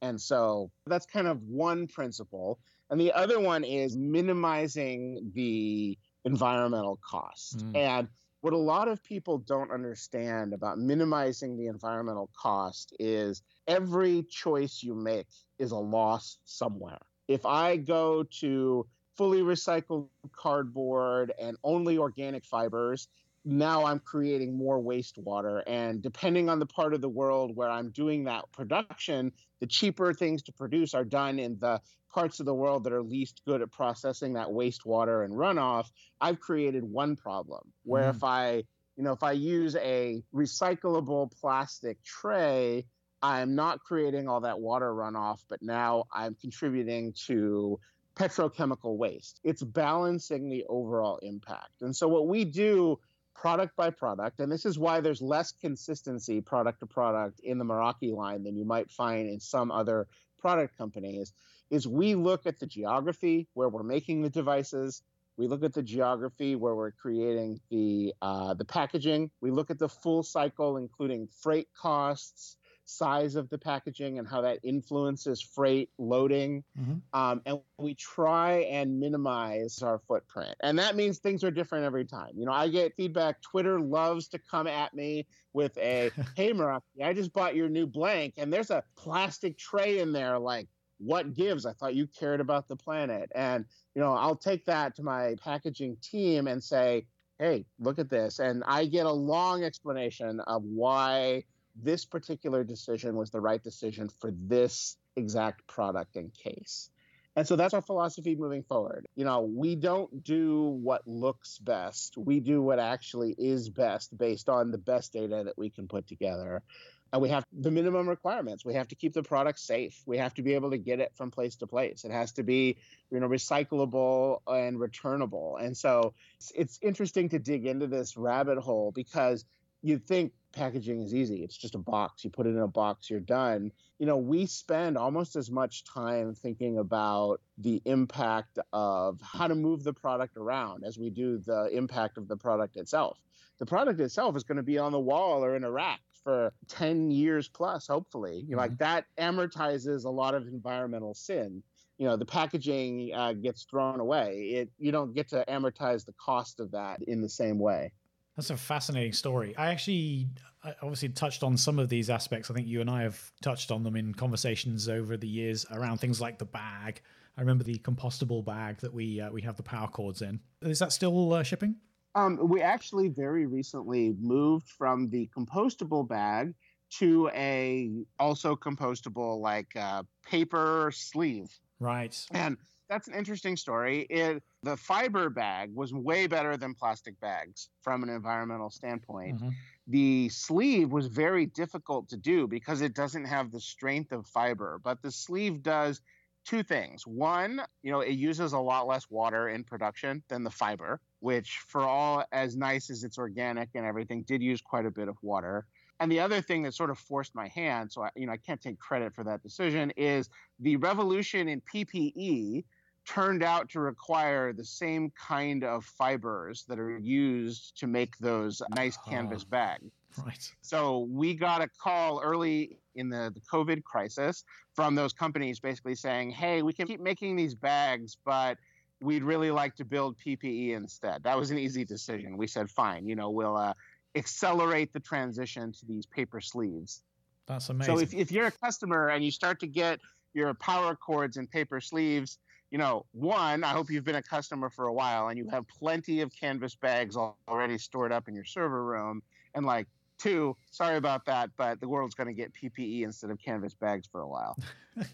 And 0.00 0.20
so 0.20 0.70
that's 0.86 1.06
kind 1.06 1.26
of 1.26 1.42
one 1.42 1.86
principle. 1.86 2.58
And 2.90 3.00
the 3.00 3.12
other 3.12 3.40
one 3.40 3.64
is 3.64 3.96
minimizing 3.96 5.32
the 5.34 5.98
environmental 6.24 6.98
cost. 7.02 7.58
Mm. 7.58 7.76
And 7.76 8.08
what 8.42 8.52
a 8.52 8.58
lot 8.58 8.88
of 8.88 9.02
people 9.02 9.38
don't 9.38 9.70
understand 9.70 10.52
about 10.52 10.78
minimizing 10.78 11.56
the 11.56 11.68
environmental 11.68 12.28
cost 12.36 12.94
is 12.98 13.42
every 13.68 14.24
choice 14.24 14.82
you 14.82 14.94
make 14.94 15.26
is 15.58 15.70
a 15.70 15.78
loss 15.78 16.38
somewhere. 16.44 16.98
If 17.28 17.46
I 17.46 17.76
go 17.76 18.24
to 18.40 18.86
fully 19.16 19.40
recycled 19.40 20.08
cardboard 20.36 21.32
and 21.38 21.56
only 21.62 21.98
organic 21.98 22.44
fibers, 22.44 23.08
now 23.44 23.84
I'm 23.84 23.98
creating 23.98 24.56
more 24.56 24.80
wastewater. 24.80 25.62
And 25.66 26.00
depending 26.00 26.48
on 26.48 26.58
the 26.58 26.66
part 26.66 26.94
of 26.94 27.00
the 27.00 27.08
world 27.08 27.56
where 27.56 27.70
I'm 27.70 27.90
doing 27.90 28.24
that 28.24 28.50
production, 28.52 29.32
the 29.60 29.66
cheaper 29.66 30.14
things 30.14 30.42
to 30.44 30.52
produce 30.52 30.94
are 30.94 31.04
done 31.04 31.38
in 31.38 31.58
the 31.58 31.80
parts 32.12 32.40
of 32.40 32.46
the 32.46 32.54
world 32.54 32.84
that 32.84 32.92
are 32.92 33.02
least 33.02 33.42
good 33.46 33.62
at 33.62 33.72
processing 33.72 34.34
that 34.34 34.48
wastewater 34.48 35.24
and 35.24 35.34
runoff. 35.34 35.90
I've 36.20 36.40
created 36.40 36.84
one 36.84 37.16
problem 37.16 37.72
where 37.84 38.12
mm. 38.12 38.14
if 38.14 38.22
I, 38.22 38.64
you 38.96 39.02
know, 39.02 39.12
if 39.12 39.22
I 39.22 39.32
use 39.32 39.74
a 39.76 40.22
recyclable 40.34 41.32
plastic 41.40 42.02
tray, 42.04 42.84
I'm 43.22 43.54
not 43.54 43.80
creating 43.80 44.28
all 44.28 44.40
that 44.40 44.60
water 44.60 44.92
runoff, 44.92 45.44
but 45.48 45.62
now 45.62 46.04
I'm 46.12 46.34
contributing 46.34 47.14
to 47.26 47.78
petrochemical 48.14 48.96
waste. 48.96 49.40
It's 49.44 49.62
balancing 49.62 50.48
the 50.48 50.64
overall 50.68 51.18
impact. 51.18 51.82
And 51.82 51.94
so, 51.94 52.08
what 52.08 52.28
we 52.28 52.44
do 52.44 52.98
product 53.34 53.74
by 53.76 53.90
product, 53.90 54.40
and 54.40 54.50
this 54.50 54.66
is 54.66 54.78
why 54.78 55.00
there's 55.00 55.22
less 55.22 55.52
consistency 55.52 56.40
product 56.40 56.80
to 56.80 56.86
product 56.86 57.40
in 57.40 57.58
the 57.58 57.64
Meraki 57.64 58.14
line 58.14 58.44
than 58.44 58.56
you 58.56 58.64
might 58.64 58.90
find 58.90 59.28
in 59.28 59.40
some 59.40 59.70
other 59.70 60.06
product 60.38 60.76
companies, 60.76 61.32
is 61.70 61.88
we 61.88 62.14
look 62.14 62.46
at 62.46 62.58
the 62.58 62.66
geography 62.66 63.48
where 63.54 63.68
we're 63.68 63.82
making 63.82 64.22
the 64.22 64.30
devices. 64.30 65.02
We 65.38 65.48
look 65.48 65.64
at 65.64 65.72
the 65.72 65.82
geography 65.82 66.56
where 66.56 66.74
we're 66.74 66.90
creating 66.90 67.60
the 67.70 68.14
uh, 68.20 68.54
the 68.54 68.66
packaging. 68.66 69.30
We 69.40 69.50
look 69.50 69.70
at 69.70 69.78
the 69.78 69.88
full 69.88 70.22
cycle, 70.22 70.76
including 70.76 71.28
freight 71.42 71.68
costs, 71.74 72.58
size 72.84 73.36
of 73.36 73.48
the 73.48 73.58
packaging 73.58 74.18
and 74.18 74.28
how 74.28 74.40
that 74.40 74.58
influences 74.62 75.40
freight 75.40 75.90
loading. 75.98 76.64
Mm-hmm. 76.78 77.18
Um, 77.18 77.42
and 77.46 77.60
we 77.78 77.94
try 77.94 78.60
and 78.70 78.98
minimize 78.98 79.82
our 79.82 80.00
footprint. 80.06 80.54
And 80.62 80.78
that 80.78 80.96
means 80.96 81.18
things 81.18 81.44
are 81.44 81.50
different 81.50 81.84
every 81.84 82.04
time. 82.04 82.32
You 82.34 82.46
know, 82.46 82.52
I 82.52 82.68
get 82.68 82.94
feedback. 82.96 83.40
Twitter 83.42 83.80
loves 83.80 84.28
to 84.28 84.38
come 84.38 84.66
at 84.66 84.94
me 84.94 85.26
with 85.52 85.76
a, 85.78 86.10
hey, 86.36 86.52
Meraki, 86.52 87.02
I 87.02 87.12
just 87.12 87.32
bought 87.32 87.54
your 87.54 87.68
new 87.68 87.86
blank, 87.86 88.34
and 88.36 88.52
there's 88.52 88.70
a 88.70 88.82
plastic 88.96 89.58
tray 89.58 90.00
in 90.00 90.12
there. 90.12 90.38
Like, 90.38 90.68
what 90.98 91.34
gives? 91.34 91.66
I 91.66 91.72
thought 91.72 91.94
you 91.94 92.06
cared 92.06 92.40
about 92.40 92.68
the 92.68 92.76
planet. 92.76 93.30
And, 93.34 93.64
you 93.94 94.00
know, 94.00 94.12
I'll 94.12 94.36
take 94.36 94.64
that 94.66 94.94
to 94.96 95.02
my 95.02 95.34
packaging 95.42 95.96
team 96.00 96.46
and 96.46 96.62
say, 96.62 97.06
hey, 97.38 97.66
look 97.80 97.98
at 97.98 98.08
this. 98.08 98.38
And 98.38 98.62
I 98.66 98.84
get 98.84 99.06
a 99.06 99.12
long 99.12 99.64
explanation 99.64 100.38
of 100.40 100.62
why 100.62 101.42
this 101.74 102.04
particular 102.04 102.64
decision 102.64 103.16
was 103.16 103.30
the 103.30 103.40
right 103.40 103.62
decision 103.62 104.08
for 104.20 104.30
this 104.32 104.96
exact 105.16 105.66
product 105.66 106.16
and 106.16 106.32
case. 106.34 106.90
And 107.34 107.48
so 107.48 107.56
that's 107.56 107.72
our 107.72 107.80
philosophy 107.80 108.36
moving 108.36 108.62
forward. 108.62 109.06
You 109.14 109.24
know, 109.24 109.40
we 109.40 109.74
don't 109.74 110.22
do 110.22 110.64
what 110.82 111.08
looks 111.08 111.58
best. 111.58 112.18
We 112.18 112.40
do 112.40 112.60
what 112.60 112.78
actually 112.78 113.34
is 113.38 113.70
best 113.70 114.16
based 114.16 114.50
on 114.50 114.70
the 114.70 114.78
best 114.78 115.14
data 115.14 115.44
that 115.44 115.56
we 115.56 115.70
can 115.70 115.88
put 115.88 116.06
together. 116.06 116.62
And 117.10 117.22
we 117.22 117.30
have 117.30 117.44
the 117.52 117.70
minimum 117.70 118.08
requirements. 118.08 118.64
We 118.64 118.74
have 118.74 118.88
to 118.88 118.94
keep 118.94 119.14
the 119.14 119.22
product 119.22 119.60
safe. 119.60 120.02
We 120.06 120.18
have 120.18 120.34
to 120.34 120.42
be 120.42 120.54
able 120.54 120.70
to 120.70 120.78
get 120.78 121.00
it 121.00 121.12
from 121.14 121.30
place 121.30 121.56
to 121.56 121.66
place. 121.66 122.04
It 122.04 122.10
has 122.10 122.32
to 122.32 122.42
be, 122.42 122.76
you 123.10 123.20
know, 123.20 123.28
recyclable 123.28 124.40
and 124.46 124.78
returnable. 124.78 125.58
And 125.58 125.76
so 125.76 126.14
it's 126.54 126.78
interesting 126.82 127.30
to 127.30 127.38
dig 127.38 127.66
into 127.66 127.86
this 127.86 128.16
rabbit 128.16 128.58
hole 128.58 128.92
because 128.94 129.44
you'd 129.82 130.06
think 130.06 130.32
packaging 130.52 131.00
is 131.00 131.14
easy. 131.14 131.42
It's 131.42 131.56
just 131.56 131.74
a 131.74 131.78
box. 131.78 132.24
You 132.24 132.30
put 132.30 132.46
it 132.46 132.50
in 132.50 132.58
a 132.58 132.68
box, 132.68 133.10
you're 133.10 133.20
done. 133.20 133.72
You 133.98 134.06
know, 134.06 134.16
we 134.16 134.46
spend 134.46 134.96
almost 134.96 135.36
as 135.36 135.50
much 135.50 135.84
time 135.84 136.34
thinking 136.34 136.78
about 136.78 137.40
the 137.58 137.82
impact 137.84 138.58
of 138.72 139.20
how 139.22 139.48
to 139.48 139.54
move 139.54 139.84
the 139.84 139.92
product 139.92 140.36
around 140.36 140.84
as 140.84 140.98
we 140.98 141.10
do 141.10 141.38
the 141.38 141.68
impact 141.72 142.18
of 142.18 142.28
the 142.28 142.36
product 142.36 142.76
itself. 142.76 143.18
The 143.58 143.66
product 143.66 144.00
itself 144.00 144.36
is 144.36 144.44
going 144.44 144.56
to 144.56 144.62
be 144.62 144.78
on 144.78 144.92
the 144.92 145.00
wall 145.00 145.44
or 145.44 145.56
in 145.56 145.64
a 145.64 145.70
rack 145.70 146.00
for 146.24 146.52
10 146.68 147.10
years 147.10 147.48
plus, 147.48 147.86
hopefully. 147.86 148.36
You 148.36 148.42
mm-hmm. 148.42 148.56
like 148.56 148.78
that 148.78 149.06
amortizes 149.18 150.04
a 150.04 150.10
lot 150.10 150.34
of 150.34 150.46
environmental 150.46 151.14
sin 151.14 151.62
you 151.98 152.08
know 152.08 152.16
the 152.16 152.26
packaging 152.26 153.12
uh, 153.14 153.32
gets 153.32 153.62
thrown 153.62 154.00
away 154.00 154.38
it 154.54 154.70
you 154.78 154.90
don't 154.90 155.14
get 155.14 155.28
to 155.28 155.44
amortize 155.46 156.04
the 156.04 156.14
cost 156.14 156.58
of 156.58 156.72
that 156.72 157.00
in 157.02 157.20
the 157.20 157.28
same 157.28 157.60
way 157.60 157.92
that's 158.36 158.50
a 158.50 158.56
fascinating 158.56 159.12
story. 159.12 159.56
I 159.56 159.70
actually 159.70 160.28
I 160.64 160.74
obviously 160.82 161.10
touched 161.10 161.42
on 161.42 161.56
some 161.56 161.78
of 161.78 161.88
these 161.88 162.08
aspects. 162.08 162.50
I 162.50 162.54
think 162.54 162.66
you 162.66 162.80
and 162.80 162.88
I 162.88 163.02
have 163.02 163.32
touched 163.42 163.70
on 163.70 163.82
them 163.82 163.96
in 163.96 164.14
conversations 164.14 164.88
over 164.88 165.16
the 165.16 165.28
years 165.28 165.66
around 165.70 165.98
things 165.98 166.20
like 166.20 166.38
the 166.38 166.44
bag. 166.44 167.02
I 167.36 167.40
remember 167.40 167.64
the 167.64 167.78
compostable 167.78 168.44
bag 168.44 168.78
that 168.78 168.92
we 168.92 169.20
uh, 169.20 169.30
we 169.30 169.42
have 169.42 169.56
the 169.56 169.62
power 169.62 169.88
cords 169.88 170.22
in. 170.22 170.40
Is 170.62 170.78
that 170.78 170.92
still 170.92 171.32
uh, 171.32 171.42
shipping? 171.42 171.76
Um, 172.14 172.38
we 172.48 172.60
actually 172.60 173.08
very 173.08 173.46
recently 173.46 174.14
moved 174.20 174.68
from 174.68 175.08
the 175.08 175.30
compostable 175.36 176.06
bag 176.06 176.54
to 176.98 177.30
a 177.34 177.90
also 178.18 178.54
compostable 178.54 179.40
like 179.40 179.74
uh, 179.76 180.02
paper 180.24 180.90
sleeve. 180.94 181.48
Right. 181.82 182.26
And 182.30 182.56
that's 182.88 183.08
an 183.08 183.14
interesting 183.14 183.56
story. 183.56 184.06
It 184.08 184.42
the 184.62 184.76
fiber 184.76 185.28
bag 185.30 185.74
was 185.74 185.92
way 185.92 186.28
better 186.28 186.56
than 186.56 186.74
plastic 186.74 187.18
bags 187.20 187.68
from 187.82 188.04
an 188.04 188.08
environmental 188.08 188.70
standpoint. 188.70 189.36
Mm-hmm. 189.38 189.48
The 189.88 190.28
sleeve 190.28 190.92
was 190.92 191.08
very 191.08 191.46
difficult 191.46 192.08
to 192.10 192.16
do 192.16 192.46
because 192.46 192.82
it 192.82 192.94
doesn't 192.94 193.24
have 193.24 193.50
the 193.50 193.60
strength 193.60 194.12
of 194.12 194.26
fiber, 194.26 194.80
but 194.84 195.02
the 195.02 195.10
sleeve 195.10 195.62
does 195.62 196.00
two 196.44 196.62
things. 196.62 197.04
One, 197.04 197.60
you 197.82 197.90
know, 197.90 198.00
it 198.00 198.12
uses 198.12 198.52
a 198.52 198.58
lot 198.58 198.86
less 198.86 199.10
water 199.10 199.48
in 199.48 199.64
production 199.64 200.22
than 200.28 200.44
the 200.44 200.50
fiber, 200.50 201.00
which 201.18 201.60
for 201.66 201.82
all 201.82 202.24
as 202.30 202.56
nice 202.56 202.90
as 202.90 203.02
it's 203.02 203.18
organic 203.18 203.70
and 203.74 203.84
everything 203.84 204.22
did 204.22 204.40
use 204.42 204.60
quite 204.60 204.86
a 204.86 204.90
bit 204.90 205.08
of 205.08 205.16
water. 205.22 205.66
And 206.02 206.10
the 206.10 206.18
other 206.18 206.40
thing 206.40 206.62
that 206.64 206.74
sort 206.74 206.90
of 206.90 206.98
forced 206.98 207.32
my 207.32 207.46
hand, 207.46 207.92
so 207.92 208.02
I, 208.02 208.10
you 208.16 208.26
know, 208.26 208.32
I 208.32 208.36
can't 208.36 208.60
take 208.60 208.76
credit 208.80 209.14
for 209.14 209.22
that 209.22 209.40
decision, 209.40 209.92
is 209.96 210.28
the 210.58 210.74
revolution 210.74 211.46
in 211.46 211.60
PPE 211.60 212.64
turned 213.06 213.44
out 213.44 213.68
to 213.68 213.78
require 213.78 214.52
the 214.52 214.64
same 214.64 215.12
kind 215.12 215.62
of 215.62 215.84
fibers 215.84 216.64
that 216.68 216.80
are 216.80 216.98
used 216.98 217.78
to 217.78 217.86
make 217.86 218.18
those 218.18 218.60
nice 218.74 218.98
canvas 219.08 219.44
bags. 219.44 219.92
Right. 220.26 220.50
So 220.60 221.06
we 221.08 221.36
got 221.36 221.62
a 221.62 221.68
call 221.80 222.20
early 222.20 222.80
in 222.96 223.08
the, 223.08 223.30
the 223.32 223.40
COVID 223.40 223.84
crisis 223.84 224.42
from 224.74 224.96
those 224.96 225.12
companies 225.12 225.60
basically 225.60 225.94
saying, 225.94 226.32
hey, 226.32 226.62
we 226.62 226.72
can 226.72 226.88
keep 226.88 227.00
making 227.00 227.36
these 227.36 227.54
bags, 227.54 228.16
but 228.24 228.58
we'd 229.00 229.22
really 229.22 229.52
like 229.52 229.76
to 229.76 229.84
build 229.84 230.16
PPE 230.18 230.70
instead. 230.70 231.22
That 231.22 231.38
was 231.38 231.52
an 231.52 231.58
easy 231.58 231.84
decision. 231.84 232.36
We 232.36 232.48
said, 232.48 232.70
fine, 232.70 233.06
you 233.06 233.14
know, 233.14 233.30
we'll 233.30 233.56
uh, 233.56 233.74
accelerate 234.14 234.92
the 234.92 235.00
transition 235.00 235.72
to 235.72 235.86
these 235.86 236.06
paper 236.06 236.40
sleeves. 236.40 237.02
That's 237.46 237.68
amazing. 237.68 237.96
So 237.96 238.02
if, 238.02 238.14
if 238.14 238.30
you're 238.30 238.46
a 238.46 238.52
customer 238.52 239.08
and 239.08 239.24
you 239.24 239.30
start 239.30 239.60
to 239.60 239.66
get 239.66 240.00
your 240.34 240.54
power 240.54 240.94
cords 240.94 241.36
and 241.36 241.50
paper 241.50 241.80
sleeves, 241.80 242.38
you 242.70 242.78
know, 242.78 243.04
one, 243.12 243.64
I 243.64 243.68
hope 243.68 243.90
you've 243.90 244.04
been 244.04 244.16
a 244.16 244.22
customer 244.22 244.70
for 244.70 244.86
a 244.86 244.92
while 244.92 245.28
and 245.28 245.36
you 245.36 245.48
have 245.50 245.66
plenty 245.68 246.20
of 246.22 246.32
canvas 246.32 246.74
bags 246.74 247.16
already 247.48 247.78
stored 247.78 248.12
up 248.12 248.28
in 248.28 248.34
your 248.34 248.44
server 248.44 248.84
room. 248.84 249.22
And 249.54 249.66
like, 249.66 249.86
two, 250.18 250.56
sorry 250.70 250.96
about 250.96 251.24
that, 251.26 251.50
but 251.56 251.80
the 251.80 251.88
world's 251.88 252.14
going 252.14 252.28
to 252.28 252.34
get 252.34 252.52
PPE 252.54 253.02
instead 253.02 253.30
of 253.30 253.38
canvas 253.38 253.74
bags 253.74 254.08
for 254.10 254.20
a 254.20 254.28
while. 254.28 254.56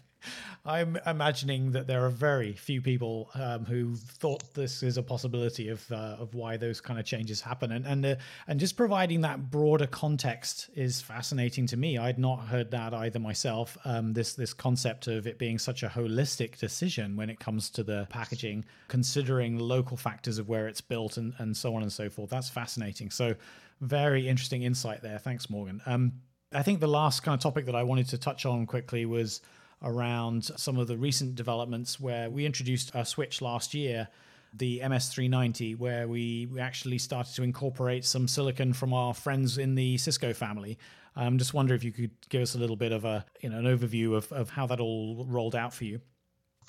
I'm 0.65 0.97
imagining 1.05 1.71
that 1.71 1.87
there 1.87 2.05
are 2.05 2.09
very 2.09 2.53
few 2.53 2.81
people 2.81 3.29
um, 3.33 3.65
who 3.65 3.95
thought 3.95 4.53
this 4.53 4.83
is 4.83 4.97
a 4.97 5.03
possibility 5.03 5.69
of 5.69 5.89
uh, 5.91 6.17
of 6.19 6.35
why 6.35 6.57
those 6.57 6.81
kind 6.81 6.99
of 6.99 7.05
changes 7.05 7.41
happen, 7.41 7.71
and 7.71 7.85
and 7.85 8.05
uh, 8.05 8.15
and 8.47 8.59
just 8.59 8.75
providing 8.75 9.21
that 9.21 9.49
broader 9.49 9.87
context 9.87 10.69
is 10.75 11.01
fascinating 11.01 11.65
to 11.67 11.77
me. 11.77 11.97
I'd 11.97 12.19
not 12.19 12.47
heard 12.47 12.71
that 12.71 12.93
either 12.93 13.19
myself. 13.19 13.77
Um, 13.85 14.13
this 14.13 14.33
this 14.33 14.53
concept 14.53 15.07
of 15.07 15.25
it 15.25 15.37
being 15.37 15.57
such 15.57 15.83
a 15.83 15.87
holistic 15.87 16.57
decision 16.57 17.15
when 17.15 17.29
it 17.29 17.39
comes 17.39 17.69
to 17.71 17.83
the 17.83 18.07
packaging, 18.09 18.65
considering 18.89 19.57
local 19.57 19.97
factors 19.97 20.37
of 20.37 20.49
where 20.49 20.67
it's 20.67 20.81
built 20.81 21.17
and 21.17 21.33
and 21.37 21.55
so 21.55 21.75
on 21.75 21.81
and 21.81 21.91
so 21.91 22.09
forth. 22.09 22.29
That's 22.29 22.49
fascinating. 22.49 23.11
So 23.11 23.35
very 23.81 24.27
interesting 24.27 24.63
insight 24.63 25.01
there. 25.01 25.19
Thanks, 25.19 25.49
Morgan. 25.49 25.81
Um, 25.85 26.13
I 26.53 26.63
think 26.63 26.79
the 26.79 26.87
last 26.87 27.21
kind 27.21 27.35
of 27.35 27.41
topic 27.41 27.65
that 27.65 27.75
I 27.75 27.83
wanted 27.83 28.09
to 28.09 28.17
touch 28.17 28.45
on 28.45 28.65
quickly 28.65 29.05
was 29.05 29.41
around 29.83 30.43
some 30.43 30.77
of 30.77 30.87
the 30.87 30.97
recent 30.97 31.35
developments 31.35 31.99
where 31.99 32.29
we 32.29 32.45
introduced 32.45 32.91
a 32.93 33.05
switch 33.05 33.41
last 33.41 33.73
year 33.73 34.09
the 34.53 34.79
MS390, 34.83 35.77
where 35.77 36.07
we, 36.07 36.47
we 36.51 36.59
actually 36.59 36.97
started 36.97 37.35
to 37.35 37.43
incorporate 37.43 38.05
some 38.05 38.27
silicon 38.27 38.73
from 38.73 38.93
our 38.93 39.13
friends 39.13 39.57
in 39.57 39.75
the 39.75 39.97
Cisco 39.97 40.33
family. 40.33 40.77
I 41.15 41.25
um, 41.25 41.37
just 41.37 41.53
wonder 41.53 41.73
if 41.75 41.83
you 41.83 41.91
could 41.91 42.11
give 42.29 42.41
us 42.41 42.55
a 42.55 42.57
little 42.57 42.75
bit 42.75 42.91
of 42.91 43.03
a 43.05 43.25
you 43.41 43.49
know 43.49 43.59
an 43.59 43.65
overview 43.65 44.15
of, 44.15 44.31
of 44.31 44.49
how 44.49 44.65
that 44.67 44.79
all 44.79 45.25
rolled 45.27 45.55
out 45.55 45.73
for 45.73 45.83
you. 45.83 46.01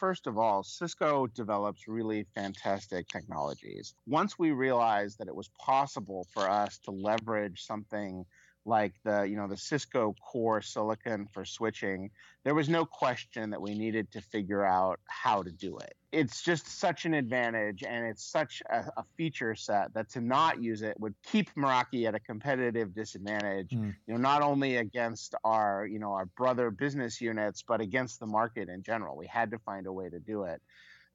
First 0.01 0.27
of 0.27 0.39
all, 0.39 0.63
Cisco 0.63 1.27
develops 1.27 1.87
really 1.87 2.25
fantastic 2.35 3.07
technologies. 3.09 3.95
Once 4.07 4.39
we 4.39 4.51
realized 4.51 5.19
that 5.19 5.29
it 5.29 5.37
was 5.37 5.51
possible 5.61 6.27
for 6.33 6.49
us 6.49 6.79
to 6.85 6.91
leverage 6.91 7.67
something 7.67 8.25
like 8.65 8.95
the 9.05 9.23
you 9.23 9.37
know 9.37 9.49
the 9.49 9.57
Cisco 9.57 10.15
core 10.21 10.61
silicon 10.61 11.27
for 11.33 11.45
switching, 11.45 12.11
there 12.45 12.55
was 12.55 12.69
no 12.69 12.85
question 12.85 13.51
that 13.51 13.61
we 13.61 13.75
needed 13.75 14.11
to 14.13 14.21
figure 14.21 14.65
out 14.65 15.01
how 15.07 15.43
to 15.43 15.51
do 15.51 15.79
it. 15.79 15.95
It's 16.13 16.43
just 16.43 16.67
such 16.67 17.05
an 17.05 17.15
advantage 17.15 17.85
and 17.85 18.07
it's 18.07 18.25
such 18.25 18.63
a, 18.69 18.85
a 18.97 19.05
feature 19.17 19.55
set 19.55 19.95
that 19.95 20.11
to 20.11 20.21
not 20.21 20.61
use 20.63 20.83
it 20.83 20.99
would 20.99 21.15
keep 21.23 21.55
Meraki 21.55 22.07
at 22.07 22.15
a 22.15 22.21
competitive 22.21 22.95
disadvantage, 22.95 23.71
mm. 23.71 23.95
you 24.07 24.15
know, 24.15 24.21
not 24.21 24.43
only 24.43 24.77
against 24.77 25.35
our, 25.45 25.87
you 25.87 26.01
know, 26.01 26.13
our 26.13 26.27
brother 26.27 26.71
business 26.71 27.21
units, 27.21 27.63
but 27.63 27.81
against 27.81 28.19
the 28.19 28.27
market 28.27 28.69
in 28.69 28.83
general. 28.83 29.17
We 29.17 29.29
had 29.29 29.53
to 29.53 29.59
find 29.61 29.87
a 29.87 29.93
way 29.93 30.09
to 30.09 30.19
do 30.19 30.45
it 30.45 30.61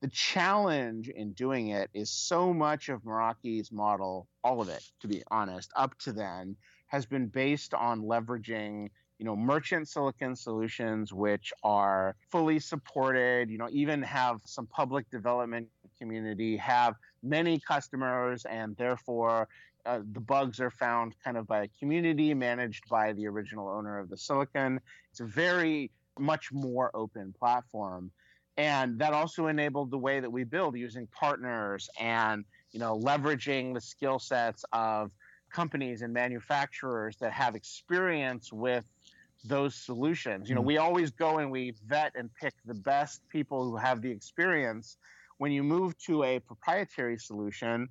the 0.01 0.07
challenge 0.09 1.09
in 1.09 1.31
doing 1.33 1.69
it 1.69 1.89
is 1.93 2.11
so 2.11 2.53
much 2.53 2.89
of 2.89 3.01
Meraki's 3.03 3.71
model, 3.71 4.27
all 4.43 4.61
of 4.61 4.69
it, 4.69 4.83
to 5.01 5.07
be 5.07 5.23
honest, 5.31 5.71
up 5.75 5.97
to 5.99 6.11
then, 6.11 6.55
has 6.87 7.05
been 7.05 7.27
based 7.27 7.73
on 7.73 8.01
leveraging 8.01 8.89
you 9.19 9.25
know 9.25 9.35
merchant 9.35 9.87
silicon 9.87 10.35
solutions 10.35 11.13
which 11.13 11.53
are 11.63 12.15
fully 12.29 12.59
supported 12.59 13.49
you 13.49 13.57
know 13.57 13.69
even 13.71 14.01
have 14.01 14.41
some 14.45 14.67
public 14.67 15.09
development 15.09 15.67
community 15.97 16.57
have 16.57 16.95
many 17.23 17.59
customers 17.59 18.45
and 18.45 18.75
therefore 18.75 19.47
uh, 19.85 19.99
the 20.13 20.19
bugs 20.19 20.59
are 20.59 20.71
found 20.71 21.15
kind 21.23 21.37
of 21.37 21.47
by 21.47 21.63
a 21.63 21.67
community 21.79 22.33
managed 22.33 22.89
by 22.89 23.13
the 23.13 23.27
original 23.27 23.67
owner 23.69 23.99
of 23.99 24.09
the 24.09 24.17
silicon. 24.17 24.79
It's 25.11 25.19
a 25.19 25.25
very 25.25 25.91
much 26.17 26.51
more 26.51 26.89
open 26.95 27.33
platform. 27.37 28.11
And 28.57 28.97
that 28.99 29.13
also 29.13 29.47
enabled 29.47 29.91
the 29.91 29.97
way 29.97 30.19
that 30.19 30.31
we 30.31 30.43
build 30.43 30.77
using 30.77 31.07
partners 31.07 31.89
and 31.99 32.45
you 32.71 32.79
know 32.79 32.97
leveraging 32.97 33.73
the 33.73 33.81
skill 33.81 34.17
sets 34.17 34.63
of 34.71 35.11
companies 35.55 36.01
and 36.01 36.13
manufacturers 36.13 37.15
that 37.15 37.31
have 37.31 37.55
experience 37.55 38.51
with 38.51 38.83
those 39.45 39.73
solutions. 39.73 40.49
You 40.49 40.55
know, 40.55 40.61
mm. 40.61 40.65
we 40.65 40.77
always 40.77 41.11
go 41.11 41.37
and 41.37 41.49
we 41.49 41.73
vet 41.87 42.11
and 42.15 42.29
pick 42.35 42.53
the 42.65 42.73
best 42.73 43.21
people 43.29 43.63
who 43.63 43.77
have 43.77 44.01
the 44.01 44.11
experience. 44.11 44.97
When 45.37 45.53
you 45.53 45.63
move 45.63 45.97
to 45.99 46.23
a 46.23 46.39
proprietary 46.39 47.17
solution, 47.17 47.87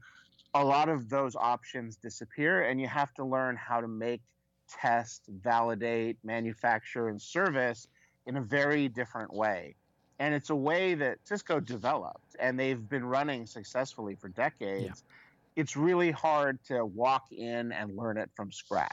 a 0.52 0.62
lot 0.62 0.90
of 0.90 1.08
those 1.08 1.34
options 1.36 1.96
disappear 1.96 2.64
and 2.64 2.78
you 2.78 2.86
have 2.86 3.14
to 3.14 3.24
learn 3.24 3.56
how 3.56 3.80
to 3.80 3.88
make, 3.88 4.20
test, 4.68 5.22
validate, 5.28 6.18
manufacture, 6.22 7.08
and 7.08 7.20
service 7.20 7.88
in 8.26 8.36
a 8.36 8.42
very 8.42 8.88
different 8.88 9.32
way. 9.32 9.74
And 10.18 10.34
it's 10.34 10.50
a 10.50 10.54
way 10.54 10.94
that 10.94 11.18
Cisco 11.24 11.60
developed 11.60 12.36
and 12.38 12.60
they've 12.60 12.88
been 12.88 13.04
running 13.04 13.46
successfully 13.46 14.16
for 14.16 14.28
decades. 14.28 14.84
Yeah 14.84 15.14
it's 15.56 15.76
really 15.76 16.10
hard 16.10 16.58
to 16.64 16.84
walk 16.84 17.30
in 17.30 17.72
and 17.72 17.96
learn 17.96 18.18
it 18.18 18.30
from 18.34 18.50
scratch. 18.50 18.90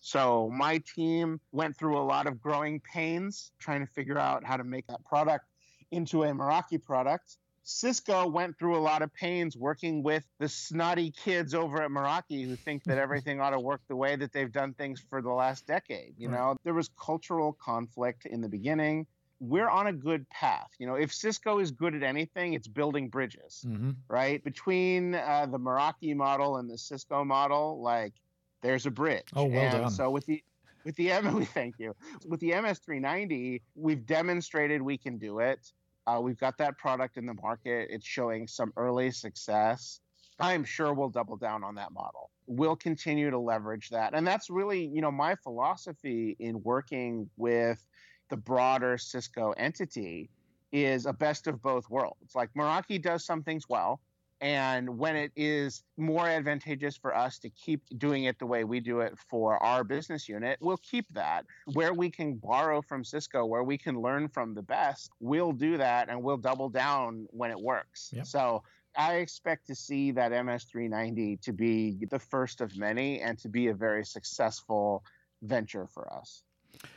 So 0.00 0.50
my 0.54 0.82
team 0.94 1.40
went 1.52 1.76
through 1.76 1.98
a 1.98 2.04
lot 2.04 2.26
of 2.26 2.40
growing 2.40 2.80
pains 2.80 3.52
trying 3.58 3.80
to 3.80 3.92
figure 3.92 4.18
out 4.18 4.44
how 4.44 4.56
to 4.56 4.64
make 4.64 4.86
that 4.86 5.04
product 5.04 5.46
into 5.90 6.24
a 6.24 6.28
Meraki 6.28 6.82
product. 6.82 7.36
Cisco 7.66 8.28
went 8.28 8.58
through 8.58 8.76
a 8.76 8.80
lot 8.80 9.00
of 9.00 9.12
pains 9.14 9.56
working 9.56 10.02
with 10.02 10.22
the 10.38 10.48
snotty 10.48 11.10
kids 11.10 11.54
over 11.54 11.82
at 11.82 11.90
Meraki 11.90 12.44
who 12.44 12.56
think 12.56 12.84
that 12.84 12.98
everything 13.04 13.40
ought 13.40 13.50
to 13.50 13.60
work 13.60 13.80
the 13.88 13.96
way 13.96 14.16
that 14.16 14.32
they've 14.32 14.52
done 14.52 14.74
things 14.74 15.02
for 15.08 15.22
the 15.22 15.32
last 15.32 15.66
decade. 15.66 16.14
You 16.18 16.28
know, 16.28 16.56
there 16.64 16.74
was 16.74 16.90
cultural 17.00 17.54
conflict 17.54 18.26
in 18.26 18.42
the 18.42 18.48
beginning 18.48 19.06
we're 19.40 19.68
on 19.68 19.86
a 19.86 19.92
good 19.92 20.28
path. 20.30 20.70
You 20.78 20.86
know, 20.86 20.94
if 20.94 21.12
Cisco 21.12 21.58
is 21.58 21.70
good 21.70 21.94
at 21.94 22.02
anything, 22.02 22.54
it's 22.54 22.68
building 22.68 23.08
bridges, 23.08 23.64
mm-hmm. 23.66 23.92
right? 24.08 24.42
Between 24.42 25.14
uh, 25.14 25.46
the 25.50 25.58
Meraki 25.58 26.14
model 26.14 26.56
and 26.56 26.70
the 26.70 26.78
Cisco 26.78 27.24
model, 27.24 27.82
like 27.82 28.14
There's 28.62 28.86
a 28.86 28.90
bridge. 28.90 29.26
Oh, 29.34 29.44
well 29.44 29.62
and 29.62 29.72
done. 29.72 29.90
So 29.90 30.10
with 30.10 30.26
the 30.26 30.42
with 30.84 30.96
the 30.96 31.10
M, 31.10 31.44
thank 31.54 31.78
you. 31.78 31.94
With 32.26 32.40
the 32.40 32.50
MS390, 32.50 33.60
we've 33.74 34.06
demonstrated 34.06 34.80
we 34.82 34.98
can 34.98 35.18
do 35.18 35.40
it. 35.40 35.72
Uh, 36.06 36.20
we've 36.22 36.38
got 36.38 36.58
that 36.58 36.76
product 36.78 37.16
in 37.16 37.26
the 37.26 37.34
market. 37.34 37.88
It's 37.90 38.06
showing 38.06 38.46
some 38.46 38.72
early 38.76 39.10
success. 39.10 40.00
I'm 40.38 40.64
sure 40.64 40.92
we'll 40.92 41.10
double 41.10 41.36
down 41.36 41.62
on 41.62 41.76
that 41.76 41.92
model. 41.92 42.30
We'll 42.46 42.76
continue 42.76 43.30
to 43.30 43.38
leverage 43.38 43.90
that. 43.90 44.14
And 44.14 44.26
that's 44.26 44.50
really, 44.50 44.84
you 44.84 45.00
know, 45.00 45.10
my 45.10 45.36
philosophy 45.36 46.36
in 46.38 46.62
working 46.62 47.30
with 47.36 47.82
the 48.30 48.36
broader 48.36 48.98
Cisco 48.98 49.52
entity 49.52 50.30
is 50.72 51.06
a 51.06 51.12
best 51.12 51.46
of 51.46 51.62
both 51.62 51.88
worlds. 51.88 52.34
Like 52.34 52.52
Meraki 52.54 53.00
does 53.00 53.24
some 53.24 53.42
things 53.42 53.68
well, 53.68 54.00
and 54.40 54.98
when 54.98 55.16
it 55.16 55.32
is 55.36 55.84
more 55.96 56.28
advantageous 56.28 56.96
for 56.96 57.16
us 57.16 57.38
to 57.38 57.50
keep 57.50 57.82
doing 57.96 58.24
it 58.24 58.38
the 58.38 58.46
way 58.46 58.64
we 58.64 58.80
do 58.80 59.00
it 59.00 59.16
for 59.30 59.62
our 59.62 59.84
business 59.84 60.28
unit, 60.28 60.58
we'll 60.60 60.76
keep 60.78 61.06
that. 61.12 61.46
Where 61.72 61.94
we 61.94 62.10
can 62.10 62.34
borrow 62.34 62.82
from 62.82 63.04
Cisco, 63.04 63.46
where 63.46 63.62
we 63.62 63.78
can 63.78 64.00
learn 64.00 64.28
from 64.28 64.54
the 64.54 64.62
best, 64.62 65.10
we'll 65.20 65.52
do 65.52 65.78
that 65.78 66.08
and 66.08 66.22
we'll 66.22 66.36
double 66.36 66.68
down 66.68 67.26
when 67.30 67.50
it 67.50 67.58
works. 67.58 68.10
Yep. 68.12 68.26
So 68.26 68.62
I 68.96 69.14
expect 69.14 69.66
to 69.68 69.74
see 69.74 70.10
that 70.12 70.32
MS390 70.32 71.40
to 71.42 71.52
be 71.52 72.06
the 72.10 72.18
first 72.18 72.60
of 72.60 72.76
many 72.76 73.20
and 73.20 73.38
to 73.38 73.48
be 73.48 73.68
a 73.68 73.74
very 73.74 74.04
successful 74.04 75.04
venture 75.42 75.86
for 75.86 76.12
us. 76.12 76.42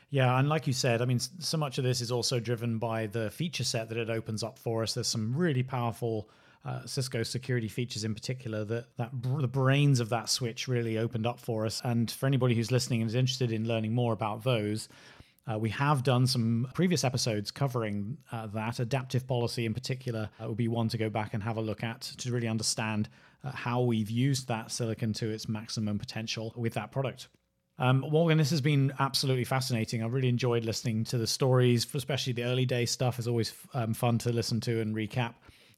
Yeah, 0.09 0.39
and 0.39 0.47
like 0.47 0.67
you 0.67 0.73
said, 0.73 1.01
I 1.01 1.05
mean, 1.05 1.19
so 1.19 1.57
much 1.57 1.77
of 1.77 1.83
this 1.83 1.99
is 1.99 2.11
also 2.11 2.39
driven 2.39 2.77
by 2.77 3.07
the 3.07 3.29
feature 3.29 3.65
set 3.65 3.89
that 3.89 3.97
it 3.97 4.09
opens 4.09 4.41
up 4.41 4.57
for 4.57 4.83
us. 4.83 4.93
There's 4.93 5.07
some 5.07 5.35
really 5.35 5.63
powerful 5.63 6.29
uh, 6.65 6.85
Cisco 6.85 7.23
security 7.23 7.67
features 7.67 8.03
in 8.03 8.13
particular 8.13 8.65
that 8.65 8.97
that 8.97 9.11
the 9.21 9.47
brains 9.47 9.99
of 9.99 10.09
that 10.09 10.29
switch 10.29 10.67
really 10.67 10.97
opened 10.97 11.25
up 11.25 11.39
for 11.39 11.65
us. 11.65 11.81
And 11.83 12.09
for 12.09 12.25
anybody 12.25 12.55
who's 12.55 12.71
listening 12.71 13.01
and 13.01 13.09
is 13.09 13.15
interested 13.15 13.51
in 13.51 13.67
learning 13.67 13.93
more 13.93 14.13
about 14.13 14.43
those, 14.43 14.89
uh, 15.49 15.57
we 15.57 15.69
have 15.69 16.03
done 16.03 16.27
some 16.27 16.67
previous 16.73 17.03
episodes 17.03 17.51
covering 17.51 18.17
uh, 18.31 18.47
that. 18.47 18.79
Adaptive 18.79 19.25
policy, 19.27 19.65
in 19.65 19.73
particular, 19.73 20.29
uh, 20.41 20.47
would 20.47 20.57
be 20.57 20.67
one 20.67 20.89
to 20.89 20.97
go 20.97 21.09
back 21.09 21.33
and 21.33 21.41
have 21.41 21.57
a 21.57 21.61
look 21.61 21.83
at 21.83 22.01
to 22.01 22.31
really 22.31 22.49
understand 22.49 23.07
uh, 23.43 23.51
how 23.51 23.81
we've 23.81 24.09
used 24.09 24.47
that 24.47 24.71
silicon 24.71 25.13
to 25.13 25.29
its 25.29 25.47
maximum 25.47 25.97
potential 25.97 26.53
with 26.55 26.73
that 26.73 26.91
product. 26.91 27.29
Um, 27.79 27.99
Morgan, 28.09 28.39
this 28.39 28.49
has 28.49 28.61
been 28.61 28.91
absolutely 28.99 29.43
fascinating. 29.43 30.01
I 30.03 30.07
really 30.07 30.29
enjoyed 30.29 30.65
listening 30.65 31.03
to 31.05 31.17
the 31.17 31.27
stories, 31.27 31.85
especially 31.93 32.33
the 32.33 32.43
early 32.43 32.65
day 32.65 32.85
stuff 32.85 33.19
is 33.19 33.27
always 33.27 33.53
um, 33.73 33.93
fun 33.93 34.17
to 34.19 34.31
listen 34.31 34.59
to 34.61 34.81
and 34.81 34.95
recap. 34.95 35.35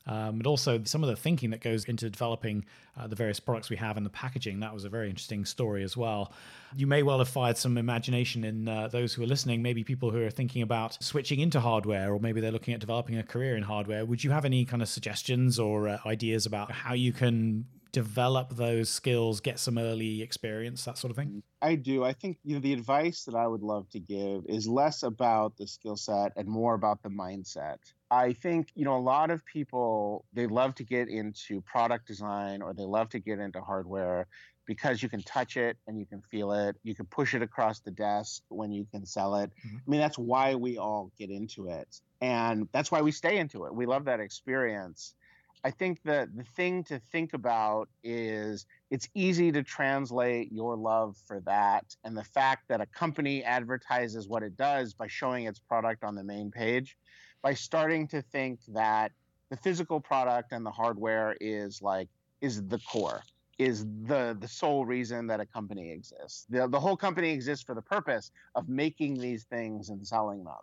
Um, 0.07 0.37
but 0.37 0.47
also 0.47 0.81
some 0.85 1.03
of 1.03 1.09
the 1.09 1.15
thinking 1.15 1.51
that 1.51 1.61
goes 1.61 1.83
into 1.85 2.09
developing 2.09 2.65
uh, 2.97 3.05
the 3.07 3.15
various 3.15 3.39
products 3.39 3.69
we 3.69 3.75
have 3.75 3.95
and 3.97 4.05
the 4.05 4.09
packaging. 4.09 4.61
That 4.61 4.73
was 4.73 4.85
a 4.85 4.89
very 4.89 5.09
interesting 5.09 5.45
story 5.45 5.83
as 5.83 5.95
well. 5.95 6.31
You 6.75 6.87
may 6.87 7.03
well 7.03 7.19
have 7.19 7.27
fired 7.27 7.57
some 7.57 7.77
imagination 7.77 8.43
in 8.43 8.67
uh, 8.67 8.87
those 8.87 9.13
who 9.13 9.21
are 9.21 9.27
listening, 9.27 9.61
maybe 9.61 9.83
people 9.83 10.09
who 10.09 10.23
are 10.23 10.31
thinking 10.31 10.61
about 10.61 11.03
switching 11.03 11.41
into 11.41 11.59
hardware, 11.59 12.11
or 12.11 12.19
maybe 12.19 12.41
they're 12.41 12.51
looking 12.51 12.73
at 12.73 12.79
developing 12.79 13.17
a 13.17 13.23
career 13.23 13.55
in 13.55 13.61
hardware. 13.61 14.03
Would 14.05 14.23
you 14.23 14.31
have 14.31 14.45
any 14.45 14.65
kind 14.65 14.81
of 14.81 14.87
suggestions 14.87 15.59
or 15.59 15.89
uh, 15.89 15.99
ideas 16.05 16.45
about 16.45 16.71
how 16.71 16.93
you 16.93 17.11
can 17.11 17.65
develop 17.91 18.55
those 18.55 18.89
skills, 18.89 19.39
get 19.41 19.59
some 19.59 19.77
early 19.77 20.21
experience, 20.21 20.85
that 20.85 20.97
sort 20.97 21.11
of 21.11 21.17
thing? 21.17 21.43
I 21.61 21.75
do. 21.75 22.03
I 22.03 22.13
think 22.13 22.37
you 22.43 22.55
know 22.55 22.61
the 22.61 22.73
advice 22.73 23.25
that 23.25 23.35
I 23.35 23.47
would 23.47 23.61
love 23.61 23.89
to 23.91 23.99
give 23.99 24.45
is 24.47 24.67
less 24.67 25.03
about 25.03 25.57
the 25.57 25.67
skill 25.67 25.95
set 25.95 26.33
and 26.35 26.47
more 26.47 26.73
about 26.73 27.01
the 27.03 27.09
mindset. 27.09 27.77
I 28.11 28.33
think 28.33 28.69
you 28.75 28.85
know 28.85 28.97
a 28.97 28.99
lot 28.99 29.31
of 29.31 29.45
people 29.45 30.25
they 30.33 30.47
love 30.47 30.75
to 30.75 30.83
get 30.83 31.09
into 31.09 31.61
product 31.61 32.07
design 32.07 32.61
or 32.61 32.73
they 32.73 32.83
love 32.83 33.09
to 33.09 33.19
get 33.19 33.39
into 33.39 33.61
hardware 33.61 34.27
because 34.65 35.01
you 35.01 35.09
can 35.09 35.23
touch 35.23 35.57
it 35.57 35.77
and 35.87 35.97
you 35.97 36.05
can 36.05 36.21
feel 36.21 36.51
it. 36.51 36.75
You 36.83 36.93
can 36.93 37.07
push 37.07 37.33
it 37.33 37.41
across 37.41 37.79
the 37.79 37.89
desk 37.89 38.43
when 38.49 38.71
you 38.71 38.85
can 38.91 39.05
sell 39.05 39.35
it. 39.35 39.51
Mm-hmm. 39.65 39.77
I 39.77 39.89
mean 39.89 39.99
that's 39.99 40.17
why 40.17 40.55
we 40.55 40.77
all 40.77 41.11
get 41.17 41.29
into 41.29 41.69
it. 41.69 41.99
And 42.21 42.67
that's 42.71 42.91
why 42.91 43.01
we 43.01 43.11
stay 43.11 43.37
into 43.37 43.65
it. 43.65 43.73
We 43.73 43.85
love 43.85 44.05
that 44.05 44.19
experience. 44.19 45.15
I 45.63 45.71
think 45.71 46.01
that 46.03 46.35
the 46.35 46.43
thing 46.43 46.83
to 46.85 46.99
think 47.11 47.33
about 47.33 47.89
is 48.03 48.65
it's 48.91 49.09
easy 49.13 49.51
to 49.51 49.61
translate 49.61 50.51
your 50.51 50.77
love 50.77 51.17
for 51.27 51.41
that 51.41 51.95
and 52.03 52.15
the 52.15 52.23
fact 52.23 52.69
that 52.69 52.79
a 52.79 52.85
company 52.85 53.43
advertises 53.43 54.27
what 54.27 54.41
it 54.41 54.55
does 54.55 54.93
by 54.93 55.07
showing 55.07 55.45
its 55.45 55.59
product 55.59 56.03
on 56.03 56.15
the 56.15 56.23
main 56.23 56.49
page, 56.49 56.97
by 57.41 57.53
starting 57.53 58.07
to 58.07 58.21
think 58.21 58.59
that 58.69 59.11
the 59.49 59.57
physical 59.57 59.99
product 59.99 60.53
and 60.53 60.65
the 60.65 60.71
hardware 60.71 61.35
is 61.41 61.81
like 61.81 62.07
is 62.41 62.65
the 62.67 62.79
core 62.79 63.21
is 63.57 63.85
the 64.05 64.37
the 64.39 64.47
sole 64.47 64.85
reason 64.85 65.27
that 65.27 65.41
a 65.41 65.45
company 65.45 65.91
exists. 65.91 66.45
The 66.49 66.67
the 66.67 66.79
whole 66.79 66.95
company 66.95 67.31
exists 67.31 67.63
for 67.63 67.75
the 67.75 67.81
purpose 67.81 68.31
of 68.55 68.69
making 68.69 69.19
these 69.19 69.43
things 69.43 69.89
and 69.89 70.05
selling 70.07 70.45
them. 70.45 70.53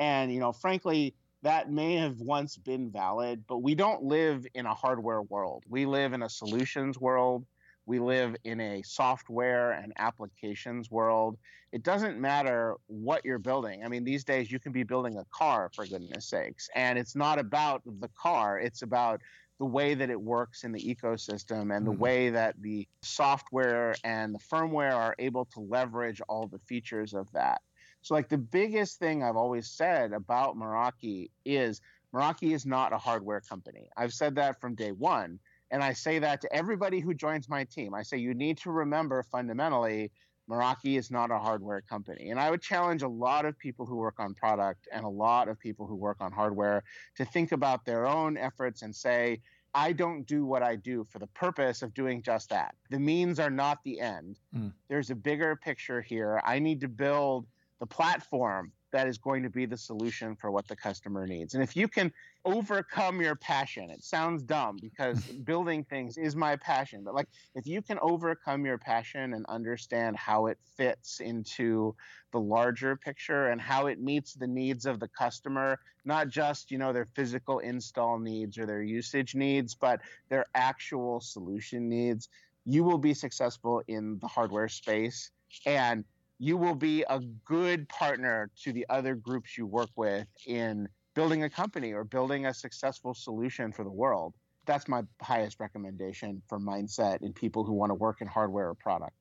And 0.00 0.32
you 0.32 0.40
know, 0.40 0.52
frankly, 0.52 1.14
that 1.42 1.70
may 1.70 1.96
have 1.96 2.20
once 2.20 2.56
been 2.56 2.90
valid, 2.90 3.44
but 3.48 3.58
we 3.58 3.74
don't 3.74 4.04
live 4.04 4.46
in 4.54 4.66
a 4.66 4.74
hardware 4.74 5.22
world. 5.22 5.64
We 5.68 5.86
live 5.86 6.12
in 6.12 6.22
a 6.22 6.28
solutions 6.28 7.00
world. 7.00 7.44
We 7.84 7.98
live 7.98 8.36
in 8.44 8.60
a 8.60 8.82
software 8.82 9.72
and 9.72 9.92
applications 9.96 10.88
world. 10.88 11.36
It 11.72 11.82
doesn't 11.82 12.20
matter 12.20 12.76
what 12.86 13.24
you're 13.24 13.40
building. 13.40 13.84
I 13.84 13.88
mean, 13.88 14.04
these 14.04 14.22
days 14.22 14.52
you 14.52 14.60
can 14.60 14.70
be 14.70 14.84
building 14.84 15.16
a 15.16 15.24
car, 15.32 15.70
for 15.74 15.84
goodness 15.84 16.26
sakes. 16.26 16.68
And 16.76 16.96
it's 16.96 17.16
not 17.16 17.40
about 17.40 17.82
the 17.84 18.10
car, 18.16 18.60
it's 18.60 18.82
about 18.82 19.20
the 19.58 19.66
way 19.66 19.94
that 19.94 20.10
it 20.10 20.20
works 20.20 20.64
in 20.64 20.72
the 20.72 20.80
ecosystem 20.80 21.74
and 21.76 21.86
the 21.86 21.90
mm-hmm. 21.90 22.00
way 22.00 22.30
that 22.30 22.54
the 22.60 22.86
software 23.02 23.94
and 24.04 24.34
the 24.34 24.38
firmware 24.38 24.94
are 24.94 25.14
able 25.18 25.44
to 25.46 25.60
leverage 25.60 26.20
all 26.28 26.46
the 26.46 26.58
features 26.66 27.14
of 27.14 27.30
that. 27.32 27.62
So, 28.02 28.14
like 28.14 28.28
the 28.28 28.38
biggest 28.38 28.98
thing 28.98 29.22
I've 29.22 29.36
always 29.36 29.68
said 29.68 30.12
about 30.12 30.56
Meraki 30.56 31.30
is 31.44 31.80
Meraki 32.14 32.54
is 32.54 32.66
not 32.66 32.92
a 32.92 32.98
hardware 32.98 33.40
company. 33.40 33.88
I've 33.96 34.12
said 34.12 34.34
that 34.36 34.60
from 34.60 34.74
day 34.74 34.92
one. 34.92 35.38
And 35.70 35.82
I 35.82 35.94
say 35.94 36.18
that 36.18 36.42
to 36.42 36.54
everybody 36.54 37.00
who 37.00 37.14
joins 37.14 37.48
my 37.48 37.64
team. 37.64 37.94
I 37.94 38.02
say 38.02 38.18
you 38.18 38.34
need 38.34 38.58
to 38.58 38.70
remember 38.70 39.22
fundamentally, 39.22 40.10
Meraki 40.50 40.98
is 40.98 41.10
not 41.10 41.30
a 41.30 41.38
hardware 41.38 41.80
company. 41.80 42.28
And 42.28 42.38
I 42.38 42.50
would 42.50 42.60
challenge 42.60 43.02
a 43.02 43.08
lot 43.08 43.46
of 43.46 43.58
people 43.58 43.86
who 43.86 43.96
work 43.96 44.16
on 44.18 44.34
product 44.34 44.86
and 44.92 45.04
a 45.04 45.08
lot 45.08 45.48
of 45.48 45.58
people 45.58 45.86
who 45.86 45.94
work 45.94 46.18
on 46.20 46.30
hardware 46.30 46.84
to 47.16 47.24
think 47.24 47.52
about 47.52 47.86
their 47.86 48.06
own 48.06 48.36
efforts 48.36 48.82
and 48.82 48.94
say, 48.94 49.40
I 49.74 49.92
don't 49.92 50.26
do 50.26 50.44
what 50.44 50.62
I 50.62 50.76
do 50.76 51.06
for 51.08 51.18
the 51.18 51.28
purpose 51.28 51.80
of 51.80 51.94
doing 51.94 52.20
just 52.20 52.50
that. 52.50 52.74
The 52.90 52.98
means 52.98 53.38
are 53.38 53.48
not 53.48 53.78
the 53.84 54.00
end. 54.00 54.38
Mm. 54.54 54.72
There's 54.88 55.08
a 55.08 55.14
bigger 55.14 55.56
picture 55.56 56.02
here. 56.02 56.42
I 56.44 56.58
need 56.58 56.80
to 56.80 56.88
build 56.88 57.46
the 57.82 57.86
platform 57.86 58.70
that 58.92 59.08
is 59.08 59.18
going 59.18 59.42
to 59.42 59.50
be 59.50 59.66
the 59.66 59.76
solution 59.76 60.36
for 60.36 60.52
what 60.52 60.68
the 60.68 60.76
customer 60.76 61.26
needs. 61.26 61.54
And 61.54 61.64
if 61.64 61.76
you 61.76 61.88
can 61.88 62.12
overcome 62.44 63.20
your 63.20 63.34
passion, 63.34 63.90
it 63.90 64.04
sounds 64.04 64.44
dumb 64.44 64.76
because 64.80 65.20
building 65.44 65.82
things 65.82 66.16
is 66.16 66.36
my 66.36 66.54
passion, 66.54 67.02
but 67.02 67.12
like 67.12 67.26
if 67.56 67.66
you 67.66 67.82
can 67.82 67.98
overcome 68.00 68.64
your 68.64 68.78
passion 68.78 69.34
and 69.34 69.44
understand 69.48 70.16
how 70.16 70.46
it 70.46 70.58
fits 70.76 71.18
into 71.18 71.96
the 72.30 72.38
larger 72.38 72.94
picture 72.94 73.48
and 73.48 73.60
how 73.60 73.88
it 73.88 74.00
meets 74.00 74.34
the 74.34 74.46
needs 74.46 74.86
of 74.86 75.00
the 75.00 75.08
customer, 75.08 75.80
not 76.04 76.28
just, 76.28 76.70
you 76.70 76.78
know, 76.78 76.92
their 76.92 77.08
physical 77.16 77.58
install 77.58 78.20
needs 78.20 78.58
or 78.58 78.64
their 78.64 78.82
usage 78.82 79.34
needs, 79.34 79.74
but 79.74 80.02
their 80.28 80.46
actual 80.54 81.20
solution 81.20 81.88
needs, 81.88 82.28
you 82.64 82.84
will 82.84 82.98
be 82.98 83.12
successful 83.12 83.82
in 83.88 84.20
the 84.20 84.28
hardware 84.28 84.68
space. 84.68 85.32
And 85.66 86.04
you 86.42 86.56
will 86.56 86.74
be 86.74 87.04
a 87.08 87.20
good 87.44 87.88
partner 87.88 88.50
to 88.60 88.72
the 88.72 88.84
other 88.90 89.14
groups 89.14 89.56
you 89.56 89.64
work 89.64 89.90
with 89.94 90.26
in 90.48 90.88
building 91.14 91.44
a 91.44 91.48
company 91.48 91.92
or 91.92 92.02
building 92.02 92.46
a 92.46 92.52
successful 92.52 93.14
solution 93.14 93.70
for 93.70 93.84
the 93.84 93.90
world. 93.92 94.34
That's 94.66 94.88
my 94.88 95.02
highest 95.20 95.60
recommendation 95.60 96.42
for 96.48 96.58
mindset 96.58 97.22
in 97.22 97.32
people 97.32 97.62
who 97.62 97.72
want 97.72 97.90
to 97.90 97.94
work 97.94 98.20
in 98.20 98.26
hardware 98.26 98.68
or 98.68 98.74
product. 98.74 99.12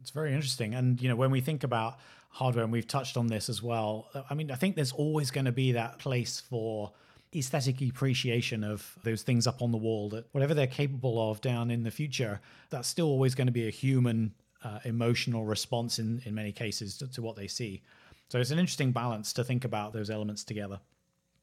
It's 0.00 0.08
very 0.08 0.32
interesting. 0.32 0.74
And, 0.74 0.98
you 1.02 1.10
know, 1.10 1.16
when 1.16 1.30
we 1.30 1.42
think 1.42 1.64
about 1.64 1.98
hardware, 2.30 2.64
and 2.64 2.72
we've 2.72 2.88
touched 2.88 3.18
on 3.18 3.26
this 3.26 3.50
as 3.50 3.62
well, 3.62 4.08
I 4.30 4.32
mean, 4.32 4.50
I 4.50 4.54
think 4.54 4.74
there's 4.74 4.92
always 4.92 5.30
going 5.30 5.44
to 5.44 5.52
be 5.52 5.72
that 5.72 5.98
place 5.98 6.40
for 6.40 6.92
aesthetic 7.36 7.82
appreciation 7.82 8.64
of 8.64 8.98
those 9.04 9.20
things 9.22 9.46
up 9.46 9.60
on 9.60 9.70
the 9.70 9.76
wall 9.76 10.08
that 10.08 10.24
whatever 10.32 10.54
they're 10.54 10.66
capable 10.66 11.30
of 11.30 11.42
down 11.42 11.70
in 11.70 11.82
the 11.82 11.90
future, 11.90 12.40
that's 12.70 12.88
still 12.88 13.08
always 13.08 13.34
going 13.34 13.48
to 13.48 13.52
be 13.52 13.68
a 13.68 13.70
human 13.70 14.32
uh, 14.64 14.78
emotional 14.84 15.44
response 15.44 15.98
in, 15.98 16.20
in 16.24 16.34
many 16.34 16.52
cases 16.52 16.96
to, 16.98 17.06
to 17.12 17.22
what 17.22 17.36
they 17.36 17.46
see. 17.46 17.82
So 18.28 18.38
it's 18.38 18.50
an 18.50 18.58
interesting 18.58 18.92
balance 18.92 19.32
to 19.34 19.44
think 19.44 19.64
about 19.64 19.92
those 19.92 20.10
elements 20.10 20.44
together. 20.44 20.80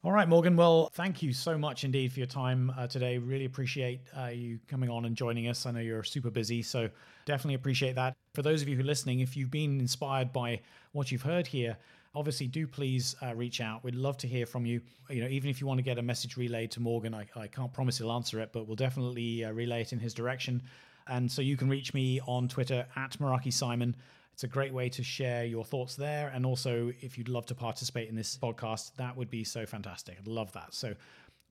All 0.04 0.12
right, 0.12 0.28
Morgan. 0.28 0.56
Well, 0.56 0.90
thank 0.94 1.22
you 1.22 1.32
so 1.32 1.58
much 1.58 1.82
indeed 1.82 2.12
for 2.12 2.20
your 2.20 2.28
time 2.28 2.72
uh, 2.78 2.86
today. 2.86 3.18
Really 3.18 3.46
appreciate 3.46 4.00
uh, 4.16 4.26
you 4.26 4.60
coming 4.68 4.88
on 4.88 5.04
and 5.06 5.16
joining 5.16 5.48
us. 5.48 5.66
I 5.66 5.72
know 5.72 5.80
you're 5.80 6.04
super 6.04 6.30
busy, 6.30 6.62
so 6.62 6.88
definitely 7.24 7.54
appreciate 7.54 7.96
that. 7.96 8.16
For 8.32 8.42
those 8.42 8.62
of 8.62 8.68
you 8.68 8.76
who 8.76 8.82
are 8.82 8.86
listening, 8.86 9.20
if 9.20 9.36
you've 9.36 9.50
been 9.50 9.80
inspired 9.80 10.32
by 10.32 10.60
what 10.92 11.10
you've 11.10 11.22
heard 11.22 11.48
here, 11.48 11.76
obviously 12.14 12.46
do 12.46 12.66
please 12.66 13.16
uh, 13.22 13.34
reach 13.34 13.60
out. 13.60 13.82
We'd 13.82 13.96
love 13.96 14.16
to 14.18 14.28
hear 14.28 14.46
from 14.46 14.64
you. 14.66 14.80
You 15.10 15.22
know, 15.22 15.28
even 15.28 15.50
if 15.50 15.60
you 15.60 15.66
want 15.66 15.78
to 15.78 15.82
get 15.84 15.98
a 15.98 16.02
message 16.02 16.36
relayed 16.36 16.70
to 16.72 16.80
Morgan, 16.80 17.12
I, 17.12 17.26
I 17.34 17.48
can't 17.48 17.72
promise 17.72 17.98
he'll 17.98 18.12
answer 18.12 18.38
it, 18.40 18.50
but 18.52 18.68
we'll 18.68 18.76
definitely 18.76 19.44
uh, 19.44 19.50
relay 19.50 19.80
it 19.80 19.92
in 19.92 19.98
his 19.98 20.14
direction. 20.14 20.62
And 21.08 21.30
so 21.30 21.42
you 21.42 21.56
can 21.56 21.68
reach 21.68 21.94
me 21.94 22.20
on 22.26 22.48
Twitter 22.48 22.86
at 22.96 23.18
Meraki 23.18 23.52
Simon. 23.52 23.96
It's 24.32 24.44
a 24.44 24.48
great 24.48 24.72
way 24.72 24.88
to 24.90 25.02
share 25.02 25.44
your 25.44 25.64
thoughts 25.64 25.96
there. 25.96 26.30
And 26.34 26.46
also, 26.46 26.92
if 27.00 27.18
you'd 27.18 27.28
love 27.28 27.46
to 27.46 27.54
participate 27.54 28.08
in 28.08 28.14
this 28.14 28.36
podcast, 28.36 28.94
that 28.96 29.16
would 29.16 29.30
be 29.30 29.42
so 29.42 29.66
fantastic. 29.66 30.16
I'd 30.18 30.28
love 30.28 30.52
that. 30.52 30.74
So 30.74 30.94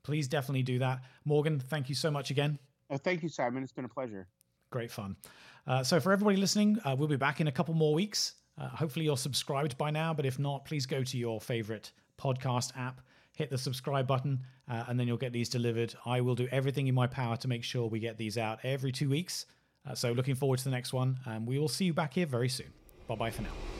please 0.03 0.27
definitely 0.27 0.63
do 0.63 0.79
that. 0.79 1.01
Morgan, 1.25 1.59
thank 1.59 1.89
you 1.89 1.95
so 1.95 2.09
much 2.09 2.31
again. 2.31 2.57
Oh, 2.89 2.97
thank 2.97 3.23
you, 3.23 3.29
Simon. 3.29 3.63
It's 3.63 3.73
been 3.73 3.85
a 3.85 3.89
pleasure. 3.89 4.27
Great 4.71 4.91
fun. 4.91 5.17
Uh, 5.65 5.83
so, 5.83 5.99
for 5.99 6.13
everybody 6.13 6.37
listening, 6.37 6.79
uh, 6.85 6.95
we'll 6.97 7.09
be 7.09 7.17
back 7.17 7.41
in 7.41 7.47
a 7.47 7.51
couple 7.51 7.73
more 7.73 7.93
weeks. 7.93 8.35
Uh, 8.57 8.69
hopefully, 8.69 9.05
you're 9.05 9.17
subscribed 9.17 9.77
by 9.77 9.91
now, 9.91 10.13
but 10.13 10.25
if 10.25 10.39
not, 10.39 10.63
please 10.63 10.85
go 10.85 11.03
to 11.03 11.17
your 11.17 11.41
favorite 11.41 11.91
podcast 12.17 12.71
app, 12.77 13.01
hit 13.37 13.51
the 13.51 13.57
subscribe 13.57 14.07
button, 14.07 14.41
uh, 14.69 14.85
and 14.87 14.99
then 14.99 15.07
you'll 15.07 15.17
get 15.17 15.31
these 15.31 15.47
delivered. 15.47 15.93
I 16.05 16.21
will 16.21 16.35
do 16.35 16.47
everything 16.51 16.87
in 16.87 16.95
my 16.95 17.05
power 17.05 17.37
to 17.37 17.47
make 17.47 17.63
sure 17.63 17.87
we 17.87 17.99
get 17.99 18.17
these 18.17 18.37
out 18.37 18.59
every 18.63 18.91
two 18.91 19.09
weeks. 19.09 19.45
Uh, 19.87 19.93
so, 19.93 20.11
looking 20.11 20.35
forward 20.35 20.57
to 20.57 20.65
the 20.65 20.71
next 20.71 20.91
one. 20.91 21.19
and 21.25 21.47
we 21.47 21.59
will 21.59 21.69
see 21.69 21.85
you 21.85 21.93
back 21.93 22.13
here 22.13 22.25
very 22.25 22.49
soon. 22.49 22.73
Bye 23.07 23.15
bye 23.15 23.31
for 23.31 23.43
now. 23.43 23.76